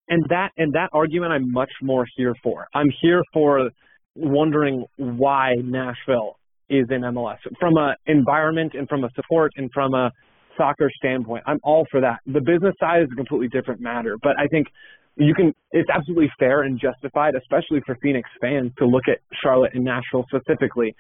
And 0.09 0.27
that 0.29 0.51
and 0.59 0.75
that 0.75 0.91
argument 0.93 1.33
I'm 1.33 1.53
much 1.53 1.71
more 1.81 2.05
here 2.17 2.35
for. 2.43 2.67
I'm 2.75 2.91
here 3.01 3.23
for 3.33 3.71
wondering 4.17 4.85
why 4.97 5.55
Nashville 5.63 6.37
is 6.71 6.87
in 6.91 7.03
MLS 7.03 7.39
from 7.59 7.77
a 7.77 7.97
environment 8.07 8.73
and 8.75 8.89
from 8.89 9.05
a 9.05 9.11
support 9.15 9.53
and 9.57 9.71
from 9.75 9.93
a 9.95 10.11
soccer 10.57 10.91
standpoint. 10.97 11.43
I'm 11.47 11.59
all 11.63 11.87
for 11.91 12.01
that. 12.01 12.21
The 12.27 12.41
business 12.41 12.75
side 12.81 13.03
is 13.03 13.09
a 13.13 13.17
completely 13.17 13.49
different 13.49 13.81
matter, 13.81 14.17
but 14.23 14.39
I 14.39 14.47
think 14.47 14.69
you 15.17 15.35
can 15.35 15.53
it's 15.73 15.91
absolutely 15.91 16.31
fair 16.39 16.63
and 16.63 16.81
justified, 16.81 17.35
especially 17.35 17.81
for 17.85 17.97
Phoenix 18.03 18.29
fans, 18.41 18.73
to 18.79 18.87
look 18.87 19.05
at 19.09 19.19
Charlotte 19.43 19.73
and 19.75 19.85
Nashville 19.85 20.25
specifically 20.33 20.95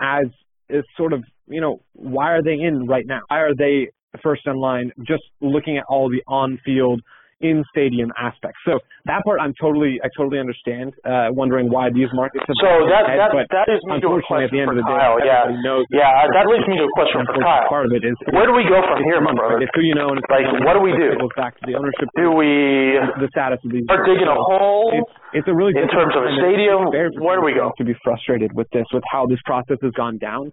as 0.00 0.26
is 0.68 0.84
sort 0.96 1.12
of, 1.12 1.22
you 1.46 1.60
know, 1.60 1.80
why 1.92 2.32
are 2.32 2.42
they 2.42 2.54
in 2.54 2.86
right 2.86 3.06
now? 3.06 3.20
Why 3.28 3.40
are 3.40 3.54
they 3.54 3.88
first 4.22 4.42
in 4.46 4.56
line? 4.56 4.92
Just 5.06 5.22
looking 5.40 5.76
at 5.78 5.84
all 5.88 6.08
the 6.08 6.22
on 6.26 6.58
field 6.64 7.00
in 7.40 7.64
stadium 7.70 8.12
aspects. 8.14 8.58
So 8.64 8.78
that 9.06 9.22
part 9.24 9.40
I'm 9.40 9.54
totally 9.58 9.98
I 10.02 10.08
totally 10.16 10.38
understand. 10.38 10.94
Uh, 11.02 11.34
wondering 11.34 11.70
why 11.70 11.90
these 11.90 12.08
markets 12.14 12.44
have 12.46 12.56
so 12.60 12.86
that 12.86 13.10
ahead, 13.10 13.18
that 13.18 13.48
that 13.50 13.66
is 13.70 13.80
me 13.90 13.98
to 13.98 14.08
a 14.14 14.22
question 14.22 14.46
at 14.46 14.52
the 14.54 14.60
end 14.62 14.70
for 14.70 14.78
of 14.78 14.82
the 14.82 14.86
Kyle. 14.86 15.18
Day, 15.18 15.28
yeah, 15.28 15.50
yeah, 15.90 16.30
that 16.30 16.46
leads 16.46 16.66
me 16.70 16.78
to 16.78 16.86
a 16.86 16.94
question 16.94 17.26
for 17.26 17.40
Kyle. 17.42 17.66
Part 17.66 17.86
of 17.86 17.92
it 17.92 18.06
is 18.06 18.14
where 18.30 18.46
do 18.46 18.54
we 18.54 18.64
go 18.66 18.78
from 18.86 19.02
here, 19.02 19.18
my 19.18 19.34
brother? 19.34 19.58
It's 19.58 19.72
who 19.74 19.82
you 19.82 19.98
know, 19.98 20.14
and 20.14 20.18
it's 20.22 20.30
like 20.30 20.46
what 20.62 20.78
do 20.78 20.82
we 20.82 20.94
do? 20.94 21.14
It 21.14 21.20
goes 21.20 21.34
back 21.34 21.58
to 21.58 21.64
the 21.66 21.74
ownership. 21.74 22.06
Do 22.14 22.32
we 22.34 22.98
the 23.18 23.28
status 23.34 23.58
of 23.62 23.70
these? 23.70 23.84
Start 23.90 24.06
digging 24.06 24.30
a 24.30 24.38
hole. 24.38 24.94
It's, 24.94 25.44
it's 25.44 25.48
a 25.50 25.54
really 25.54 25.74
in 25.74 25.90
terms 25.90 26.14
of 26.14 26.22
a 26.22 26.32
stadium. 26.38 26.90
Where 27.18 27.38
do 27.38 27.44
we 27.44 27.54
go? 27.54 27.74
To 27.76 27.84
be 27.84 27.94
frustrated 28.02 28.54
with 28.54 28.70
this, 28.70 28.86
with 28.94 29.04
how 29.10 29.26
this 29.26 29.40
process 29.44 29.78
has 29.82 29.92
gone 29.92 30.18
down. 30.18 30.52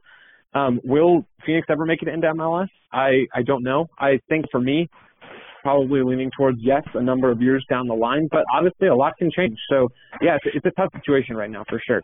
Um, 0.53 0.82
will 0.84 1.25
Phoenix 1.45 1.67
ever 1.69 1.86
make 1.86 2.01
it 2.01 2.09
into 2.09 2.27
MLS? 2.34 2.67
I 2.91 3.27
I 3.34 3.41
don't 3.45 3.63
know. 3.63 3.88
I 3.97 4.19
think 4.27 4.45
for 4.51 4.59
me, 4.59 4.89
probably 5.62 6.01
leaning 6.03 6.32
towards 6.38 6.57
yes 6.62 6.84
a 6.93 7.01
number 7.01 7.32
of 7.32 7.41
years 7.41 7.66
down 7.70 7.88
the 7.88 7.93
line, 7.93 8.28
but 8.32 8.43
obviously 8.53 8.88
a 8.88 8.95
lot 8.95 9.14
can 9.18 9.32
change. 9.32 9.57
So 9.70 9.89
yeah, 10.22 10.38
it's, 10.43 10.55
it's 10.55 10.66
a 10.66 10.72
tough 10.72 10.91
situation 10.95 11.36
right 11.36 11.49
now 11.49 11.64
for 11.70 11.80
sure. 11.86 12.01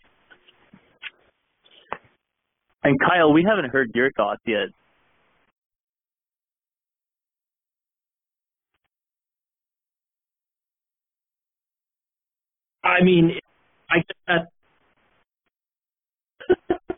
And 2.84 2.97
Kyle, 2.99 3.34
we 3.34 3.43
haven't 3.47 3.70
heard 3.72 3.91
your 3.93 4.12
thoughts 4.14 4.41
yet. 4.45 4.70
I 12.84 13.03
mean, 13.03 13.34
I 13.89 13.97
guess 13.97 14.18
that. 14.28 14.47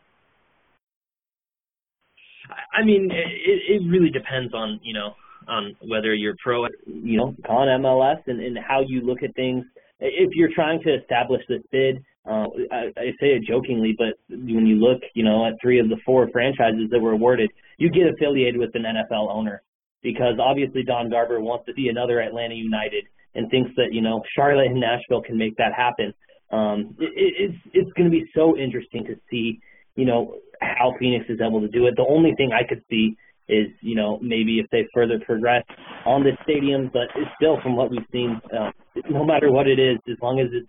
I 2.72 2.84
mean, 2.84 3.10
it, 3.10 3.82
it 3.82 3.90
really 3.90 4.10
depends 4.10 4.54
on 4.54 4.78
you 4.82 4.94
know 4.94 5.14
on 5.50 5.76
whether 5.86 6.14
you're 6.14 6.36
pro, 6.42 6.66
you 6.86 7.18
know, 7.18 7.34
on 7.48 7.82
MLS 7.82 8.20
and, 8.26 8.40
and 8.40 8.58
how 8.58 8.82
you 8.86 9.02
look 9.02 9.22
at 9.22 9.34
things. 9.34 9.64
If 9.98 10.30
you're 10.34 10.54
trying 10.54 10.80
to 10.82 10.94
establish 10.94 11.42
this 11.48 11.60
bid, 11.70 12.02
uh, 12.26 12.46
I, 12.70 12.92
I 12.96 13.10
say 13.20 13.34
it 13.36 13.42
jokingly, 13.48 13.94
but 13.98 14.18
when 14.28 14.66
you 14.66 14.76
look, 14.76 15.00
you 15.14 15.24
know, 15.24 15.46
at 15.46 15.54
three 15.60 15.80
of 15.80 15.88
the 15.88 15.96
four 16.06 16.28
franchises 16.30 16.88
that 16.90 17.00
were 17.00 17.12
awarded, 17.12 17.50
you 17.78 17.90
get 17.90 18.06
affiliated 18.06 18.58
with 18.58 18.70
an 18.74 18.84
NFL 18.84 19.30
owner 19.30 19.62
because 20.02 20.34
obviously 20.40 20.82
Don 20.82 21.10
Garber 21.10 21.40
wants 21.40 21.66
to 21.66 21.72
see 21.74 21.88
another 21.88 22.20
Atlanta 22.20 22.54
United 22.54 23.04
and 23.34 23.50
thinks 23.50 23.70
that 23.76 23.92
you 23.92 24.00
know 24.00 24.22
Charlotte 24.34 24.66
and 24.66 24.80
Nashville 24.80 25.22
can 25.22 25.36
make 25.36 25.56
that 25.56 25.72
happen. 25.76 26.12
Um, 26.50 26.96
it, 26.98 27.34
it's 27.38 27.58
it's 27.72 27.92
going 27.92 28.10
to 28.10 28.10
be 28.10 28.24
so 28.34 28.56
interesting 28.56 29.04
to 29.04 29.14
see, 29.30 29.60
you 29.96 30.04
know, 30.04 30.36
how 30.60 30.94
Phoenix 30.98 31.26
is 31.28 31.40
able 31.40 31.60
to 31.60 31.68
do 31.68 31.86
it. 31.86 31.94
The 31.96 32.06
only 32.08 32.34
thing 32.36 32.50
I 32.52 32.66
could 32.68 32.82
see 32.90 33.16
is, 33.50 33.68
you 33.80 33.94
know, 33.94 34.18
maybe 34.22 34.58
if 34.58 34.66
they 34.70 34.86
further 34.94 35.18
progress 35.26 35.64
on 36.06 36.22
this 36.24 36.36
stadium, 36.44 36.90
but 36.92 37.08
it's 37.16 37.30
still 37.36 37.58
from 37.62 37.76
what 37.76 37.90
we've 37.90 38.06
seen, 38.12 38.40
uh, 38.56 38.70
no 39.10 39.24
matter 39.24 39.50
what 39.50 39.66
it 39.66 39.78
is, 39.78 39.98
as 40.10 40.16
long 40.22 40.40
as 40.40 40.46
it's, 40.52 40.68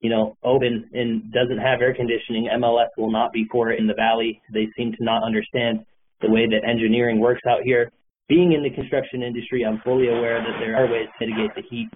you 0.00 0.08
know, 0.08 0.36
open 0.42 0.88
and 0.94 1.30
doesn't 1.32 1.58
have 1.58 1.82
air 1.82 1.94
conditioning, 1.94 2.48
MLS 2.56 2.88
will 2.96 3.12
not 3.12 3.32
be 3.32 3.46
for 3.52 3.70
it 3.70 3.78
in 3.78 3.86
the 3.86 3.94
valley. 3.94 4.40
They 4.52 4.68
seem 4.76 4.92
to 4.92 5.04
not 5.04 5.22
understand 5.22 5.84
the 6.22 6.30
way 6.30 6.46
that 6.46 6.66
engineering 6.66 7.20
works 7.20 7.42
out 7.48 7.60
here. 7.64 7.90
Being 8.28 8.52
in 8.52 8.62
the 8.62 8.70
construction 8.70 9.22
industry, 9.22 9.64
I'm 9.64 9.80
fully 9.84 10.08
aware 10.08 10.38
that 10.38 10.58
there 10.60 10.76
are 10.76 10.90
ways 10.90 11.08
to 11.18 11.26
mitigate 11.26 11.54
the 11.54 11.62
heat. 11.68 11.88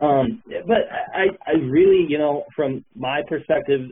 Um, 0.00 0.42
but 0.66 0.88
I, 1.14 1.26
I 1.46 1.58
really, 1.58 2.06
you 2.08 2.18
know, 2.18 2.44
from 2.56 2.84
my 2.94 3.20
perspective, 3.28 3.90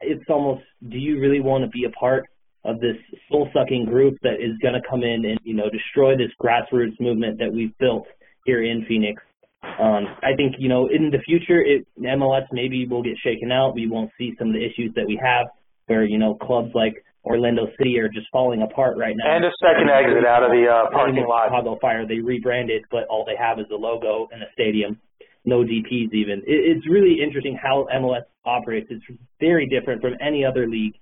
it's 0.00 0.24
almost, 0.28 0.62
do 0.88 0.98
you 0.98 1.20
really 1.20 1.40
want 1.40 1.64
to 1.64 1.70
be 1.70 1.84
a 1.84 1.90
part 1.90 2.24
of 2.66 2.80
this 2.80 2.96
soul 3.30 3.48
sucking 3.54 3.86
group 3.86 4.18
that 4.22 4.34
is 4.42 4.58
going 4.60 4.74
to 4.74 4.82
come 4.88 5.02
in 5.02 5.24
and 5.24 5.38
you 5.44 5.54
know 5.54 5.70
destroy 5.70 6.16
this 6.16 6.30
grassroots 6.42 6.98
movement 7.00 7.38
that 7.38 7.52
we've 7.52 7.76
built 7.78 8.06
here 8.44 8.62
in 8.62 8.84
Phoenix. 8.86 9.22
Um, 9.62 10.06
I 10.22 10.34
think 10.36 10.56
you 10.58 10.68
know 10.68 10.88
in 10.88 11.10
the 11.10 11.18
future, 11.24 11.62
it, 11.62 11.86
MLS 11.98 12.46
maybe 12.52 12.86
will 12.86 13.02
get 13.02 13.14
shaken 13.22 13.52
out. 13.52 13.74
We 13.74 13.88
won't 13.88 14.10
see 14.18 14.34
some 14.38 14.48
of 14.48 14.54
the 14.54 14.64
issues 14.64 14.92
that 14.96 15.06
we 15.06 15.18
have, 15.22 15.46
where 15.86 16.04
you 16.04 16.18
know 16.18 16.34
clubs 16.34 16.70
like 16.74 17.02
Orlando 17.24 17.66
City 17.78 17.98
are 17.98 18.08
just 18.08 18.26
falling 18.32 18.62
apart 18.62 18.96
right 18.96 19.14
now. 19.16 19.36
And 19.36 19.44
a 19.44 19.50
second 19.60 19.90
exit 19.90 20.24
out 20.24 20.42
of 20.42 20.50
the 20.50 20.66
uh, 20.66 20.90
parking 20.90 21.26
lot. 21.28 21.48
Chicago 21.48 21.76
Fire, 21.80 22.06
they 22.06 22.20
rebranded, 22.20 22.82
but 22.90 23.04
all 23.10 23.24
they 23.24 23.36
have 23.36 23.58
is 23.58 23.66
a 23.72 23.76
logo 23.76 24.28
and 24.30 24.42
a 24.42 24.46
stadium, 24.52 25.00
no 25.44 25.62
DPs 25.62 26.14
even. 26.14 26.38
It, 26.46 26.78
it's 26.78 26.86
really 26.88 27.18
interesting 27.22 27.58
how 27.60 27.88
MLS 27.94 28.22
operates. 28.44 28.86
It's 28.90 29.04
very 29.40 29.66
different 29.66 30.00
from 30.00 30.14
any 30.20 30.44
other 30.44 30.68
league 30.68 30.94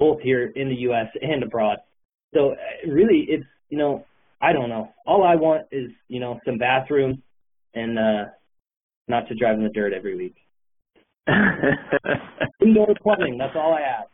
both 0.00 0.20
here 0.22 0.50
in 0.56 0.68
the 0.68 0.74
U.S. 0.76 1.06
and 1.20 1.44
abroad. 1.44 1.78
So 2.34 2.52
uh, 2.52 2.90
really, 2.90 3.26
it's 3.28 3.44
you 3.68 3.78
know, 3.78 4.04
I 4.42 4.52
don't 4.52 4.68
know. 4.68 4.88
All 5.06 5.22
I 5.22 5.36
want 5.36 5.66
is 5.70 5.90
you 6.08 6.18
know 6.18 6.40
some 6.44 6.58
bathrooms 6.58 7.18
and 7.74 7.98
uh 7.98 8.24
not 9.06 9.28
to 9.28 9.34
drive 9.34 9.56
in 9.56 9.62
the 9.62 9.70
dirt 9.70 9.92
every 9.92 10.16
week. 10.16 10.34
Indoor 12.62 12.94
plumbing. 13.02 13.38
That's 13.38 13.54
all 13.54 13.74
I 13.74 13.82
ask. 13.82 14.08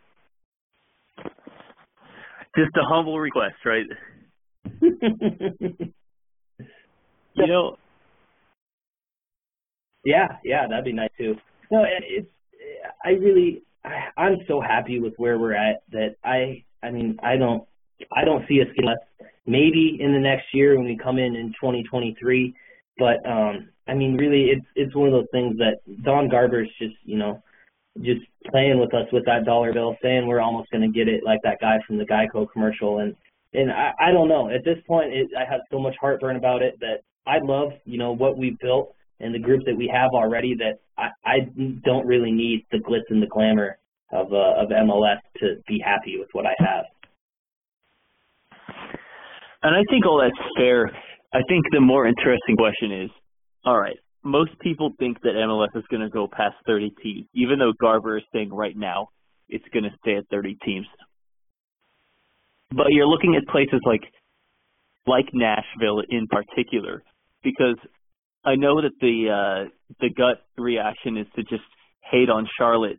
Just 2.56 2.76
a 2.76 2.82
humble 2.82 3.18
request, 3.18 3.56
right? 3.64 3.86
you 4.80 5.92
know. 7.46 7.76
Yeah, 10.04 10.26
yeah, 10.44 10.66
that'd 10.68 10.84
be 10.84 10.92
nice 10.92 11.10
too. 11.18 11.36
No, 11.70 11.84
it's 11.84 12.28
I 13.04 13.10
really 13.10 13.62
I, 13.86 14.20
I'm 14.20 14.38
so 14.48 14.60
happy 14.60 15.00
with 15.00 15.14
where 15.16 15.38
we're 15.38 15.54
at 15.54 15.82
that 15.92 16.16
I 16.24 16.64
I 16.82 16.90
mean 16.90 17.18
I 17.22 17.36
don't 17.36 17.64
I 18.12 18.24
don't 18.24 18.46
see 18.48 18.60
us 18.60 18.68
getting 18.74 18.86
less. 18.86 19.30
Maybe 19.46 19.98
in 20.00 20.12
the 20.12 20.18
next 20.18 20.46
year 20.52 20.76
when 20.76 20.86
we 20.86 20.98
come 20.98 21.18
in 21.18 21.36
in 21.36 21.48
2023, 21.60 22.54
but 22.98 23.24
um 23.28 23.68
I 23.86 23.94
mean 23.94 24.16
really 24.16 24.50
it's 24.50 24.66
it's 24.74 24.94
one 24.94 25.06
of 25.08 25.12
those 25.12 25.30
things 25.32 25.56
that 25.58 25.78
Don 26.02 26.28
Garber's 26.28 26.68
just 26.78 26.96
you 27.04 27.16
know 27.16 27.42
just 28.02 28.20
playing 28.50 28.78
with 28.78 28.92
us 28.94 29.06
with 29.12 29.24
that 29.26 29.44
dollar 29.44 29.72
bill, 29.72 29.96
saying 30.02 30.26
we're 30.26 30.40
almost 30.40 30.70
going 30.70 30.82
to 30.82 30.88
get 30.88 31.08
it 31.08 31.24
like 31.24 31.40
that 31.42 31.60
guy 31.60 31.78
from 31.86 31.98
the 31.98 32.04
Geico 32.04 32.46
commercial, 32.50 32.98
and 32.98 33.14
and 33.54 33.70
I, 33.70 33.92
I 34.00 34.12
don't 34.12 34.28
know. 34.28 34.50
At 34.50 34.64
this 34.64 34.78
point, 34.86 35.12
it, 35.12 35.28
I 35.36 35.50
have 35.50 35.60
so 35.70 35.78
much 35.78 35.94
heartburn 36.00 36.36
about 36.36 36.62
it 36.62 36.78
that 36.80 37.02
I 37.26 37.38
love 37.42 37.72
you 37.84 37.98
know 37.98 38.12
what 38.12 38.36
we've 38.36 38.58
built 38.58 38.94
and 39.20 39.34
the 39.34 39.38
group 39.38 39.62
that 39.66 39.76
we 39.76 39.90
have 39.92 40.10
already 40.12 40.54
that 40.56 40.78
I, 40.98 41.08
I 41.24 41.36
don't 41.84 42.06
really 42.06 42.32
need 42.32 42.66
the 42.70 42.78
glitz 42.78 43.08
and 43.10 43.22
the 43.22 43.26
glamour 43.26 43.78
of 44.12 44.32
uh, 44.32 44.62
of 44.62 44.68
MLS 44.68 45.18
to 45.38 45.56
be 45.66 45.82
happy 45.84 46.16
with 46.18 46.28
what 46.32 46.46
I 46.46 46.54
have. 46.58 46.84
And 49.62 49.74
I 49.74 49.82
think 49.90 50.06
all 50.06 50.20
that's 50.20 50.48
fair. 50.56 50.90
I 51.32 51.40
think 51.48 51.64
the 51.72 51.80
more 51.80 52.06
interesting 52.06 52.56
question 52.56 53.02
is, 53.04 53.10
all 53.64 53.78
right, 53.78 53.96
most 54.22 54.52
people 54.60 54.92
think 54.98 55.20
that 55.22 55.30
MLS 55.34 55.76
is 55.76 55.84
going 55.90 56.02
to 56.02 56.08
go 56.10 56.28
past 56.30 56.54
30 56.66 56.92
teams, 57.02 57.26
even 57.34 57.58
though 57.58 57.72
Garber 57.80 58.18
is 58.18 58.24
saying 58.32 58.52
right 58.52 58.76
now 58.76 59.08
it's 59.48 59.64
going 59.72 59.84
to 59.84 59.90
stay 60.00 60.16
at 60.16 60.24
30 60.30 60.56
teams. 60.64 60.86
But 62.70 62.86
you're 62.90 63.06
looking 63.06 63.36
at 63.36 63.46
places 63.50 63.80
like 63.84 64.02
like 65.06 65.26
Nashville 65.32 66.02
in 66.08 66.26
particular, 66.26 67.02
because 67.44 67.76
I 68.46 68.54
know 68.54 68.80
that 68.80 68.92
the 69.00 69.28
uh, 69.28 69.68
the 70.00 70.10
gut 70.10 70.38
reaction 70.56 71.16
is 71.18 71.26
to 71.34 71.42
just 71.42 71.64
hate 72.10 72.30
on 72.30 72.46
Charlotte, 72.56 72.98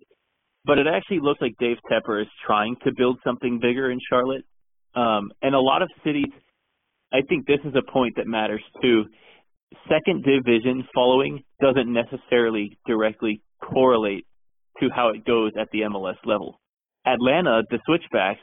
but 0.65 0.77
it 0.77 0.87
actually 0.87 1.21
looks 1.21 1.41
like 1.41 1.53
Dave 1.57 1.77
Tepper 1.89 2.21
is 2.21 2.27
trying 2.45 2.75
to 2.83 2.91
build 2.95 3.19
something 3.23 3.59
bigger 3.61 3.89
in 3.89 3.99
Charlotte. 4.09 4.43
Um, 4.93 5.31
and 5.41 5.55
a 5.55 5.59
lot 5.59 5.81
of 5.81 5.89
cities, 6.03 6.33
I 7.13 7.19
think 7.29 7.47
this 7.47 7.59
is 7.63 7.73
a 7.75 7.91
point 7.91 8.15
that 8.17 8.27
matters 8.27 8.63
too. 8.81 9.05
Second 9.89 10.25
division 10.25 10.85
following 10.93 11.43
doesn't 11.61 11.91
necessarily 11.91 12.77
directly 12.85 13.41
correlate 13.61 14.25
to 14.81 14.89
how 14.93 15.09
it 15.09 15.25
goes 15.25 15.53
at 15.59 15.69
the 15.71 15.81
MLS 15.81 16.17
level. 16.25 16.59
Atlanta, 17.05 17.63
the 17.69 17.79
Switchbacks, 17.85 18.41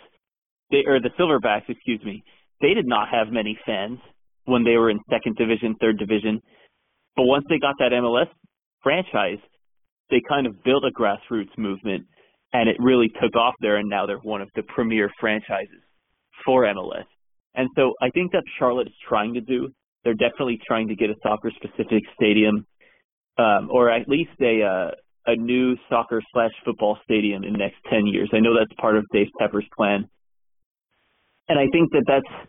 they 0.70 0.84
or 0.86 1.00
the 1.00 1.10
Silverbacks, 1.18 1.68
excuse 1.68 2.02
me, 2.02 2.24
they 2.62 2.72
did 2.72 2.86
not 2.86 3.08
have 3.10 3.28
many 3.30 3.58
fans 3.66 3.98
when 4.46 4.64
they 4.64 4.76
were 4.76 4.90
in 4.90 5.00
second 5.10 5.36
division, 5.36 5.74
third 5.80 5.98
division. 5.98 6.40
But 7.16 7.24
once 7.24 7.44
they 7.48 7.58
got 7.58 7.74
that 7.78 7.92
MLS 7.92 8.28
franchise, 8.82 9.38
they 10.10 10.20
kind 10.28 10.46
of 10.46 10.62
built 10.64 10.84
a 10.84 10.90
grassroots 10.90 11.56
movement 11.56 12.06
and 12.52 12.68
it 12.68 12.76
really 12.78 13.08
took 13.20 13.36
off 13.36 13.54
there 13.60 13.76
and 13.76 13.88
now 13.88 14.06
they're 14.06 14.18
one 14.18 14.40
of 14.40 14.48
the 14.54 14.62
premier 14.62 15.10
franchises 15.18 15.82
for 16.44 16.64
MLS. 16.64 17.04
And 17.54 17.68
so 17.76 17.94
I 18.02 18.10
think 18.10 18.32
that 18.32 18.42
Charlotte 18.58 18.88
is 18.88 18.94
trying 19.08 19.34
to 19.34 19.40
do. 19.40 19.68
They're 20.02 20.14
definitely 20.14 20.60
trying 20.66 20.88
to 20.88 20.94
get 20.94 21.10
a 21.10 21.14
soccer 21.22 21.50
specific 21.56 22.02
stadium, 22.14 22.66
um, 23.38 23.68
or 23.70 23.90
at 23.90 24.08
least 24.08 24.30
a 24.40 24.62
uh, 24.62 24.90
a 25.26 25.36
new 25.36 25.76
soccer 25.88 26.20
slash 26.32 26.50
football 26.64 26.98
stadium 27.04 27.44
in 27.44 27.52
the 27.52 27.58
next 27.58 27.76
ten 27.88 28.06
years. 28.06 28.28
I 28.34 28.40
know 28.40 28.54
that's 28.58 28.72
part 28.78 28.96
of 28.96 29.04
Dave 29.12 29.28
Tepper's 29.40 29.66
plan, 29.76 30.08
and 31.48 31.58
I 31.58 31.66
think 31.72 31.90
that 31.92 32.04
that's 32.06 32.48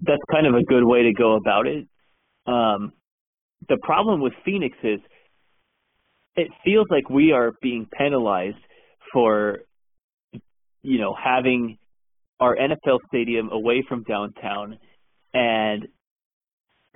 that's 0.00 0.22
kind 0.30 0.46
of 0.46 0.54
a 0.54 0.62
good 0.64 0.84
way 0.84 1.04
to 1.04 1.12
go 1.12 1.36
about 1.36 1.66
it. 1.66 1.86
Um, 2.46 2.92
the 3.68 3.78
problem 3.82 4.20
with 4.20 4.32
Phoenix 4.44 4.76
is 4.82 5.00
it 6.36 6.48
feels 6.64 6.86
like 6.90 7.08
we 7.08 7.32
are 7.32 7.52
being 7.62 7.86
penalized 7.96 8.56
for 9.12 9.58
you 10.82 10.98
know 10.98 11.14
having 11.14 11.78
our 12.40 12.56
NFL 12.56 12.98
stadium 13.08 13.48
away 13.50 13.84
from 13.88 14.02
downtown 14.04 14.78
and 15.32 15.86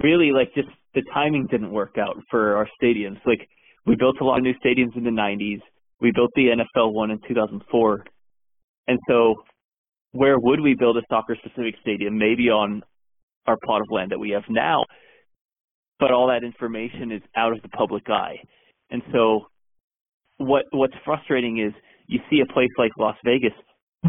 really 0.03 0.33
like 0.33 0.53
just 0.55 0.69
the 0.95 1.03
timing 1.15 1.47
didn't 1.51 1.71
work 1.71 1.97
out 1.99 2.17
for 2.31 2.57
our 2.57 2.69
stadiums. 2.83 3.19
Like 3.25 3.49
we 3.87 3.97
built 3.97 4.17
a 4.21 4.25
lot 4.25 4.39
of 4.39 4.43
new 4.43 4.55
stadiums 4.65 4.97
in 4.97 5.05
the 5.05 5.11
90s. 5.11 5.61
We 6.01 6.13
built 6.15 6.31
the 6.35 6.49
NFL 6.49 6.93
one 6.93 7.11
in 7.11 7.19
2004. 7.27 8.05
And 8.89 8.99
so 9.09 9.35
where 10.13 10.39
would 10.39 10.61
we 10.61 10.75
build 10.75 10.97
a 10.97 11.03
soccer 11.09 11.37
specific 11.37 11.75
stadium? 11.81 12.19
Maybe 12.19 12.49
on 12.49 12.83
our 13.47 13.57
plot 13.65 13.81
of 13.81 13.87
land 13.91 14.11
that 14.11 14.19
we 14.19 14.31
have 14.31 14.45
now 14.49 14.85
but 15.99 16.11
all 16.13 16.29
that 16.29 16.45
information 16.45 17.13
is 17.13 17.23
out 17.37 17.53
of 17.53 17.63
the 17.63 17.69
public 17.69 18.09
eye. 18.09 18.37
And 18.91 19.03
so 19.13 19.47
what 20.39 20.65
what's 20.73 20.95
frustrating 21.05 21.59
is 21.59 21.73
you 22.07 22.21
see 22.31 22.41
a 22.41 22.53
place 22.53 22.71
like 22.79 22.93
Las 22.99 23.17
Vegas, 23.25 23.53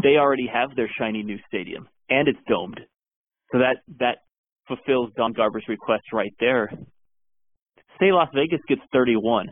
they 0.02 0.16
already 0.16 0.48
have 0.52 0.74
their 0.76 0.90
shiny 0.98 1.22
new 1.22 1.38
stadium 1.48 1.88
and 2.08 2.28
it's 2.28 2.38
domed. 2.48 2.80
So 3.52 3.58
that 3.58 3.78
that 3.98 4.18
fulfills 4.68 5.10
Don 5.16 5.32
Garber's 5.32 5.64
request 5.68 6.04
right 6.12 6.32
there. 6.38 6.70
Say 7.98 8.12
Las 8.12 8.28
Vegas 8.34 8.60
gets 8.68 8.82
31. 8.92 9.48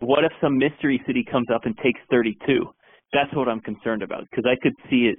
What 0.00 0.24
if 0.24 0.32
some 0.40 0.58
mystery 0.58 1.02
city 1.06 1.24
comes 1.28 1.46
up 1.52 1.62
and 1.64 1.76
takes 1.78 2.00
32? 2.10 2.66
That's 3.12 3.34
what 3.34 3.48
I'm 3.48 3.60
concerned 3.60 4.02
about 4.02 4.24
because 4.30 4.44
I 4.46 4.56
could 4.62 4.74
see 4.90 5.10
it 5.10 5.18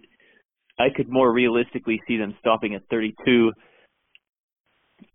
I 0.80 0.90
could 0.96 1.10
more 1.10 1.34
realistically 1.34 2.00
see 2.08 2.18
them 2.18 2.36
stopping 2.40 2.76
at 2.76 2.84
32 2.92 3.52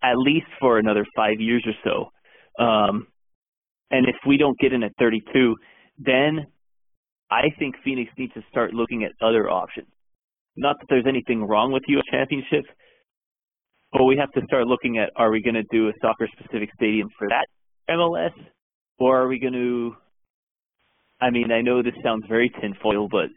at 0.03 0.17
least 0.17 0.47
for 0.61 0.79
another 0.79 1.07
five 1.17 1.41
years 1.41 1.65
or 1.67 1.75
so. 1.85 2.65
Um, 2.65 3.09
And 3.91 4.09
if 4.09 4.17
we 4.27 4.39
don't 4.39 4.59
get 4.59 4.73
in 4.73 4.83
at 4.83 4.93
32, 4.99 5.57
then 5.99 6.47
I 7.31 7.51
think 7.59 7.77
Phoenix 7.85 8.11
needs 8.17 8.33
to 8.35 8.43
start 8.51 8.73
looking 8.75 9.05
at 9.05 9.13
other 9.21 9.51
options. 9.51 9.89
Not 10.57 10.77
that 10.81 10.87
there's 10.89 11.07
anything 11.07 11.45
wrong 11.45 11.73
with 11.73 11.83
USL 11.89 12.03
Championship, 12.11 12.65
but 13.93 14.05
we 14.05 14.17
have 14.17 14.31
to 14.33 14.43
start 14.47 14.67
looking 14.67 14.99
at 14.99 15.11
are 15.17 15.31
we 15.31 15.43
going 15.43 15.55
to 15.55 15.65
do 15.71 15.89
a 15.89 15.93
soccer 16.01 16.29
specific 16.39 16.71
stadium 16.75 17.09
for 17.19 17.29
that 17.29 17.47
MLS 17.91 18.33
or 18.99 19.21
are 19.21 19.29
we 19.29 19.39
going 19.39 19.53
to 19.53 19.95
I 21.21 21.31
mean, 21.31 21.53
I 21.53 21.61
know 21.63 21.83
this 21.83 21.95
sounds 22.03 22.25
very 22.29 22.51
tinfoil, 22.61 23.09
but 23.09 23.29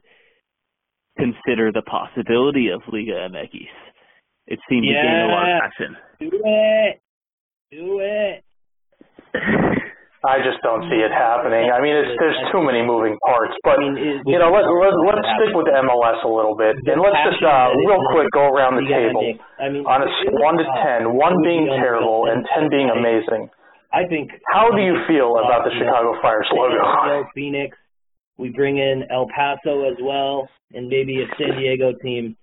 consider 1.17 1.71
the 1.71 1.83
possibility 1.83 2.69
of 2.69 2.81
Liga 2.91 3.29
MX. 3.29 3.67
It 4.47 4.59
seemed 4.69 4.85
yeah. 4.85 5.01
to 5.01 5.07
gain 5.07 5.21
a 5.21 5.27
lot 5.33 5.43
of 5.43 5.57
traction. 5.59 5.91
Do 6.19 6.29
it. 6.31 6.93
Do 7.71 7.99
it. 8.01 8.43
I 10.25 10.41
just 10.41 10.57
don't 10.65 10.81
see 10.89 10.97
it 11.05 11.13
happening. 11.13 11.69
I 11.69 11.77
mean, 11.77 11.93
it's, 11.93 12.17
there's 12.17 12.37
too 12.49 12.65
many 12.65 12.81
moving 12.81 13.13
parts. 13.29 13.53
But 13.61 13.77
I 13.77 13.85
mean, 13.85 13.93
it, 13.93 14.25
you 14.25 14.41
know, 14.41 14.49
let, 14.49 14.65
let, 14.65 14.97
let's 15.05 15.21
stick 15.37 15.53
with 15.53 15.69
MLS 15.69 16.19
a 16.25 16.31
little 16.31 16.57
bit, 16.57 16.73
and 16.89 16.97
let's 16.97 17.21
just 17.29 17.45
uh, 17.45 17.69
real 17.85 18.01
quick 18.09 18.33
go 18.33 18.49
around 18.49 18.81
the 18.81 18.89
table 18.89 19.21
I 19.61 19.69
mean, 19.69 19.85
on 19.85 20.01
a 20.01 20.09
s- 20.09 20.33
one 20.41 20.57
to 20.57 20.65
ten, 20.81 21.13
one 21.13 21.37
being 21.45 21.69
terrible 21.77 22.25
and 22.25 22.41
ten 22.57 22.73
being 22.73 22.89
amazing. 22.89 23.53
I 23.93 24.09
think. 24.09 24.33
How 24.49 24.73
do 24.73 24.81
you 24.81 24.97
feel 25.05 25.37
about 25.37 25.61
the 25.61 25.71
Chicago 25.77 26.17
Fire's 26.25 26.49
logo? 26.57 27.29
Phoenix. 27.37 27.77
We 28.37 28.49
bring 28.49 28.77
in 28.81 29.05
El 29.13 29.29
Paso 29.29 29.85
as 29.85 29.97
well, 30.01 30.49
and 30.73 30.89
maybe 30.89 31.21
a 31.21 31.29
San 31.37 31.53
Diego 31.53 31.93
team. 32.01 32.35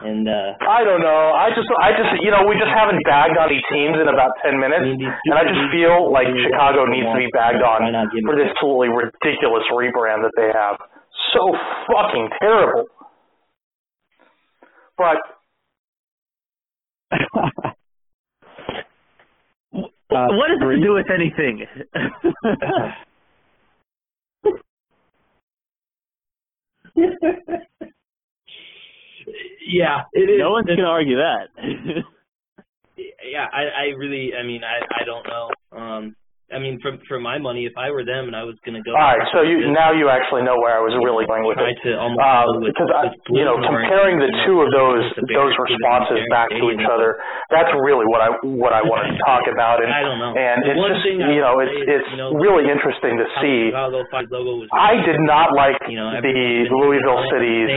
And 0.00 0.24
uh, 0.26 0.56
I 0.64 0.82
don't 0.88 1.04
know. 1.04 1.36
I 1.36 1.52
just, 1.52 1.68
I 1.76 1.92
just, 1.92 2.24
you 2.24 2.32
know, 2.32 2.48
we 2.48 2.56
just 2.56 2.72
haven't 2.72 3.04
bagged 3.04 3.36
on 3.36 3.52
these 3.52 3.62
teams 3.68 4.00
in 4.00 4.08
about 4.08 4.32
ten 4.40 4.56
minutes, 4.58 4.82
I 4.82 4.88
mean, 4.88 4.98
these 4.98 5.12
and 5.28 5.36
I 5.36 5.44
just 5.44 5.60
feel 5.68 6.08
like 6.10 6.26
Chicago 6.32 6.88
needs 6.88 7.06
to 7.06 7.18
be 7.20 7.28
bagged 7.36 7.60
on 7.60 7.84
why 7.84 7.92
not 7.92 8.08
give 8.08 8.24
for 8.24 8.34
this 8.34 8.48
absolutely 8.56 8.88
ridiculous 8.88 9.62
rebrand 9.68 10.24
that 10.24 10.32
they 10.34 10.48
have. 10.48 10.80
So 11.36 11.52
fucking 11.92 12.28
terrible. 12.40 12.88
But 14.96 15.20
Uh, 20.12 20.28
what 20.36 20.48
does 20.48 20.58
three? 20.60 20.76
it 20.76 20.82
do 20.84 20.92
with 20.92 21.08
anything? 21.08 21.64
yeah, 29.66 30.02
it 30.12 30.30
is. 30.30 30.38
no 30.38 30.50
one's 30.50 30.66
going 30.66 30.78
to 30.78 30.84
argue 30.84 31.16
that. 31.16 31.48
yeah, 32.96 33.46
I, 33.52 33.62
I 33.62 33.84
really, 33.96 34.32
I 34.34 34.42
mean, 34.42 34.62
I, 34.64 34.80
I 35.00 35.04
don't 35.04 35.26
know. 35.26 35.50
Um, 35.72 36.16
I 36.52 36.60
mean, 36.60 36.78
for 36.84 36.94
for 37.08 37.18
my 37.18 37.40
money, 37.40 37.64
if 37.64 37.72
I 37.80 37.90
were 37.90 38.04
them 38.04 38.28
and 38.28 38.36
I 38.36 38.44
was 38.44 38.54
going 38.62 38.76
to 38.76 38.84
go, 38.84 38.92
all 38.92 39.00
right, 39.16 39.24
so 39.32 39.40
you 39.42 39.72
now 39.72 39.90
you 39.96 40.12
actually 40.12 40.44
know 40.44 40.60
where 40.60 40.76
I 40.76 40.82
was 40.84 40.92
really 41.00 41.24
going 41.24 41.48
with 41.48 41.56
it. 41.58 41.76
Uh, 41.88 42.44
with, 42.60 42.70
because 42.76 42.92
I, 42.92 43.08
you 43.32 43.44
know, 43.48 43.56
comparing 43.56 44.20
the 44.20 44.28
two 44.44 44.60
of 44.60 44.68
those 44.68 45.02
those 45.16 45.30
Bears, 45.30 45.54
with 45.56 45.72
the 45.72 45.78
responses 45.78 46.20
back 46.28 46.50
to 46.52 46.64
each 46.74 46.84
other, 46.84 47.16
that's 47.48 47.70
really 47.80 48.04
what 48.04 48.20
I 48.20 48.28
what 48.44 48.74
I 48.76 48.82
wanted 48.84 49.14
to 49.14 49.18
talk 49.28 49.48
about, 49.48 49.80
and 49.80 49.88
I 49.88 50.02
don't 50.04 50.18
know. 50.20 50.32
and 50.36 50.58
it's 50.66 50.76
one 50.76 50.92
just 50.92 51.06
you 51.06 51.40
know 51.40 51.62
it's 51.62 51.72
it's 51.88 52.08
you 52.12 52.18
know, 52.18 52.34
really 52.36 52.68
interesting 52.68 53.16
to 53.16 53.26
see. 53.40 53.70
Logo 53.72 54.60
was. 54.60 54.68
I 54.72 55.00
did 55.02 55.18
not 55.24 55.56
like 55.56 55.78
you 55.88 55.96
know, 55.96 56.12
the 56.20 56.68
Louisville. 56.68 57.24
City's 57.32 57.70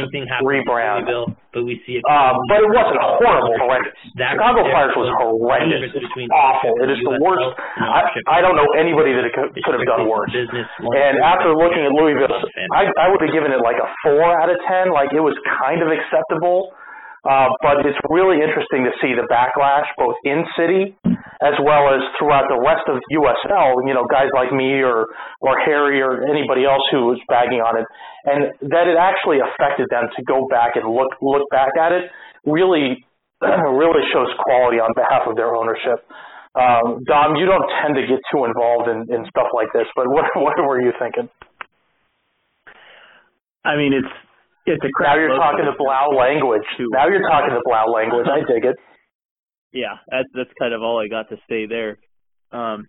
rebrand, 0.44 1.06
Louisville, 1.06 1.32
but 1.54 1.64
we 1.64 1.80
see 1.86 2.00
it. 2.00 2.04
um, 2.10 2.36
but 2.50 2.60
it 2.60 2.72
wasn't 2.72 3.00
horrible, 3.00 3.56
horrendous. 3.62 3.94
Chicago 4.18 4.66
Fires 4.68 4.96
was 4.98 5.10
horrendous. 5.22 5.94
It's 5.96 6.32
awful. 6.34 6.74
It 6.84 6.90
is 6.92 7.00
the 7.06 7.16
worst. 7.22 7.56
I. 7.80 8.10
I 8.28 8.42
don't 8.42 8.58
know 8.58 8.65
anybody 8.74 9.14
that 9.14 9.30
could 9.32 9.76
have 9.78 9.86
done 9.86 10.10
worse. 10.10 10.34
And 10.34 11.22
after 11.22 11.54
looking 11.54 11.86
at 11.86 11.94
Louisville, 11.94 12.34
I, 12.74 12.90
I 12.98 13.08
would 13.14 13.22
have 13.22 13.34
given 13.34 13.54
it 13.54 13.62
like 13.62 13.78
a 13.78 13.88
four 14.02 14.26
out 14.26 14.50
of 14.50 14.58
ten. 14.66 14.90
Like 14.90 15.14
it 15.14 15.22
was 15.22 15.38
kind 15.62 15.86
of 15.86 15.94
acceptable, 15.94 16.74
uh, 17.28 17.54
but 17.62 17.86
it's 17.86 18.00
really 18.10 18.42
interesting 18.42 18.86
to 18.88 18.94
see 19.04 19.14
the 19.14 19.28
backlash 19.30 19.86
both 19.98 20.18
in 20.26 20.42
city 20.58 20.98
as 21.44 21.56
well 21.60 21.92
as 21.92 22.00
throughout 22.16 22.48
the 22.48 22.60
rest 22.64 22.88
of 22.88 23.02
USL. 23.12 23.84
You 23.84 23.94
know, 23.94 24.08
guys 24.08 24.32
like 24.32 24.52
me 24.56 24.80
or 24.82 25.06
or 25.42 25.54
Harry 25.66 26.02
or 26.02 26.24
anybody 26.26 26.64
else 26.64 26.84
who 26.92 27.12
was 27.12 27.20
bagging 27.28 27.60
on 27.60 27.76
it, 27.78 27.86
and 28.26 28.72
that 28.72 28.88
it 28.88 28.96
actually 28.96 29.44
affected 29.44 29.88
them 29.92 30.08
to 30.16 30.22
go 30.24 30.48
back 30.48 30.76
and 30.80 30.88
look 30.88 31.12
look 31.22 31.44
back 31.52 31.76
at 31.76 31.92
it. 31.92 32.08
Really, 32.46 33.04
really 33.42 34.04
shows 34.14 34.32
quality 34.40 34.80
on 34.80 34.94
behalf 34.96 35.28
of 35.28 35.36
their 35.36 35.56
ownership. 35.56 36.00
Um, 36.56 37.04
Dom, 37.04 37.36
you 37.36 37.46
don't 37.46 37.68
tend 37.84 37.96
to 37.96 38.08
get 38.08 38.24
too 38.32 38.46
involved 38.46 38.88
in, 38.88 39.04
in 39.14 39.28
stuff 39.28 39.52
like 39.54 39.68
this, 39.74 39.88
but 39.96 40.08
what 40.08 40.26
what 40.36 40.56
were 40.58 40.82
you 40.82 40.94
thinking? 41.00 41.30
I 43.66 43.76
mean, 43.76 43.94
it's 43.94 44.14
it's 44.66 44.84
a 44.84 44.90
crap 44.94 45.16
Now 45.16 45.22
you're 45.22 45.36
talking 45.36 45.66
the 45.66 45.76
Blau 45.78 46.10
language. 46.16 46.66
Now 46.80 47.08
you're 47.08 47.28
talking 47.28 47.54
the 47.54 47.64
Blau 47.66 47.86
language. 47.94 48.28
I 48.32 48.40
dig 48.52 48.66
it. 48.66 48.76
yeah, 49.74 50.00
that's 50.10 50.30
that's 50.34 50.50
kind 50.58 50.74
of 50.74 50.82
all 50.82 51.00
I 51.04 51.08
got 51.08 51.30
to 51.30 51.38
say 51.50 51.66
there. 51.68 51.98
Um, 52.52 52.88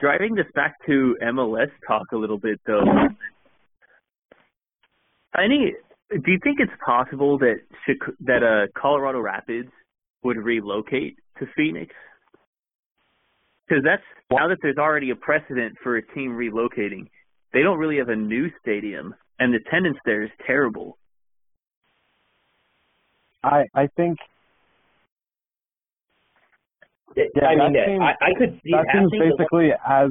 driving 0.00 0.34
this 0.34 0.46
back 0.54 0.74
to 0.86 1.16
MLS 1.22 1.70
talk 1.86 2.06
a 2.12 2.16
little 2.16 2.38
bit 2.38 2.60
though. 2.66 2.82
Any, 5.38 5.74
do 6.10 6.30
you 6.30 6.38
think 6.42 6.58
it's 6.60 6.72
possible 6.84 7.38
that 7.38 7.56
that 8.20 8.42
uh, 8.42 8.66
Colorado 8.80 9.20
Rapids 9.20 9.70
would 10.24 10.36
relocate 10.36 11.16
to 11.38 11.46
Phoenix? 11.56 11.94
Because 13.68 13.84
that's 13.84 14.02
now 14.30 14.48
that 14.48 14.58
there's 14.62 14.76
already 14.78 15.10
a 15.10 15.16
precedent 15.16 15.76
for 15.82 15.96
a 15.96 16.06
team 16.14 16.32
relocating, 16.32 17.08
they 17.52 17.62
don't 17.62 17.78
really 17.78 17.98
have 17.98 18.08
a 18.08 18.16
new 18.16 18.50
stadium, 18.60 19.14
and 19.38 19.52
the 19.52 19.58
attendance 19.66 19.98
there 20.04 20.22
is 20.22 20.30
terrible. 20.46 20.98
I 23.44 23.64
I 23.74 23.86
think 23.96 24.18
I 27.16 27.20
Yeah, 27.34 27.68
mean, 27.68 27.74
seems- 27.86 28.02
I, 28.02 28.14
I 28.20 28.34
could 28.38 28.60
see 28.62 28.70
that 28.72 28.86
seems 28.92 29.12
happening. 29.12 29.36
basically 29.36 29.72
as 29.86 30.10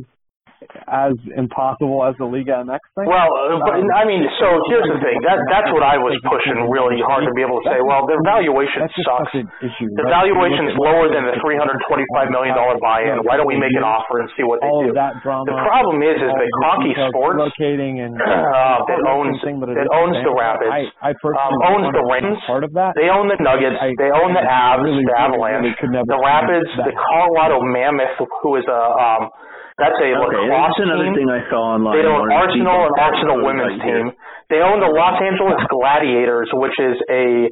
as 0.87 1.17
impossible 1.33 2.05
as 2.05 2.13
the 2.21 2.27
Liga 2.27 2.61
MX 2.61 2.81
thing. 2.93 3.07
Well, 3.09 3.29
uh, 3.33 3.61
but 3.65 3.81
I 3.81 4.03
mean, 4.05 4.21
so 4.37 4.47
here's 4.69 4.85
the 4.85 4.99
thing. 5.01 5.17
That 5.25 5.41
that's 5.49 5.69
what 5.73 5.81
I 5.81 5.97
was 5.97 6.13
pushing 6.27 6.69
really 6.69 7.01
hard 7.01 7.25
to 7.25 7.33
be 7.33 7.41
able 7.41 7.61
to 7.63 7.65
say. 7.65 7.79
Well, 7.81 8.05
their 8.05 8.21
valuation 8.21 8.85
sucks. 9.01 9.31
such 9.31 9.41
an 9.41 9.47
issue. 9.63 9.87
The 9.97 10.07
valuation's 10.11 10.77
lower 10.77 11.09
than 11.09 11.25
the 11.25 11.37
three 11.41 11.57
hundred 11.57 11.81
twenty-five 11.87 12.29
million 12.29 12.53
dollar 12.53 12.77
buy-in. 12.83 13.23
Why 13.25 13.39
don't 13.39 13.49
we 13.49 13.57
make 13.57 13.73
an 13.73 13.85
offer 13.85 14.21
and 14.21 14.27
see 14.37 14.43
what 14.43 14.61
they 14.61 14.69
do? 14.69 14.91
of 14.91 14.97
that 14.99 15.21
drama. 15.23 15.47
The 15.47 15.57
problem 15.65 16.03
is, 16.03 16.17
is 16.19 16.31
that 16.31 16.49
details 16.83 17.11
Sports 17.13 17.39
locating 17.39 18.01
and 18.03 18.13
uh, 18.21 18.85
that 18.85 19.01
owns 19.07 19.37
that 19.41 19.89
owns 19.91 20.17
the. 20.21 20.31
Rapids. 20.31 20.71
I, 20.71 20.87
I 21.03 21.11
personally 21.19 21.59
um, 21.59 21.71
owns 21.75 21.87
the 21.91 22.03
Rings. 22.07 22.39
Part 22.47 22.63
of 22.63 22.71
that. 22.73 22.95
They 22.95 23.11
own 23.11 23.27
the 23.27 23.37
Nuggets. 23.39 23.77
They 23.99 24.09
own 24.09 24.31
the 24.33 24.41
Avs, 24.41 24.87
the 24.87 25.15
Avalanche, 25.17 25.61
really 25.61 25.75
could 25.77 25.91
never 25.91 26.07
the 26.07 26.19
Rapids, 26.21 26.69
the 26.87 26.95
Colorado 26.95 27.59
Mammoth, 27.61 28.15
who 28.41 28.55
is 28.57 28.65
a 28.65 28.81
um, 28.95 29.29
that's 29.77 29.95
a 29.99 30.09
lacrosse 30.15 30.49
that's 30.51 30.79
another 30.83 31.07
team. 31.11 31.27
Thing 31.27 31.31
I 31.31 31.41
saw 31.47 31.75
online. 31.77 31.95
They 31.95 32.07
own 32.07 32.27
Arsenal 32.31 32.91
and 32.91 32.95
Arsenal 32.99 33.37
women's 33.45 33.77
team. 33.81 34.11
They 34.51 34.59
own 34.59 34.83
the 34.83 34.91
Los 34.91 35.15
Angeles 35.21 35.59
Gladiators, 35.71 36.49
which 36.53 36.75
is 36.79 36.99
a 37.07 37.47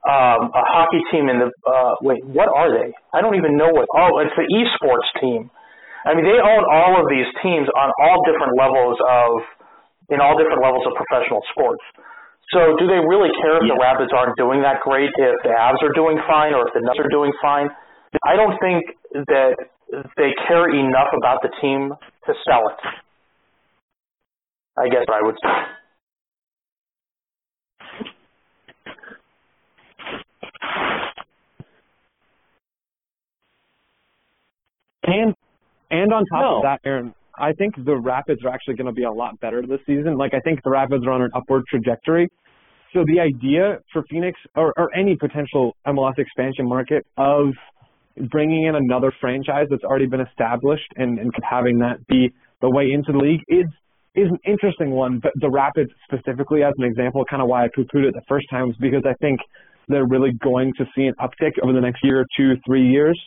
um, 0.00 0.48
a 0.56 0.64
hockey 0.64 1.04
team 1.12 1.28
in 1.28 1.38
the 1.44 1.52
uh, 1.68 1.94
wait, 2.00 2.24
what 2.24 2.48
are 2.48 2.72
they? 2.72 2.88
I 3.12 3.20
don't 3.20 3.36
even 3.36 3.56
know 3.60 3.68
what. 3.70 3.86
Oh, 3.92 4.18
it's 4.24 4.32
the 4.34 4.48
esports 4.48 5.08
team. 5.20 5.50
I 6.08 6.16
mean, 6.16 6.24
they 6.24 6.40
own 6.40 6.64
all 6.64 6.96
of 6.96 7.06
these 7.12 7.28
teams 7.44 7.68
on 7.76 7.92
all 8.00 8.24
different 8.24 8.56
levels 8.56 8.96
of 9.04 9.44
in 10.08 10.18
all 10.18 10.34
different 10.40 10.64
levels 10.64 10.88
of 10.88 10.96
professional 10.96 11.44
sports. 11.52 11.84
So, 12.56 12.74
do 12.80 12.88
they 12.88 12.98
really 12.98 13.30
care 13.44 13.62
if 13.62 13.68
the 13.68 13.76
Yeah. 13.78 13.84
Rapids 13.92 14.10
aren't 14.10 14.34
doing 14.34 14.62
that 14.62 14.80
great? 14.80 15.12
If 15.14 15.36
the 15.46 15.54
Avs 15.54 15.78
are 15.84 15.92
doing 15.94 16.18
fine, 16.26 16.50
or 16.56 16.66
if 16.66 16.74
the 16.74 16.80
Nuts 16.80 16.98
are 16.98 17.12
doing 17.12 17.30
fine? 17.40 17.70
I 18.26 18.34
don't 18.34 18.58
think 18.58 18.82
that 19.30 19.54
they 20.16 20.30
care 20.48 20.68
enough 20.70 21.08
about 21.16 21.40
the 21.42 21.50
team 21.60 21.92
to 22.26 22.32
sell 22.46 22.68
it. 22.68 22.80
I 24.78 24.88
guess 24.88 25.04
I 25.12 25.20
would 25.22 25.36
say. 25.42 25.56
And 35.04 35.34
and 35.90 36.12
on 36.12 36.24
top 36.26 36.42
No. 36.42 36.56
of 36.58 36.62
that, 36.62 36.80
Aaron, 36.84 37.14
I 37.38 37.52
think 37.52 37.74
the 37.84 37.96
Rapids 37.96 38.44
are 38.44 38.50
actually 38.50 38.74
going 38.76 38.86
to 38.86 38.92
be 38.92 39.04
a 39.04 39.10
lot 39.10 39.38
better 39.40 39.62
this 39.66 39.80
season. 39.86 40.16
Like 40.16 40.34
I 40.34 40.40
think 40.40 40.62
the 40.62 40.70
Rapids 40.70 41.04
are 41.06 41.10
on 41.10 41.22
an 41.22 41.30
upward 41.34 41.64
trajectory. 41.68 42.28
So 42.92 43.04
the 43.06 43.20
idea 43.20 43.78
for 43.92 44.02
Phoenix 44.10 44.38
or, 44.56 44.72
or 44.76 44.94
any 44.96 45.16
potential 45.16 45.74
MLS 45.86 46.18
expansion 46.18 46.68
market 46.68 47.06
of 47.16 47.50
bringing 48.30 48.66
in 48.66 48.74
another 48.74 49.12
franchise 49.20 49.66
that's 49.70 49.84
already 49.84 50.06
been 50.06 50.20
established 50.20 50.86
and, 50.96 51.18
and 51.18 51.32
having 51.48 51.78
that 51.78 52.06
be 52.06 52.32
the 52.60 52.70
way 52.70 52.90
into 52.92 53.12
the 53.12 53.18
league 53.18 53.42
is 53.48 53.66
is 54.14 54.28
an 54.28 54.38
interesting 54.44 54.90
one. 54.90 55.20
But 55.20 55.32
the 55.36 55.48
Rapids 55.48 55.90
specifically, 56.04 56.64
as 56.64 56.72
an 56.78 56.84
example, 56.84 57.24
kind 57.30 57.40
of 57.40 57.48
why 57.48 57.64
I 57.64 57.68
poo-pooed 57.74 58.04
it 58.04 58.14
the 58.14 58.22
first 58.28 58.46
time 58.50 58.66
was 58.66 58.76
because 58.80 59.04
I 59.06 59.14
think 59.20 59.38
they're 59.88 60.06
really 60.06 60.32
going 60.42 60.72
to 60.78 60.84
see 60.96 61.04
an 61.04 61.14
uptick 61.20 61.52
over 61.62 61.72
the 61.72 61.80
next 61.80 62.02
year 62.02 62.20
or 62.20 62.26
two, 62.36 62.54
three 62.66 62.86
years. 62.86 63.18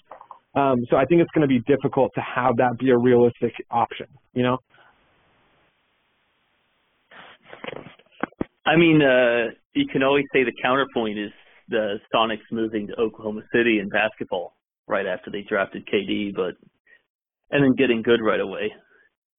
Um, 0.56 0.78
so 0.90 0.98
I 0.98 1.06
think 1.06 1.22
it's 1.22 1.32
going 1.32 1.48
to 1.48 1.48
be 1.48 1.62
difficult 1.62 2.12
to 2.16 2.22
have 2.22 2.58
that 2.58 2.78
be 2.78 2.90
a 2.90 2.98
realistic 2.98 3.54
option. 3.72 4.08
You 4.34 4.44
know. 4.44 4.58
I 8.66 8.76
mean, 8.76 9.02
uh, 9.02 9.52
you 9.74 9.88
can 9.88 10.04
always 10.04 10.26
say 10.34 10.44
the 10.44 10.54
counterpoint 10.62 11.18
is 11.18 11.32
the 11.70 11.96
Sonics 12.14 12.44
moving 12.52 12.88
to 12.88 12.94
Oklahoma 13.00 13.42
City 13.54 13.80
in 13.80 13.90
basketball 13.90 14.54
right 14.88 15.06
after 15.06 15.32
they 15.32 15.42
drafted 15.48 15.88
KD, 15.88 16.36
but 16.36 16.56
and 17.52 17.64
then 17.64 17.76
getting 17.78 18.02
good 18.02 18.20
right 18.22 18.40
away. 18.40 18.72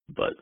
But 0.08 0.34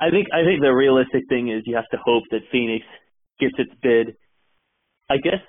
I 0.00 0.10
think 0.10 0.26
I 0.32 0.44
think 0.44 0.60
the 0.60 0.74
realistic 0.74 1.22
thing 1.28 1.48
is 1.50 1.62
you 1.66 1.76
have 1.76 1.88
to 1.92 1.98
hope 2.04 2.24
that 2.30 2.40
Phoenix 2.52 2.84
gets 3.40 3.54
its 3.58 3.72
bid. 3.82 4.16
I 5.08 5.16
guess 5.16 5.40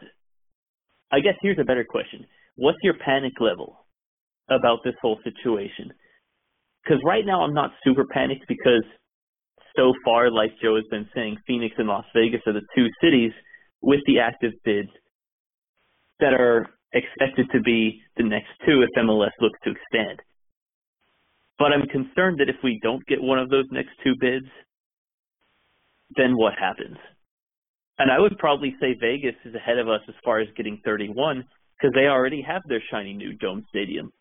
I 1.11 1.19
guess 1.19 1.35
here's 1.41 1.59
a 1.59 1.63
better 1.63 1.85
question. 1.87 2.25
What's 2.55 2.79
your 2.83 2.95
panic 3.03 3.33
level 3.39 3.85
about 4.49 4.79
this 4.83 4.95
whole 5.01 5.19
situation? 5.23 5.91
Because 6.83 7.01
right 7.05 7.25
now 7.25 7.41
I'm 7.41 7.53
not 7.53 7.71
super 7.83 8.05
panicked 8.05 8.45
because 8.47 8.83
so 9.75 9.93
far, 10.03 10.31
like 10.31 10.51
Joe 10.61 10.75
has 10.75 10.85
been 10.89 11.07
saying, 11.13 11.37
Phoenix 11.45 11.75
and 11.77 11.87
Las 11.87 12.05
Vegas 12.15 12.41
are 12.47 12.53
the 12.53 12.65
two 12.75 12.87
cities 13.01 13.31
with 13.81 13.99
the 14.07 14.19
active 14.19 14.53
bids 14.65 14.89
that 16.19 16.33
are 16.33 16.67
expected 16.93 17.47
to 17.51 17.61
be 17.61 18.01
the 18.17 18.23
next 18.23 18.49
two 18.65 18.81
if 18.81 18.89
MLS 18.97 19.31
looks 19.39 19.59
to 19.63 19.71
expand. 19.71 20.19
But 21.59 21.73
I'm 21.73 21.87
concerned 21.87 22.39
that 22.39 22.49
if 22.49 22.57
we 22.63 22.79
don't 22.81 23.05
get 23.07 23.21
one 23.21 23.39
of 23.39 23.49
those 23.49 23.65
next 23.71 23.91
two 24.03 24.13
bids, 24.19 24.45
then 26.15 26.37
what 26.37 26.53
happens? 26.59 26.97
And 27.99 28.11
I 28.11 28.19
would 28.19 28.37
probably 28.37 28.75
say 28.79 28.95
Vegas 28.99 29.35
is 29.43 29.55
ahead 29.55 29.79
of 29.79 29.89
us 29.89 30.01
as 30.07 30.15
far 30.23 30.39
as 30.39 30.47
getting 30.55 30.79
31 30.85 31.43
because 31.77 31.93
they 31.95 32.07
already 32.07 32.41
have 32.41 32.61
their 32.67 32.81
shiny 32.91 33.13
new 33.13 33.33
dome 33.33 33.65
stadium. 33.69 34.11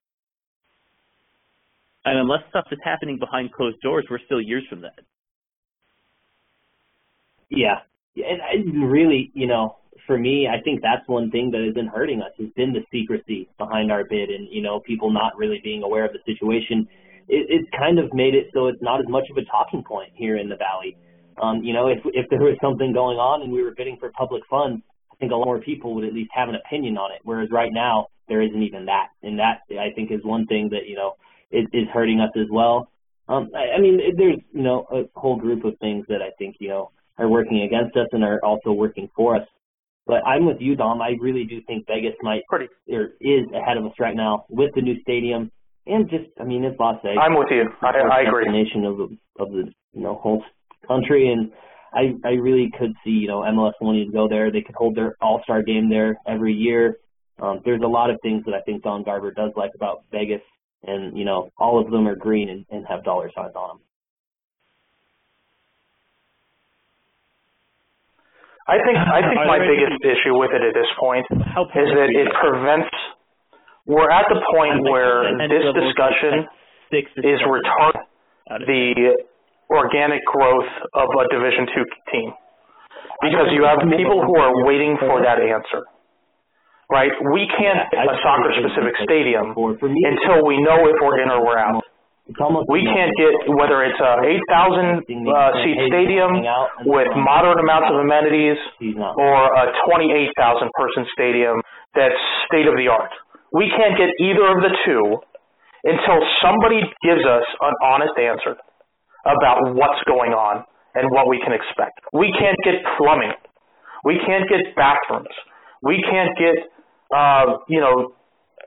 And 2.05 2.19
unless 2.19 2.41
stuff 2.49 2.67
is 2.71 2.79
happening 2.85 3.19
behind 3.19 3.53
closed 3.53 3.81
doors, 3.81 4.07
we're 4.11 4.21
still 4.25 4.41
years 4.41 4.65
from 4.71 4.81
that. 4.83 5.01
Yeah, 7.51 7.81
and 8.17 8.41
I 8.43 8.87
really, 8.87 9.31
you 9.35 9.47
know, 9.47 9.77
for 10.07 10.19
me, 10.19 10.49
I 10.49 10.61
think 10.63 10.83
that's 10.83 11.07
one 11.09 11.31
thing 11.31 11.51
that 11.51 11.63
has 11.63 11.75
been 11.75 11.87
hurting 11.87 12.23
us 12.23 12.33
has 12.39 12.49
been 12.57 12.73
the 12.73 12.85
secrecy 12.93 13.49
behind 13.59 13.91
our 13.91 14.05
bid, 14.05 14.31
and 14.31 14.49
you 14.51 14.63
know, 14.63 14.81
people 14.81 15.11
not 15.11 15.37
really 15.37 15.61
being 15.63 15.83
aware 15.83 16.05
of 16.05 16.13
the 16.13 16.21
situation. 16.25 16.89
It, 17.29 17.47
it's 17.49 17.69
kind 17.77 17.99
of 17.99 18.13
made 18.15 18.35
it 18.35 18.47
so 18.55 18.69
it's 18.69 18.83
not 18.83 19.01
as 19.01 19.09
much 19.09 19.25
of 19.31 19.37
a 19.37 19.45
talking 19.45 19.83
point 19.83 20.11
here 20.15 20.37
in 20.37 20.49
the 20.49 20.57
valley. 20.57 20.97
Um, 21.43 21.63
you 21.63 21.75
know, 21.75 21.89
if 21.89 21.99
if 22.05 22.27
there 22.31 22.41
was 22.41 22.57
something 22.63 22.93
going 22.93 23.19
on 23.19 23.43
and 23.43 23.53
we 23.53 23.63
were 23.63 23.73
bidding 23.77 23.97
for 23.99 24.11
public 24.13 24.43
funds, 24.49 24.83
I 25.13 25.17
think 25.17 25.33
a 25.33 25.37
lot 25.37 25.47
more 25.47 25.61
people 25.61 25.95
would 25.95 26.05
at 26.05 26.15
least 26.15 26.31
have 26.35 26.49
an 26.49 26.55
opinion 26.55 26.97
on 26.97 27.13
it. 27.13 27.21
Whereas 27.25 27.51
right 27.51 27.73
now 27.73 28.07
there 28.29 28.43
isn't 28.43 28.63
even 28.63 28.87
that, 28.87 29.09
and 29.23 29.39
that 29.39 29.63
I 29.71 29.91
think 29.95 30.11
is 30.11 30.25
one 30.25 30.47
thing 30.47 30.71
that 30.71 30.87
you 30.87 30.97
know 30.97 31.17
is, 31.51 31.67
is 31.73 31.89
hurting 31.93 32.21
us 32.21 32.31
as 32.37 32.47
well. 32.51 32.89
Um, 33.29 33.51
I, 33.55 33.77
I 33.77 33.81
mean, 33.81 33.99
there's 34.17 34.39
you 34.53 34.63
know 34.63 34.87
a 34.91 35.19
whole 35.19 35.37
group 35.37 35.65
of 35.65 35.79
things 35.79 36.07
that 36.09 36.23
I 36.23 36.31
think 36.39 36.57
you 36.61 36.69
know 36.69 36.91
are 37.19 37.29
working 37.29 37.63
against 37.63 37.97
us 37.97 38.09
and 38.13 38.23
are 38.23 38.41
also 38.45 38.73
working 38.73 39.11
for 39.17 39.37
us. 39.37 39.47
But 40.07 40.25
I'm 40.25 40.47
with 40.47 40.59
you, 40.61 40.77
Dom. 40.77 41.03
I 41.03 41.17
really 41.21 41.45
do 41.45 41.61
think 41.67 41.87
Vegas 41.87 42.15
might 42.23 42.43
Pretty. 42.49 42.69
or 42.89 43.15
is 43.21 43.47
ahead 43.55 43.77
of 43.77 43.87
us 43.87 43.93
right 43.99 44.15
now 44.15 44.47
with 44.49 44.71
the 44.75 44.83
new 44.83 45.01
stadium 45.03 45.51
and 45.87 46.09
just 46.09 46.27
I 46.41 46.45
mean 46.45 46.65
it's 46.65 46.79
Las 46.79 46.99
Vegas. 47.03 47.19
I'm 47.21 47.37
with 47.37 47.49
you. 47.51 47.65
I, 47.83 47.93
I 48.11 48.21
agree. 48.23 48.51
Nation 48.51 48.85
of 48.85 48.97
the 48.97 49.19
of 49.39 49.51
the 49.51 49.73
you 49.93 50.03
know 50.03 50.15
whole 50.15 50.43
country 50.87 51.29
and 51.29 51.51
I 51.93 52.15
I 52.25 52.33
really 52.33 52.71
could 52.79 52.93
see 53.05 53.11
you 53.11 53.29
know 53.29 53.41
MLS 53.41 53.73
wanting 53.81 54.07
to 54.07 54.13
go 54.13 54.29
there. 54.29 54.51
They 54.51 54.63
could 54.63 54.75
hold 54.75 54.97
their 54.97 55.17
All 55.21 55.41
Star 55.45 55.63
game 55.63 55.89
there 55.89 56.17
every 56.27 56.53
year. 56.53 56.99
Um, 57.41 57.61
there's 57.65 57.83
a 57.83 57.89
lot 57.89 58.11
of 58.11 58.19
things 58.23 58.45
that 58.47 58.55
I 58.55 58.61
think 58.63 58.83
Don 58.83 59.03
Garber 59.03 59.31
does 59.31 59.53
like 59.57 59.73
about 59.75 60.05
Vegas, 60.11 60.41
and 60.85 61.17
you 61.17 61.25
know 61.25 61.51
all 61.59 61.81
of 61.81 61.91
them 61.91 62.07
are 62.07 62.17
green 62.17 62.49
and, 62.49 62.67
and 62.71 62.87
have 62.89 63.05
dollar 63.05 63.31
signs 63.35 63.55
on 63.55 63.69
them. 63.69 63.81
I 68.67 68.83
think 68.83 68.99
I 68.99 69.23
think 69.23 69.39
my 69.47 69.63
biggest 69.63 70.03
issue 70.03 70.35
with 70.35 70.51
it 70.51 70.63
at 70.63 70.75
this 70.75 70.91
point 70.99 71.27
is 71.31 71.89
that 71.95 72.11
it 72.11 72.29
prevents. 72.43 72.91
We're 73.87 74.11
at 74.11 74.27
the 74.27 74.43
point 74.51 74.83
where 74.91 75.31
this 75.47 75.63
discussion 75.71 76.51
is 76.91 77.39
retarding 77.47 78.03
the 78.67 79.15
organic 79.71 80.23
growth 80.27 80.71
of 80.95 81.07
a 81.15 81.25
Division 81.31 81.67
two 81.75 81.87
team 82.11 82.35
because 83.23 83.55
you 83.55 83.63
have 83.63 83.79
people 83.87 84.23
who 84.27 84.35
are 84.35 84.67
waiting 84.67 84.99
for 84.99 85.23
that 85.23 85.39
answer. 85.39 85.87
Right? 86.91 87.11
We 87.35 87.47
can't 87.51 87.87
a 87.95 88.15
soccer 88.23 88.51
specific 88.63 88.95
stadium 89.03 89.55
until 89.55 90.47
we 90.47 90.59
know 90.63 90.87
if 90.87 90.99
we're 91.03 91.23
in 91.23 91.31
or 91.31 91.43
we're 91.47 91.59
out. 91.59 91.83
We 92.67 92.83
can't 92.83 93.15
get 93.15 93.55
whether 93.55 93.87
it's 93.87 94.01
a 94.03 94.19
8,000 94.51 95.07
uh, 95.31 95.63
seat 95.63 95.79
stadium 95.87 96.43
with 96.83 97.07
moderate 97.15 97.63
amounts 97.63 97.87
of 97.95 98.03
amenities 98.03 98.59
or 99.15 99.39
a 99.55 99.71
28,000 99.87 100.35
person 100.75 101.07
stadium 101.15 101.63
that's 101.95 102.19
state 102.51 102.67
of 102.67 102.75
the 102.75 102.91
art. 102.91 103.15
We 103.55 103.71
can't 103.71 103.95
get 103.95 104.11
either 104.19 104.43
of 104.43 104.59
the 104.59 104.75
two 104.85 105.23
until 105.87 106.19
somebody 106.43 106.83
gives 107.07 107.23
us 107.23 107.47
an 107.63 107.75
honest 107.87 108.19
answer 108.19 108.59
about 109.23 109.63
what's 109.79 110.03
going 110.11 110.35
on 110.35 110.67
and 110.99 111.07
what 111.15 111.29
we 111.31 111.39
can 111.39 111.55
expect. 111.55 111.95
We 112.13 112.35
can't 112.35 112.59
get 112.67 112.83
plumbing. 112.99 113.39
We 114.05 114.19
can't 114.27 114.51
get 114.51 114.75
bathrooms. 114.75 115.31
We 115.83 116.03
can't 116.03 116.35
get, 116.35 116.59
uh, 117.15 117.63
you 117.69 117.81
know, 117.81 118.19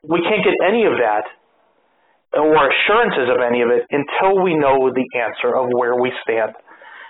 we 0.07 0.23
can't 0.23 0.43
get 0.47 0.55
any 0.63 0.85
of 0.87 0.95
that 1.03 1.27
or 2.33 2.69
assurances 2.69 3.29
of 3.33 3.41
any 3.41 3.61
of 3.61 3.69
it 3.69 3.89
until 3.89 4.43
we 4.43 4.53
know 4.53 4.93
the 4.93 5.07
answer 5.17 5.55
of 5.55 5.69
where 5.73 5.97
we 5.97 6.13
stand. 6.21 6.53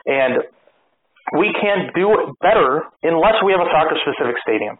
And 0.05 0.43
we 1.37 1.51
can't 1.59 1.93
do 1.93 2.09
it 2.15 2.25
better 2.41 2.87
unless 3.03 3.37
we 3.43 3.51
have 3.51 3.61
a 3.61 3.69
soccer 3.69 3.99
specific 4.01 4.39
stadium. 4.41 4.79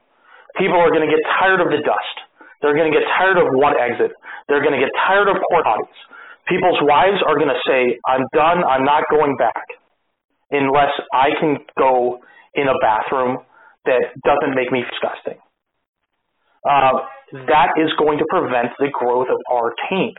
People 0.58 0.80
are 0.80 0.90
going 0.90 1.06
to 1.06 1.12
get 1.12 1.22
tired 1.38 1.62
of 1.62 1.70
the 1.70 1.84
dust. 1.84 2.16
They're 2.62 2.76
going 2.76 2.92
to 2.92 2.96
get 2.96 3.06
tired 3.20 3.38
of 3.38 3.48
one 3.56 3.76
exit. 3.78 4.12
They're 4.48 4.64
going 4.64 4.74
to 4.76 4.82
get 4.82 4.92
tired 5.08 5.28
of 5.28 5.38
port 5.52 5.66
potties. 5.68 6.00
People's 6.48 6.80
wives 6.82 7.22
are 7.28 7.36
going 7.36 7.52
to 7.52 7.62
say, 7.68 8.00
I'm 8.08 8.26
done. 8.34 8.66
I'm 8.66 8.84
not 8.84 9.04
going 9.12 9.38
back 9.38 9.64
unless 10.52 10.92
I 11.14 11.30
can 11.40 11.58
go 11.78 12.20
in 12.56 12.68
a 12.68 12.74
bathroom 12.82 13.38
that 13.86 14.02
doesn't 14.26 14.56
make 14.56 14.72
me 14.72 14.82
disgusting. 14.90 15.40
Uh, 16.66 17.06
that 17.48 17.78
is 17.78 17.94
going 17.98 18.18
to 18.18 18.26
prevent 18.30 18.74
the 18.80 18.90
growth 18.92 19.28
of 19.30 19.38
our 19.52 19.72
team. 19.90 20.14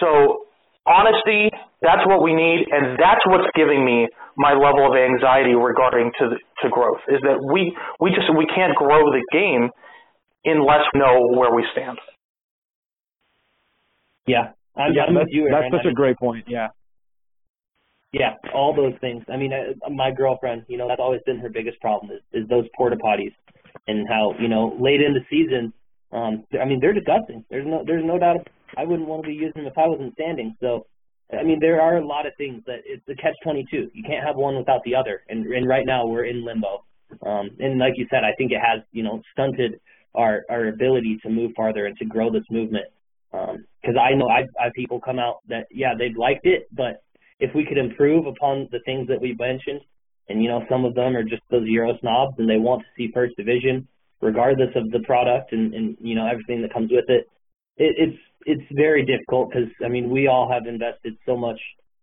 So 0.00 0.46
honesty, 0.86 1.50
that's 1.82 2.04
what 2.06 2.22
we 2.22 2.34
need, 2.34 2.66
and 2.70 2.98
that's 2.98 3.24
what's 3.26 3.48
giving 3.54 3.84
me 3.84 4.08
my 4.36 4.52
level 4.52 4.86
of 4.86 4.96
anxiety 4.96 5.54
regarding 5.54 6.10
to 6.18 6.28
the, 6.30 6.38
to 6.62 6.68
growth. 6.70 7.00
Is 7.08 7.20
that 7.22 7.38
we 7.52 7.76
we 8.00 8.10
just 8.10 8.28
we 8.36 8.46
can't 8.46 8.74
grow 8.74 9.10
the 9.10 9.22
game 9.32 9.70
unless 10.44 10.82
we 10.92 11.00
know 11.00 11.28
where 11.38 11.54
we 11.54 11.64
stand. 11.72 11.98
Yeah, 14.26 14.52
I'm, 14.76 14.92
yeah, 14.94 15.04
I'm 15.08 15.14
that's, 15.14 15.26
with 15.26 15.32
you. 15.32 15.48
that's 15.50 15.70
such 15.70 15.80
I 15.80 15.82
a 15.82 15.86
mean, 15.88 15.94
great 15.94 16.16
point. 16.18 16.44
Yeah. 16.48 16.68
Yeah, 18.12 18.34
all 18.54 18.72
those 18.72 18.94
things. 19.00 19.24
I 19.28 19.36
mean, 19.36 19.52
I, 19.52 19.88
my 19.90 20.12
girlfriend, 20.12 20.62
you 20.68 20.78
know, 20.78 20.86
that's 20.86 21.00
always 21.00 21.20
been 21.26 21.38
her 21.40 21.48
biggest 21.48 21.80
problem 21.80 22.12
is, 22.12 22.22
is 22.32 22.48
those 22.48 22.64
porta 22.76 22.94
potties, 22.94 23.34
and 23.88 24.06
how 24.08 24.34
you 24.38 24.46
know 24.46 24.76
late 24.78 25.00
in 25.00 25.14
the 25.14 25.20
season, 25.28 25.72
um, 26.12 26.44
I 26.60 26.64
mean, 26.64 26.78
they're 26.80 26.92
disgusting. 26.92 27.44
There's 27.50 27.66
no 27.66 27.82
there's 27.84 28.04
no 28.04 28.18
doubt 28.18 28.46
I 28.76 28.84
wouldn't 28.84 29.08
want 29.08 29.22
to 29.24 29.28
be 29.28 29.34
using 29.34 29.62
them 29.62 29.66
if 29.66 29.78
I 29.78 29.86
wasn't 29.86 30.14
standing. 30.14 30.56
So, 30.60 30.86
I 31.32 31.42
mean, 31.42 31.58
there 31.60 31.80
are 31.80 31.96
a 31.96 32.06
lot 32.06 32.26
of 32.26 32.32
things 32.36 32.62
that 32.66 32.80
it's 32.84 33.06
a 33.08 33.14
catch 33.14 33.34
twenty 33.42 33.66
two. 33.70 33.90
You 33.92 34.02
can't 34.02 34.24
have 34.24 34.36
one 34.36 34.56
without 34.56 34.82
the 34.84 34.94
other, 34.94 35.22
and 35.28 35.46
and 35.46 35.68
right 35.68 35.86
now 35.86 36.06
we're 36.06 36.24
in 36.24 36.44
limbo. 36.44 36.84
Um, 37.24 37.50
and 37.58 37.78
like 37.78 37.94
you 37.96 38.06
said, 38.10 38.24
I 38.24 38.34
think 38.36 38.52
it 38.52 38.60
has 38.60 38.82
you 38.92 39.02
know 39.02 39.22
stunted 39.32 39.80
our 40.14 40.44
our 40.50 40.68
ability 40.68 41.18
to 41.22 41.30
move 41.30 41.52
farther 41.56 41.86
and 41.86 41.96
to 41.98 42.04
grow 42.04 42.30
this 42.30 42.44
movement. 42.50 42.86
Because 43.30 43.96
um, 43.96 43.98
I 43.98 44.14
know 44.14 44.28
I've, 44.28 44.48
I've 44.60 44.72
people 44.74 45.00
come 45.00 45.18
out 45.18 45.38
that 45.48 45.66
yeah 45.70 45.94
they've 45.98 46.16
liked 46.16 46.46
it, 46.46 46.68
but 46.72 47.02
if 47.40 47.54
we 47.54 47.64
could 47.64 47.78
improve 47.78 48.26
upon 48.26 48.68
the 48.70 48.80
things 48.84 49.08
that 49.08 49.20
we've 49.20 49.38
mentioned, 49.38 49.80
and 50.28 50.42
you 50.42 50.48
know 50.48 50.64
some 50.68 50.84
of 50.84 50.94
them 50.94 51.16
are 51.16 51.24
just 51.24 51.42
those 51.50 51.66
Euro 51.66 51.98
snobs 52.00 52.34
and 52.38 52.48
they 52.48 52.58
want 52.58 52.82
to 52.82 52.88
see 52.96 53.10
first 53.12 53.36
division 53.36 53.88
regardless 54.24 54.70
of 54.74 54.90
the 54.90 55.00
product 55.00 55.52
and, 55.52 55.74
and 55.74 55.96
you 56.00 56.14
know 56.14 56.26
everything 56.26 56.62
that 56.62 56.72
comes 56.72 56.90
with 56.90 57.04
it. 57.08 57.28
it 57.76 57.94
it's 57.98 58.18
it's 58.46 58.64
very 58.72 59.04
difficult 59.04 59.50
because 59.50 59.68
I 59.84 59.88
mean 59.88 60.10
we 60.10 60.26
all 60.26 60.50
have 60.50 60.66
invested 60.66 61.16
so 61.26 61.36
much 61.36 61.60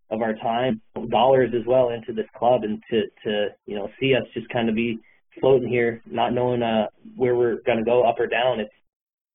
of 0.10 0.22
our 0.22 0.34
time, 0.36 0.82
dollars 1.10 1.52
as 1.58 1.66
well, 1.66 1.90
into 1.90 2.14
this 2.14 2.28
club, 2.36 2.64
and 2.64 2.82
to 2.90 3.04
to 3.24 3.48
you 3.66 3.76
know 3.76 3.90
see 4.00 4.14
us 4.16 4.24
just 4.34 4.50
kind 4.50 4.70
of 4.70 4.76
be 4.76 5.00
floating 5.40 5.70
here, 5.70 6.02
not 6.06 6.34
knowing 6.34 6.62
uh 6.62 6.88
where 7.16 7.36
we're 7.36 7.62
going 7.66 7.78
to 7.78 7.84
go 7.84 8.04
up 8.04 8.20
or 8.20 8.28
down. 8.28 8.60
It's 8.60 8.74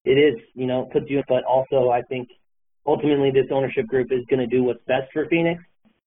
it 0.04 0.18
is 0.18 0.40
you 0.54 0.66
know 0.66 0.88
puts 0.92 1.06
you, 1.08 1.22
but 1.28 1.44
also 1.44 1.90
I 1.90 2.02
think 2.02 2.28
ultimately 2.86 3.30
this 3.30 3.46
ownership 3.50 3.86
group 3.86 4.08
is 4.12 4.24
going 4.28 4.40
to 4.40 4.46
do 4.46 4.62
what's 4.62 4.84
best 4.86 5.12
for 5.12 5.26
Phoenix. 5.28 5.62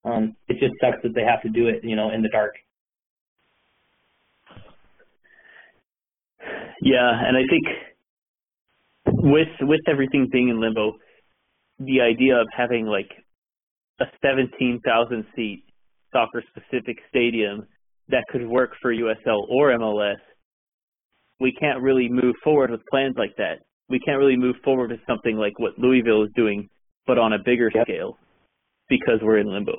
Um, 0.06 0.36
it 0.47 0.60
just 0.60 0.74
sucks 0.80 1.02
that 1.04 1.14
they 1.14 1.24
have 1.24 1.41
to 1.41 1.50
do 1.50 1.68
it 1.68 1.84
you 1.84 1.95
know 1.95 2.12
in 2.12 2.22
the 2.22 2.30
dark. 2.30 2.54
Yeah, 6.82 7.12
and 7.12 7.36
I 7.36 7.41
think 7.50 7.66
with 9.20 9.48
with 9.62 9.82
everything 9.88 10.30
being 10.32 10.50
in 10.50 10.60
limbo, 10.60 10.94
the 11.80 12.02
idea 12.02 12.36
of 12.36 12.48
having 12.56 12.86
like 12.86 13.10
a 14.00 14.06
17,000 14.22 15.26
seat 15.36 15.64
soccer 16.12 16.44
specific 16.50 16.98
stadium 17.10 17.68
that 18.08 18.24
could 18.30 18.48
work 18.48 18.72
for 18.82 18.94
USL 18.94 19.48
or 19.50 19.70
MLS, 19.78 20.16
we 21.40 21.52
can't 21.60 21.82
really 21.82 22.10
move 22.10 22.36
forward 22.44 22.72
with 22.72 22.82
plans 22.90 23.16
like 23.18 23.36
that. 23.38 23.60
We 23.90 24.00
can't 24.00 24.20
really 24.20 24.38
move 24.38 24.56
forward 24.64 24.92
with 24.92 25.00
something 25.08 25.36
like 25.36 25.58
what 25.60 25.78
Louisville 25.78 26.24
is 26.24 26.30
doing, 26.36 26.70
but 27.08 27.18
on 27.18 27.34
a 27.34 27.40
bigger 27.44 27.72
yep. 27.74 27.86
scale 27.86 28.18
because 28.88 29.20
we're 29.22 29.40
in 29.40 29.52
limbo. 29.52 29.74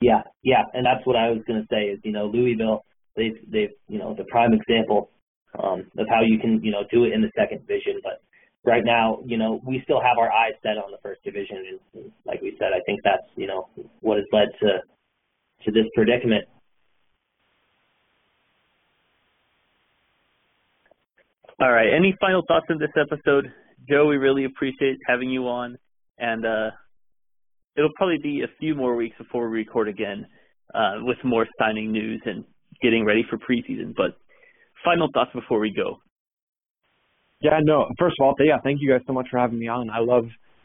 Yeah, 0.00 0.22
yeah, 0.42 0.64
and 0.74 0.84
that's 0.84 1.06
what 1.06 1.16
I 1.16 1.30
was 1.30 1.40
going 1.46 1.60
to 1.60 1.68
say 1.70 1.84
is, 1.84 2.00
you 2.02 2.10
know, 2.10 2.26
Louisville, 2.26 2.84
they've, 3.16 3.38
they've, 3.48 3.70
you 3.88 3.98
know, 4.00 4.14
the 4.14 4.24
prime 4.24 4.52
example 4.52 5.11
um, 5.58 5.90
of 5.98 6.06
how 6.08 6.22
you 6.22 6.38
can, 6.38 6.62
you 6.62 6.70
know, 6.70 6.84
do 6.90 7.04
it 7.04 7.12
in 7.12 7.20
the 7.20 7.30
second 7.36 7.66
division. 7.66 8.00
But 8.02 8.22
right 8.64 8.84
now, 8.84 9.20
you 9.26 9.36
know, 9.36 9.60
we 9.66 9.80
still 9.84 10.00
have 10.00 10.18
our 10.18 10.30
eyes 10.30 10.52
set 10.62 10.78
on 10.78 10.90
the 10.90 10.98
first 11.02 11.22
division, 11.24 11.78
and, 11.94 12.12
like 12.24 12.40
we 12.40 12.56
said, 12.58 12.68
I 12.74 12.80
think 12.86 13.00
that's, 13.04 13.26
you 13.36 13.46
know, 13.46 13.68
what 14.00 14.16
has 14.16 14.26
led 14.32 14.48
to 14.60 14.80
to 15.64 15.70
this 15.70 15.86
predicament. 15.94 16.44
All 21.60 21.70
right. 21.70 21.94
Any 21.94 22.16
final 22.20 22.42
thoughts 22.48 22.66
on 22.70 22.78
this 22.78 22.90
episode, 22.96 23.52
Joe? 23.88 24.06
We 24.06 24.16
really 24.16 24.44
appreciate 24.44 24.98
having 25.06 25.30
you 25.30 25.46
on, 25.46 25.78
and 26.18 26.44
uh, 26.44 26.70
it'll 27.76 27.92
probably 27.94 28.18
be 28.20 28.42
a 28.42 28.48
few 28.58 28.74
more 28.74 28.96
weeks 28.96 29.16
before 29.16 29.48
we 29.48 29.58
record 29.58 29.88
again 29.88 30.26
uh, 30.74 30.94
with 31.02 31.18
more 31.22 31.46
signing 31.60 31.92
news 31.92 32.20
and 32.24 32.44
getting 32.82 33.04
ready 33.04 33.24
for 33.30 33.38
preseason. 33.38 33.94
But 33.94 34.18
final 34.84 35.08
thoughts 35.12 35.30
before 35.34 35.58
we 35.58 35.72
go. 35.74 35.98
Yeah, 37.40 37.58
no. 37.62 37.86
First 37.98 38.16
of 38.20 38.26
all, 38.26 38.34
yeah, 38.38 38.58
thank 38.62 38.78
you 38.80 38.90
guys 38.90 39.00
so 39.06 39.12
much 39.12 39.26
for 39.30 39.38
having 39.38 39.58
me 39.58 39.68
on. 39.68 39.90
I 39.90 39.98
love 39.98 40.24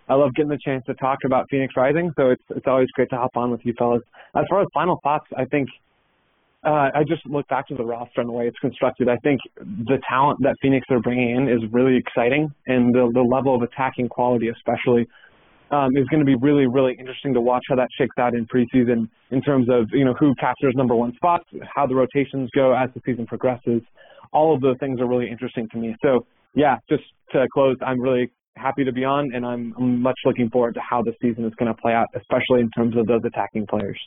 I 0.09 0.13
love 0.13 0.34
getting 0.36 0.49
the 0.49 0.59
chance 0.63 0.84
to 0.86 0.93
talk 0.95 1.20
about 1.26 1.45
Phoenix 1.49 1.74
Rising, 1.76 2.11
so 2.15 2.30
it's 2.30 2.43
it's 2.49 2.68
always 2.68 2.88
great 2.93 3.09
to 3.09 3.18
hop 3.18 3.32
on 3.36 3.51
with 3.51 3.61
you 3.63 3.74
fellas. 3.78 4.03
As 4.36 4.45
far 4.49 4.61
as 4.61 4.68
final 4.74 4.99
thoughts, 5.03 5.26
I 5.36 5.45
think 5.45 5.68
uh, 6.63 6.89
I 6.93 7.03
just 7.07 7.26
look 7.26 7.47
back 7.47 7.68
to 7.68 7.76
the 7.76 7.84
roster 7.84 8.22
and 8.22 8.30
the 8.30 8.34
way 8.34 8.47
it's 8.47 8.57
constructed. 8.59 9.09
I 9.09 9.18
think 9.24 9.39
the 9.57 9.99
talent 10.07 10.39
that 10.43 10.55
Phoenix 10.61 10.86
are 10.91 10.99
bringing 10.99 11.36
in 11.36 11.49
is 11.49 11.61
really 11.72 11.97
exciting, 11.97 12.53
and 12.68 12.93
the 12.93 13.09
the 13.13 13.22
level 13.22 13.55
of 13.55 13.63
attacking 13.63 14.07
quality, 14.07 14.49
especially, 14.49 15.07
um, 15.72 15.89
is 15.97 16.07
going 16.09 16.20
to 16.20 16.26
be 16.26 16.36
really 16.36 16.68
really 16.68 16.95
interesting 16.99 17.34
to 17.34 17.41
watch 17.41 17.63
how 17.70 17.76
that 17.76 17.89
shakes 17.97 18.15
out 18.20 18.34
in 18.34 18.45
preseason 18.45 19.09
in 19.32 19.41
terms 19.41 19.68
of 19.70 19.88
you 19.91 20.05
know 20.05 20.13
who 20.20 20.34
captures 20.36 20.74
number 20.76 20.95
one 20.95 21.13
spots, 21.15 21.45
how 21.76 21.88
the 21.88 21.95
rotations 21.95 22.49
go 22.55 22.74
as 22.74 22.89
the 22.93 23.01
season 23.05 23.26
progresses. 23.26 23.82
All 24.32 24.53
of 24.55 24.61
those 24.61 24.78
things 24.80 24.99
are 24.99 25.07
really 25.07 25.30
interesting 25.30 25.67
to 25.71 25.78
me. 25.78 25.95
So 26.01 26.25
yeah, 26.55 26.78
just 26.89 27.03
to 27.32 27.47
close, 27.53 27.78
I'm 27.86 28.01
really 28.01 28.32
happy 28.55 28.84
to 28.84 28.91
be 28.91 29.03
on, 29.03 29.34
and 29.34 29.45
I'm, 29.45 29.73
I'm 29.78 30.01
much 30.01 30.17
looking 30.25 30.49
forward 30.49 30.73
to 30.73 30.82
how 30.88 31.03
the 31.03 31.13
season 31.21 31.45
is 31.45 31.53
going 31.55 31.73
to 31.73 31.80
play 31.80 31.93
out, 31.93 32.07
especially 32.15 32.61
in 32.61 32.71
terms 32.71 32.97
of 32.97 33.05
those 33.05 33.21
attacking 33.25 33.67
players. 33.67 33.99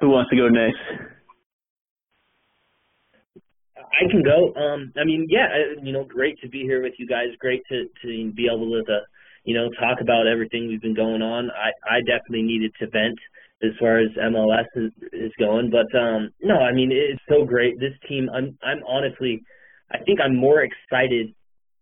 Who 0.00 0.10
wants 0.10 0.30
to 0.30 0.36
go 0.36 0.48
next? 0.48 0.78
I 3.76 4.10
can 4.10 4.22
go. 4.22 4.52
Um, 4.60 4.92
I 4.96 5.04
mean, 5.04 5.26
yeah, 5.30 5.46
you 5.82 5.92
know, 5.92 6.04
great 6.04 6.38
to 6.40 6.48
be 6.48 6.62
here 6.62 6.82
with 6.82 6.94
you 6.98 7.06
guys. 7.06 7.28
Great 7.38 7.62
to 7.68 7.84
to 8.02 8.32
be 8.32 8.48
able 8.52 8.70
to, 8.70 8.92
uh, 8.92 8.98
you 9.44 9.54
know, 9.54 9.70
talk 9.78 10.00
about 10.00 10.26
everything 10.26 10.66
we've 10.66 10.82
been 10.82 10.96
going 10.96 11.22
on. 11.22 11.48
I 11.50 11.96
I 11.96 12.00
definitely 12.00 12.42
needed 12.42 12.72
to 12.80 12.88
vent 12.88 13.18
as 13.64 13.72
far 13.80 13.98
as 13.98 14.08
MLS 14.20 14.68
is, 14.76 14.92
is 15.12 15.32
going. 15.38 15.70
But 15.72 15.88
um, 15.96 16.30
no, 16.42 16.60
I 16.60 16.72
mean 16.72 16.92
it's 16.92 17.22
so 17.28 17.44
great. 17.44 17.80
This 17.80 17.96
team, 18.08 18.28
I'm 18.28 18.58
I'm 18.62 18.84
honestly, 18.86 19.40
I 19.90 19.98
think 20.04 20.20
I'm 20.20 20.36
more 20.36 20.62
excited 20.62 21.32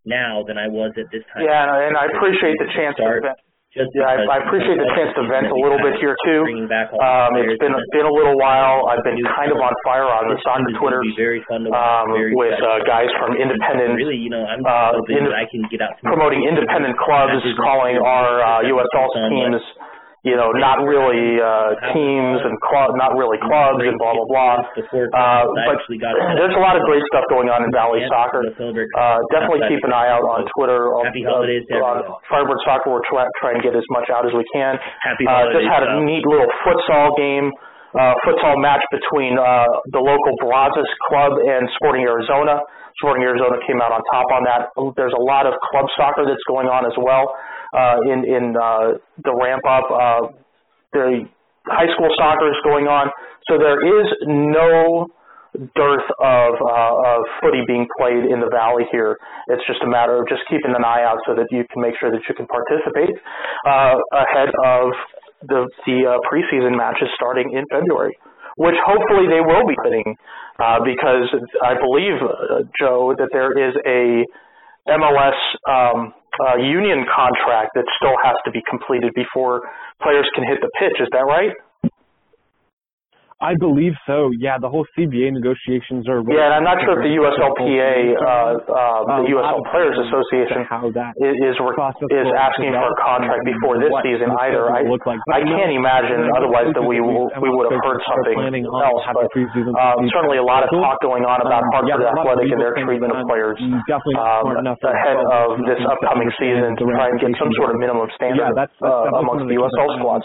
now 0.07 0.43
than 0.47 0.59
I 0.59 0.68
was 0.68 0.93
at 0.99 1.07
this 1.12 1.22
time. 1.35 1.45
Yeah, 1.47 1.87
and 1.89 1.97
I 1.97 2.07
appreciate 2.07 2.57
the 2.59 2.70
chance 2.74 2.97
to 2.99 3.05
vent. 3.22 3.39
Just 3.72 3.89
yeah, 3.97 4.05
I, 4.05 4.28
I 4.28 4.37
appreciate 4.45 4.76
the 4.76 4.91
chance 4.93 5.16
to 5.16 5.24
vent 5.33 5.49
a 5.49 5.57
little 5.57 5.80
bit 5.80 5.97
here 5.97 6.12
too. 6.28 6.45
Um, 7.01 7.41
it's 7.41 7.57
been 7.57 7.72
been 7.97 8.05
a 8.05 8.12
little 8.12 8.37
while. 8.37 8.85
I've 8.93 9.01
been 9.01 9.16
kind 9.33 9.49
of 9.49 9.57
on 9.64 9.72
fire 9.80 10.05
on 10.12 10.28
this 10.28 10.45
on 10.45 10.61
Twitter 10.76 11.01
um, 11.72 12.12
with 12.37 12.53
uh, 12.61 12.85
guys 12.85 13.09
from 13.16 13.33
independent, 13.41 13.97
really, 13.97 14.20
you 14.20 14.28
know, 14.28 14.45
I'm 14.45 14.61
uh, 14.61 14.93
ind- 15.09 15.33
I 15.33 15.49
can 15.49 15.64
get 15.72 15.80
out 15.80 15.97
promoting 16.05 16.45
independent 16.45 17.01
clubs, 17.01 17.33
calling 17.64 17.97
our 17.97 18.45
uh, 18.45 18.68
USL 18.68 19.09
teams 19.33 19.64
you 20.23 20.39
know, 20.39 20.55
not 20.55 20.79
really 20.87 21.35
uh, 21.43 21.75
teams 21.91 22.39
and 22.47 22.55
club, 22.62 22.95
not 22.95 23.18
really 23.18 23.43
clubs 23.43 23.83
and 23.91 23.99
blah 23.99 24.14
blah 24.14 24.29
blah. 24.31 24.55
Uh, 25.11 25.43
but 25.66 25.77
there's 26.39 26.55
a 26.55 26.62
lot 26.62 26.79
of 26.79 26.83
great 26.87 27.03
stuff 27.11 27.27
going 27.27 27.51
on 27.51 27.66
in 27.66 27.70
Valley 27.75 28.07
Soccer. 28.07 28.43
Uh, 28.95 29.18
definitely 29.35 29.66
keep 29.66 29.83
an 29.83 29.91
eye 29.91 30.11
out 30.14 30.23
on 30.23 30.47
Twitter. 30.55 30.95
Uh, 30.95 31.11
uh, 31.75 32.23
Firebird 32.31 32.61
Soccer, 32.62 32.89
we're 32.95 33.03
try, 33.11 33.27
trying 33.43 33.59
to 33.59 33.64
get 33.66 33.75
as 33.75 33.83
much 33.91 34.07
out 34.14 34.23
as 34.23 34.31
we 34.33 34.47
can. 34.55 34.79
Uh, 35.27 35.51
just 35.59 35.66
had 35.75 35.83
a 35.83 35.91
neat 36.07 36.23
little 36.23 36.51
futsal 36.62 37.18
game. 37.18 37.51
Uh, 37.93 38.14
futsal 38.25 38.57
match 38.62 38.81
between 38.95 39.37
uh, 39.37 39.66
the 39.93 40.01
local 40.01 40.33
Brazos 40.41 40.89
Club 41.11 41.35
and 41.45 41.68
Sporting 41.77 42.07
Arizona. 42.09 42.62
Sporting 43.03 43.27
Arizona 43.27 43.59
came 43.66 43.83
out 43.83 43.91
on 43.93 44.01
top 44.09 44.25
on 44.33 44.47
that. 44.49 44.70
There's 44.97 45.12
a 45.12 45.20
lot 45.20 45.45
of 45.51 45.53
club 45.73 45.91
soccer 45.99 46.25
that's 46.25 46.41
going 46.49 46.70
on 46.70 46.87
as 46.87 46.95
well 46.97 47.35
in 48.07 48.25
in 48.25 48.57
uh, 48.57 48.99
the 49.25 49.35
ramp 49.35 49.62
up. 49.68 49.89
Uh, 49.91 50.20
the 50.93 51.25
high 51.66 51.89
school 51.95 52.11
soccer 52.16 52.49
is 52.51 52.61
going 52.64 52.87
on, 52.87 53.09
so 53.49 53.57
there 53.57 53.81
is 53.81 54.07
no 54.27 55.09
dearth 55.77 56.09
of 56.16 56.53
uh, 56.64 57.11
of 57.12 57.20
footy 57.41 57.61
being 57.66 57.87
played 58.01 58.25
in 58.25 58.41
the 58.41 58.49
valley 58.49 58.85
here. 58.91 59.16
It's 59.49 59.62
just 59.66 59.81
a 59.85 59.89
matter 59.89 60.16
of 60.16 60.29
just 60.29 60.43
keeping 60.49 60.73
an 60.73 60.85
eye 60.85 61.05
out 61.05 61.20
so 61.27 61.35
that 61.37 61.49
you 61.51 61.64
can 61.73 61.83
make 61.83 61.95
sure 62.01 62.11
that 62.11 62.25
you 62.29 62.35
can 62.35 62.47
participate 62.49 63.12
uh, 63.68 63.97
ahead 64.16 64.49
of 64.64 64.93
the 65.45 65.68
the 65.85 65.99
uh, 66.09 66.18
preseason 66.29 66.77
matches 66.77 67.09
starting 67.16 67.53
in 67.53 67.64
February, 67.68 68.16
which 68.57 68.77
hopefully 68.81 69.29
they 69.29 69.45
will 69.45 69.66
be 69.68 69.77
hitting, 69.85 70.16
uh, 70.59 70.81
because 70.85 71.29
I 71.61 71.77
believe 71.77 72.16
uh, 72.20 72.64
Joe 72.81 73.12
that 73.18 73.29
there 73.33 73.53
is 73.53 73.77
a 73.85 74.25
MLS 74.89 75.39
um, 75.68 76.14
uh, 76.41 76.57
union 76.57 77.05
contract 77.09 77.72
that 77.74 77.85
still 78.01 78.16
has 78.22 78.37
to 78.45 78.51
be 78.51 78.62
completed 78.68 79.12
before 79.14 79.62
players 80.01 80.28
can 80.35 80.45
hit 80.45 80.59
the 80.61 80.70
pitch. 80.78 80.97
Is 81.01 81.09
that 81.12 81.26
right? 81.26 81.53
I 83.43 83.59
believe 83.59 83.99
so. 84.07 84.30
Yeah, 84.38 84.55
the 84.62 84.70
whole 84.70 84.86
CBA 84.95 85.34
negotiations 85.34 86.07
are. 86.07 86.22
Really 86.22 86.38
yeah, 86.38 86.55
and 86.55 86.62
I'm 86.62 86.66
not 86.66 86.78
sure 86.86 86.95
if 86.95 87.03
the 87.03 87.11
USLPA, 87.18 88.14
uh, 88.14 88.55
uh, 88.70 89.18
the 89.18 89.34
USL 89.34 89.59
Players 89.74 89.99
Association, 89.99 90.62
is 91.18 91.34
is, 91.43 91.59
is 91.59 92.28
asking 92.38 92.70
for 92.70 92.86
a 92.86 92.99
contract 93.03 93.43
before 93.43 93.82
this 93.82 93.90
season 94.07 94.30
either. 94.47 94.70
I 94.70 94.86
I 94.86 95.43
can't 95.43 95.74
imagine 95.74 96.22
otherwise 96.38 96.70
that 96.70 96.86
we 96.86 97.03
we 97.03 97.51
would 97.51 97.66
have 97.74 97.82
heard 97.82 97.99
something 98.07 98.62
else. 98.62 99.03
But 99.11 99.26
uh, 99.34 99.99
certainly 100.14 100.38
a 100.38 100.47
lot 100.47 100.62
of 100.62 100.70
talk 100.70 101.03
going 101.03 101.26
on 101.26 101.43
about 101.43 101.66
um, 101.66 101.82
Hartford 101.82 102.07
Athletic 102.14 102.47
and 102.47 102.62
their 102.62 102.78
treatment 102.78 103.11
of 103.11 103.26
players 103.26 103.59
um, 103.59 104.55
ahead 104.55 105.18
of 105.18 105.59
this 105.66 105.82
upcoming 105.82 106.30
season 106.38 106.78
to 106.78 106.84
try 106.95 107.11
and 107.11 107.18
get 107.18 107.34
some 107.43 107.51
sort 107.59 107.74
of 107.74 107.82
minimum 107.82 108.07
standard 108.14 108.55
uh, 108.55 109.18
amongst 109.18 109.51
the 109.51 109.59
USL 109.59 109.99
squads. 109.99 110.24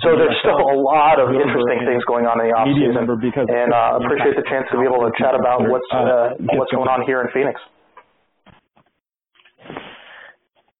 So 0.00 0.16
there's 0.16 0.38
still 0.40 0.56
a 0.64 0.76
lot 0.80 1.20
of 1.20 1.28
interesting 1.28 1.84
things 1.84 2.00
going 2.08 2.24
on 2.24 2.40
in 2.40 2.48
the 2.48 2.53
media 2.62 2.94
member 2.94 3.16
because 3.18 3.50
and 3.50 3.74
uh, 3.74 3.98
appreciate 3.98 4.38
the 4.38 4.46
chance 4.46 4.70
to 4.70 4.78
be 4.78 4.86
able 4.86 5.02
to 5.02 5.12
chat 5.18 5.34
about 5.34 5.66
what's 5.66 5.90
uh, 5.90 6.38
what's 6.54 6.70
going 6.70 6.86
on 6.86 7.02
here 7.06 7.20
in 7.20 7.28
Phoenix. 7.34 7.58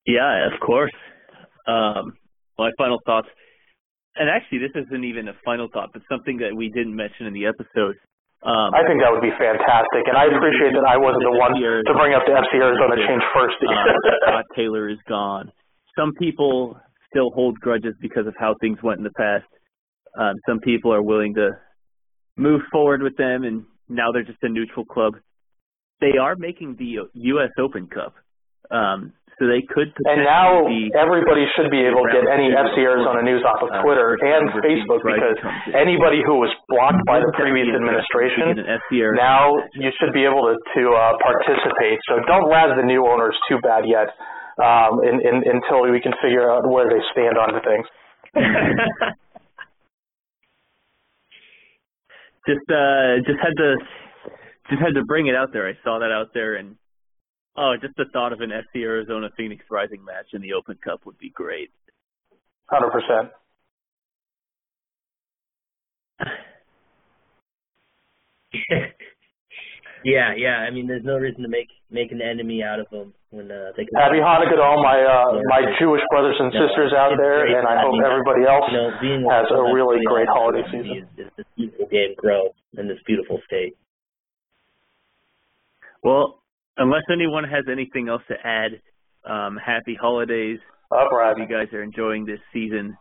Yeah, 0.07 0.47
of 0.53 0.61
course. 0.61 0.93
Um, 1.67 2.15
my 2.59 2.71
final 2.77 3.01
thoughts, 3.07 3.29
and 4.17 4.29
actually, 4.29 4.61
this 4.61 4.75
isn't 4.77 5.05
even 5.05 5.29
a 5.29 5.37
final 5.45 5.69
thought, 5.73 5.91
but 5.93 6.03
something 6.11 6.39
that 6.39 6.55
we 6.55 6.69
didn't 6.71 6.95
mention 6.95 7.27
in 7.27 7.33
the 7.33 7.47
episode. 7.47 7.97
Um, 8.45 8.77
I 8.77 8.85
think 8.85 9.01
that 9.01 9.09
would 9.09 9.25
be 9.25 9.33
fantastic, 9.41 10.05
and 10.05 10.21
I 10.21 10.29
appreciate 10.29 10.77
that 10.77 10.85
I 10.85 11.01
wasn't 11.01 11.25
the 11.25 11.33
one 11.33 11.57
to 11.57 11.93
bring 11.97 12.13
up 12.13 12.29
the 12.29 12.37
FC 12.37 12.61
Arizona 12.61 13.01
change 13.01 13.25
first. 13.33 13.57
uh, 13.65 13.73
Scott 14.29 14.45
Taylor 14.55 14.93
is 14.93 15.01
gone. 15.09 15.49
Some 15.97 16.13
people 16.21 16.77
still 17.09 17.31
hold 17.33 17.59
grudges 17.61 17.95
because 18.03 18.27
of 18.27 18.35
how 18.39 18.55
things 18.61 18.77
went 18.83 18.99
in 18.99 19.05
the 19.05 19.17
past. 19.17 19.49
Um, 20.21 20.37
some 20.47 20.61
people 20.61 20.93
are 20.93 21.03
willing 21.03 21.33
to 21.35 21.57
move 22.37 22.61
forward 22.71 23.03
with 23.03 23.17
them, 23.17 23.45
and 23.45 23.65
now 23.89 24.13
they're 24.13 24.25
just 24.27 24.43
a 24.43 24.49
neutral 24.49 24.85
club. 24.85 25.15
They 26.01 26.19
are 26.21 26.37
making 26.37 26.77
the 26.79 27.07
U.S. 27.13 27.51
Open 27.59 27.87
Cup, 27.87 28.15
um, 28.71 29.13
so 29.39 29.47
they 29.47 29.63
could. 29.63 29.95
And 30.05 30.27
now 30.27 30.67
everybody 30.95 31.47
should 31.55 31.71
be 31.71 31.83
able 31.87 32.03
to 32.07 32.11
get 32.11 32.27
any 32.27 32.51
FC 32.51 32.83
Arizona 32.83 33.23
news 33.23 33.43
off 33.47 33.63
of 33.63 33.71
Twitter 33.83 34.19
uh, 34.19 34.27
and 34.27 34.51
Facebook 34.59 35.03
because 35.03 35.39
anybody 35.71 36.23
who 36.27 36.39
was 36.43 36.51
blocked 36.69 37.03
by 37.07 37.23
the 37.23 37.31
previous 37.39 37.71
administration, 37.71 38.63
now 39.15 39.55
you 39.79 39.91
should 39.99 40.13
be 40.13 40.27
able 40.27 40.43
to 40.51 40.55
to 40.55 40.83
uh, 40.93 41.15
participate. 41.23 41.99
So 42.11 42.19
don't 42.27 42.51
razz 42.51 42.75
the 42.75 42.87
new 42.87 43.07
owners 43.07 43.39
too 43.49 43.59
bad 43.63 43.87
yet, 43.87 44.11
um, 44.59 45.03
in, 45.07 45.23
in, 45.23 45.43
until 45.47 45.87
we 45.87 46.03
can 46.03 46.13
figure 46.23 46.51
out 46.51 46.67
where 46.67 46.91
they 46.91 47.03
stand 47.15 47.39
on 47.39 47.55
the 47.55 47.63
things. 47.63 47.87
just 52.47 52.71
uh, 52.71 53.17
just 53.27 53.41
had 53.43 53.57
to 53.57 53.77
just 54.71 54.83
had 54.83 54.95
to 54.95 55.05
bring 55.05 55.27
it 55.27 55.35
out 55.35 55.53
there. 55.53 55.69
I 55.69 55.75
saw 55.83 55.99
that 55.99 56.11
out 56.11 56.33
there, 56.35 56.55
and 56.57 56.77
oh, 57.57 57.75
just 57.81 57.97
the 57.97 58.07
thought 58.13 58.33
of 58.33 58.41
an 58.41 58.51
SC 58.51 58.77
Arizona 58.77 59.29
Phoenix 59.37 59.65
Rising 59.71 60.05
match 60.05 60.27
in 60.33 60.43
the 60.43 60.53
Open 60.53 60.77
Cup 60.83 61.07
would 61.07 61.19
be 61.19 61.31
great. 61.31 61.71
Hundred 62.67 62.91
percent. 62.91 63.31
yeah, 70.05 70.35
yeah. 70.37 70.63
I 70.63 70.71
mean, 70.71 70.87
there's 70.87 71.05
no 71.05 71.17
reason 71.17 71.43
to 71.43 71.49
make 71.49 71.69
make 71.91 72.13
an 72.13 72.21
enemy 72.21 72.63
out 72.63 72.81
of 72.81 72.89
them 72.91 73.13
when 73.31 73.51
uh, 73.51 73.73
they 73.77 73.85
can. 73.85 73.95
Happy 73.97 74.21
Hanukkah 74.21 74.57
to 74.57 74.63
all 74.63 74.83
my 74.83 75.01
uh, 75.01 75.41
my 75.49 75.65
Jewish 75.81 76.03
brothers 76.11 76.37
and 76.39 76.53
sisters 76.53 76.93
out 76.93 77.13
there, 77.17 77.47
and 77.47 77.67
I 77.67 77.81
hope 77.81 77.95
everybody 78.05 78.45
else 78.45 78.65
you 78.71 78.79
know, 78.79 78.91
being 79.01 79.23
has 79.31 79.47
a 79.51 79.75
really 79.75 80.05
great 80.05 80.29
holiday 80.29 80.63
season. 80.71 81.09
Is 81.17 81.31
this 81.37 81.47
beautiful 81.57 81.87
game 81.91 82.15
grow 82.17 82.55
in 82.79 82.89
this 82.89 82.99
beautiful 83.07 83.41
state. 83.47 83.77
Well, 86.03 86.43
unless 86.77 87.03
anyone 87.11 87.45
has 87.45 87.65
anything 87.71 88.09
else 88.09 88.23
to 88.29 88.35
add, 88.45 88.81
um, 89.29 89.59
happy 89.65 89.97
holidays. 89.99 90.59
Up, 90.93 91.09
Hope 91.11 91.39
you 91.39 91.47
guys 91.49 91.73
are 91.73 91.83
enjoying 91.83 92.27
this 92.27 92.41
season. 92.53 92.97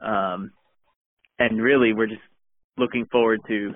Um, 0.00 0.52
and 1.38 1.62
really, 1.62 1.92
we're 1.92 2.08
just 2.08 2.20
looking 2.76 3.06
forward 3.10 3.40
to 3.48 3.74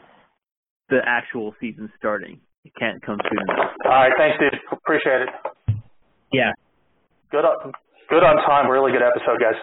the 0.88 0.98
actual 1.06 1.54
season 1.60 1.90
starting. 1.96 2.40
It 2.64 2.72
can't 2.78 3.02
come 3.02 3.18
soon 3.28 3.40
enough. 3.42 3.72
All 3.84 3.90
right, 3.90 4.12
thanks, 4.16 4.38
dude. 4.38 4.54
Appreciate 4.70 5.22
it. 5.22 5.28
Yeah. 6.32 6.52
Good 7.30 7.44
on, 7.44 7.72
good 8.08 8.22
on 8.22 8.36
time. 8.46 8.70
Really 8.70 8.92
good 8.92 9.02
episode, 9.02 9.40
guys. 9.40 9.56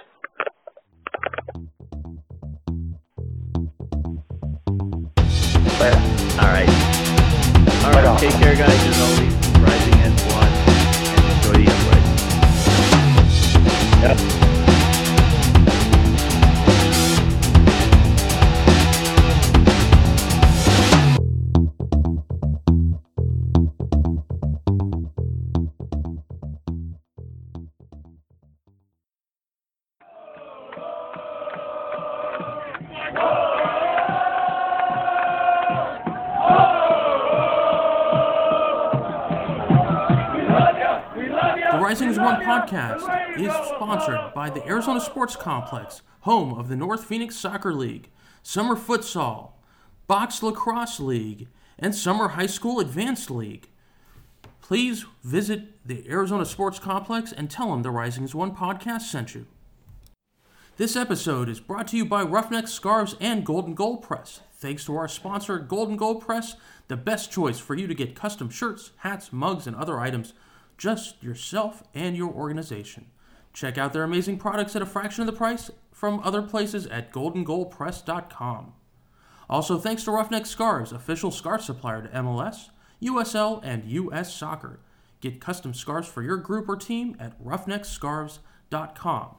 Later. 5.79 6.01
All 6.41 6.51
right. 6.51 6.69
All 7.85 7.91
right. 7.93 8.19
Take 8.19 8.33
care, 8.33 8.55
guys. 8.55 8.69
As 8.69 8.99
always, 8.99 9.33
rising 9.59 9.99
as 10.01 10.13
one, 10.33 10.51
and 11.15 11.23
enjoy 11.31 11.55
the 11.63 11.71
upgrade. 11.71 12.05
Yep. 14.03 14.58
Podcast 42.69 43.39
is 43.39 43.51
sponsored 43.69 44.31
by 44.35 44.51
the 44.51 44.63
Arizona 44.67 45.01
Sports 45.01 45.35
Complex, 45.35 46.03
home 46.21 46.53
of 46.53 46.69
the 46.69 46.75
North 46.75 47.03
Phoenix 47.03 47.35
Soccer 47.35 47.73
League, 47.73 48.11
Summer 48.43 48.75
Futsal, 48.75 49.53
Box 50.05 50.43
Lacrosse 50.43 50.99
League, 50.99 51.47
and 51.79 51.95
Summer 51.95 52.29
High 52.29 52.45
School 52.45 52.79
Advanced 52.79 53.31
League. 53.31 53.69
Please 54.61 55.05
visit 55.23 55.83
the 55.83 56.07
Arizona 56.07 56.45
Sports 56.45 56.77
Complex 56.77 57.31
and 57.31 57.49
tell 57.49 57.71
them 57.71 57.81
the 57.81 57.89
Rising 57.89 58.23
as 58.23 58.35
One 58.35 58.55
podcast 58.55 59.01
sent 59.01 59.33
you. 59.33 59.47
This 60.77 60.95
episode 60.95 61.49
is 61.49 61.59
brought 61.59 61.87
to 61.87 61.97
you 61.97 62.05
by 62.05 62.23
Ruffneck 62.23 62.67
Scarves 62.67 63.15
and 63.19 63.43
Golden 63.43 63.73
Gold 63.73 64.03
Press. 64.03 64.41
Thanks 64.53 64.85
to 64.85 64.95
our 64.95 65.07
sponsor, 65.07 65.57
Golden 65.57 65.97
Gold 65.97 66.21
Press, 66.21 66.55
the 66.87 66.97
best 66.97 67.31
choice 67.31 67.57
for 67.57 67.73
you 67.73 67.87
to 67.87 67.95
get 67.95 68.13
custom 68.13 68.51
shirts, 68.51 68.91
hats, 68.97 69.33
mugs, 69.33 69.65
and 69.65 69.75
other 69.75 69.99
items 69.99 70.33
just 70.79 71.21
yourself 71.21 71.83
and 71.93 72.17
your 72.17 72.31
organization. 72.31 73.05
Check 73.53 73.77
out 73.77 73.93
their 73.93 74.03
amazing 74.03 74.39
products 74.39 74.75
at 74.75 74.81
a 74.81 74.87
fraction 74.87 75.21
of 75.21 75.27
the 75.27 75.37
price 75.37 75.69
from 75.91 76.21
other 76.23 76.41
places 76.41 76.87
at 76.87 77.11
goldengoldpress.com. 77.11 78.73
Also, 79.49 79.77
thanks 79.77 80.03
to 80.05 80.11
Ruffneck 80.11 80.47
Scarves, 80.47 80.91
official 80.91 81.31
scarf 81.31 81.61
supplier 81.61 82.03
to 82.03 82.09
MLS, 82.09 82.69
USL, 83.01 83.59
and 83.63 83.83
US 83.85 84.33
Soccer. 84.33 84.79
Get 85.21 85.41
custom 85.41 85.73
scarves 85.73 86.07
for 86.07 86.21
your 86.21 86.37
group 86.37 86.69
or 86.69 86.77
team 86.77 87.17
at 87.19 87.43
ruffneckscarves.com. 87.43 89.35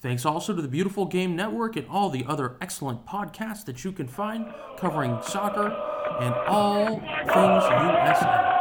Thanks 0.00 0.24
also 0.24 0.54
to 0.54 0.62
the 0.62 0.68
Beautiful 0.68 1.04
Game 1.04 1.36
Network 1.36 1.76
and 1.76 1.86
all 1.88 2.08
the 2.08 2.24
other 2.26 2.56
excellent 2.60 3.04
podcasts 3.04 3.64
that 3.64 3.84
you 3.84 3.92
can 3.92 4.06
find 4.06 4.46
covering 4.78 5.18
soccer 5.22 5.66
and 6.20 6.34
all 6.46 7.00
things 7.00 8.55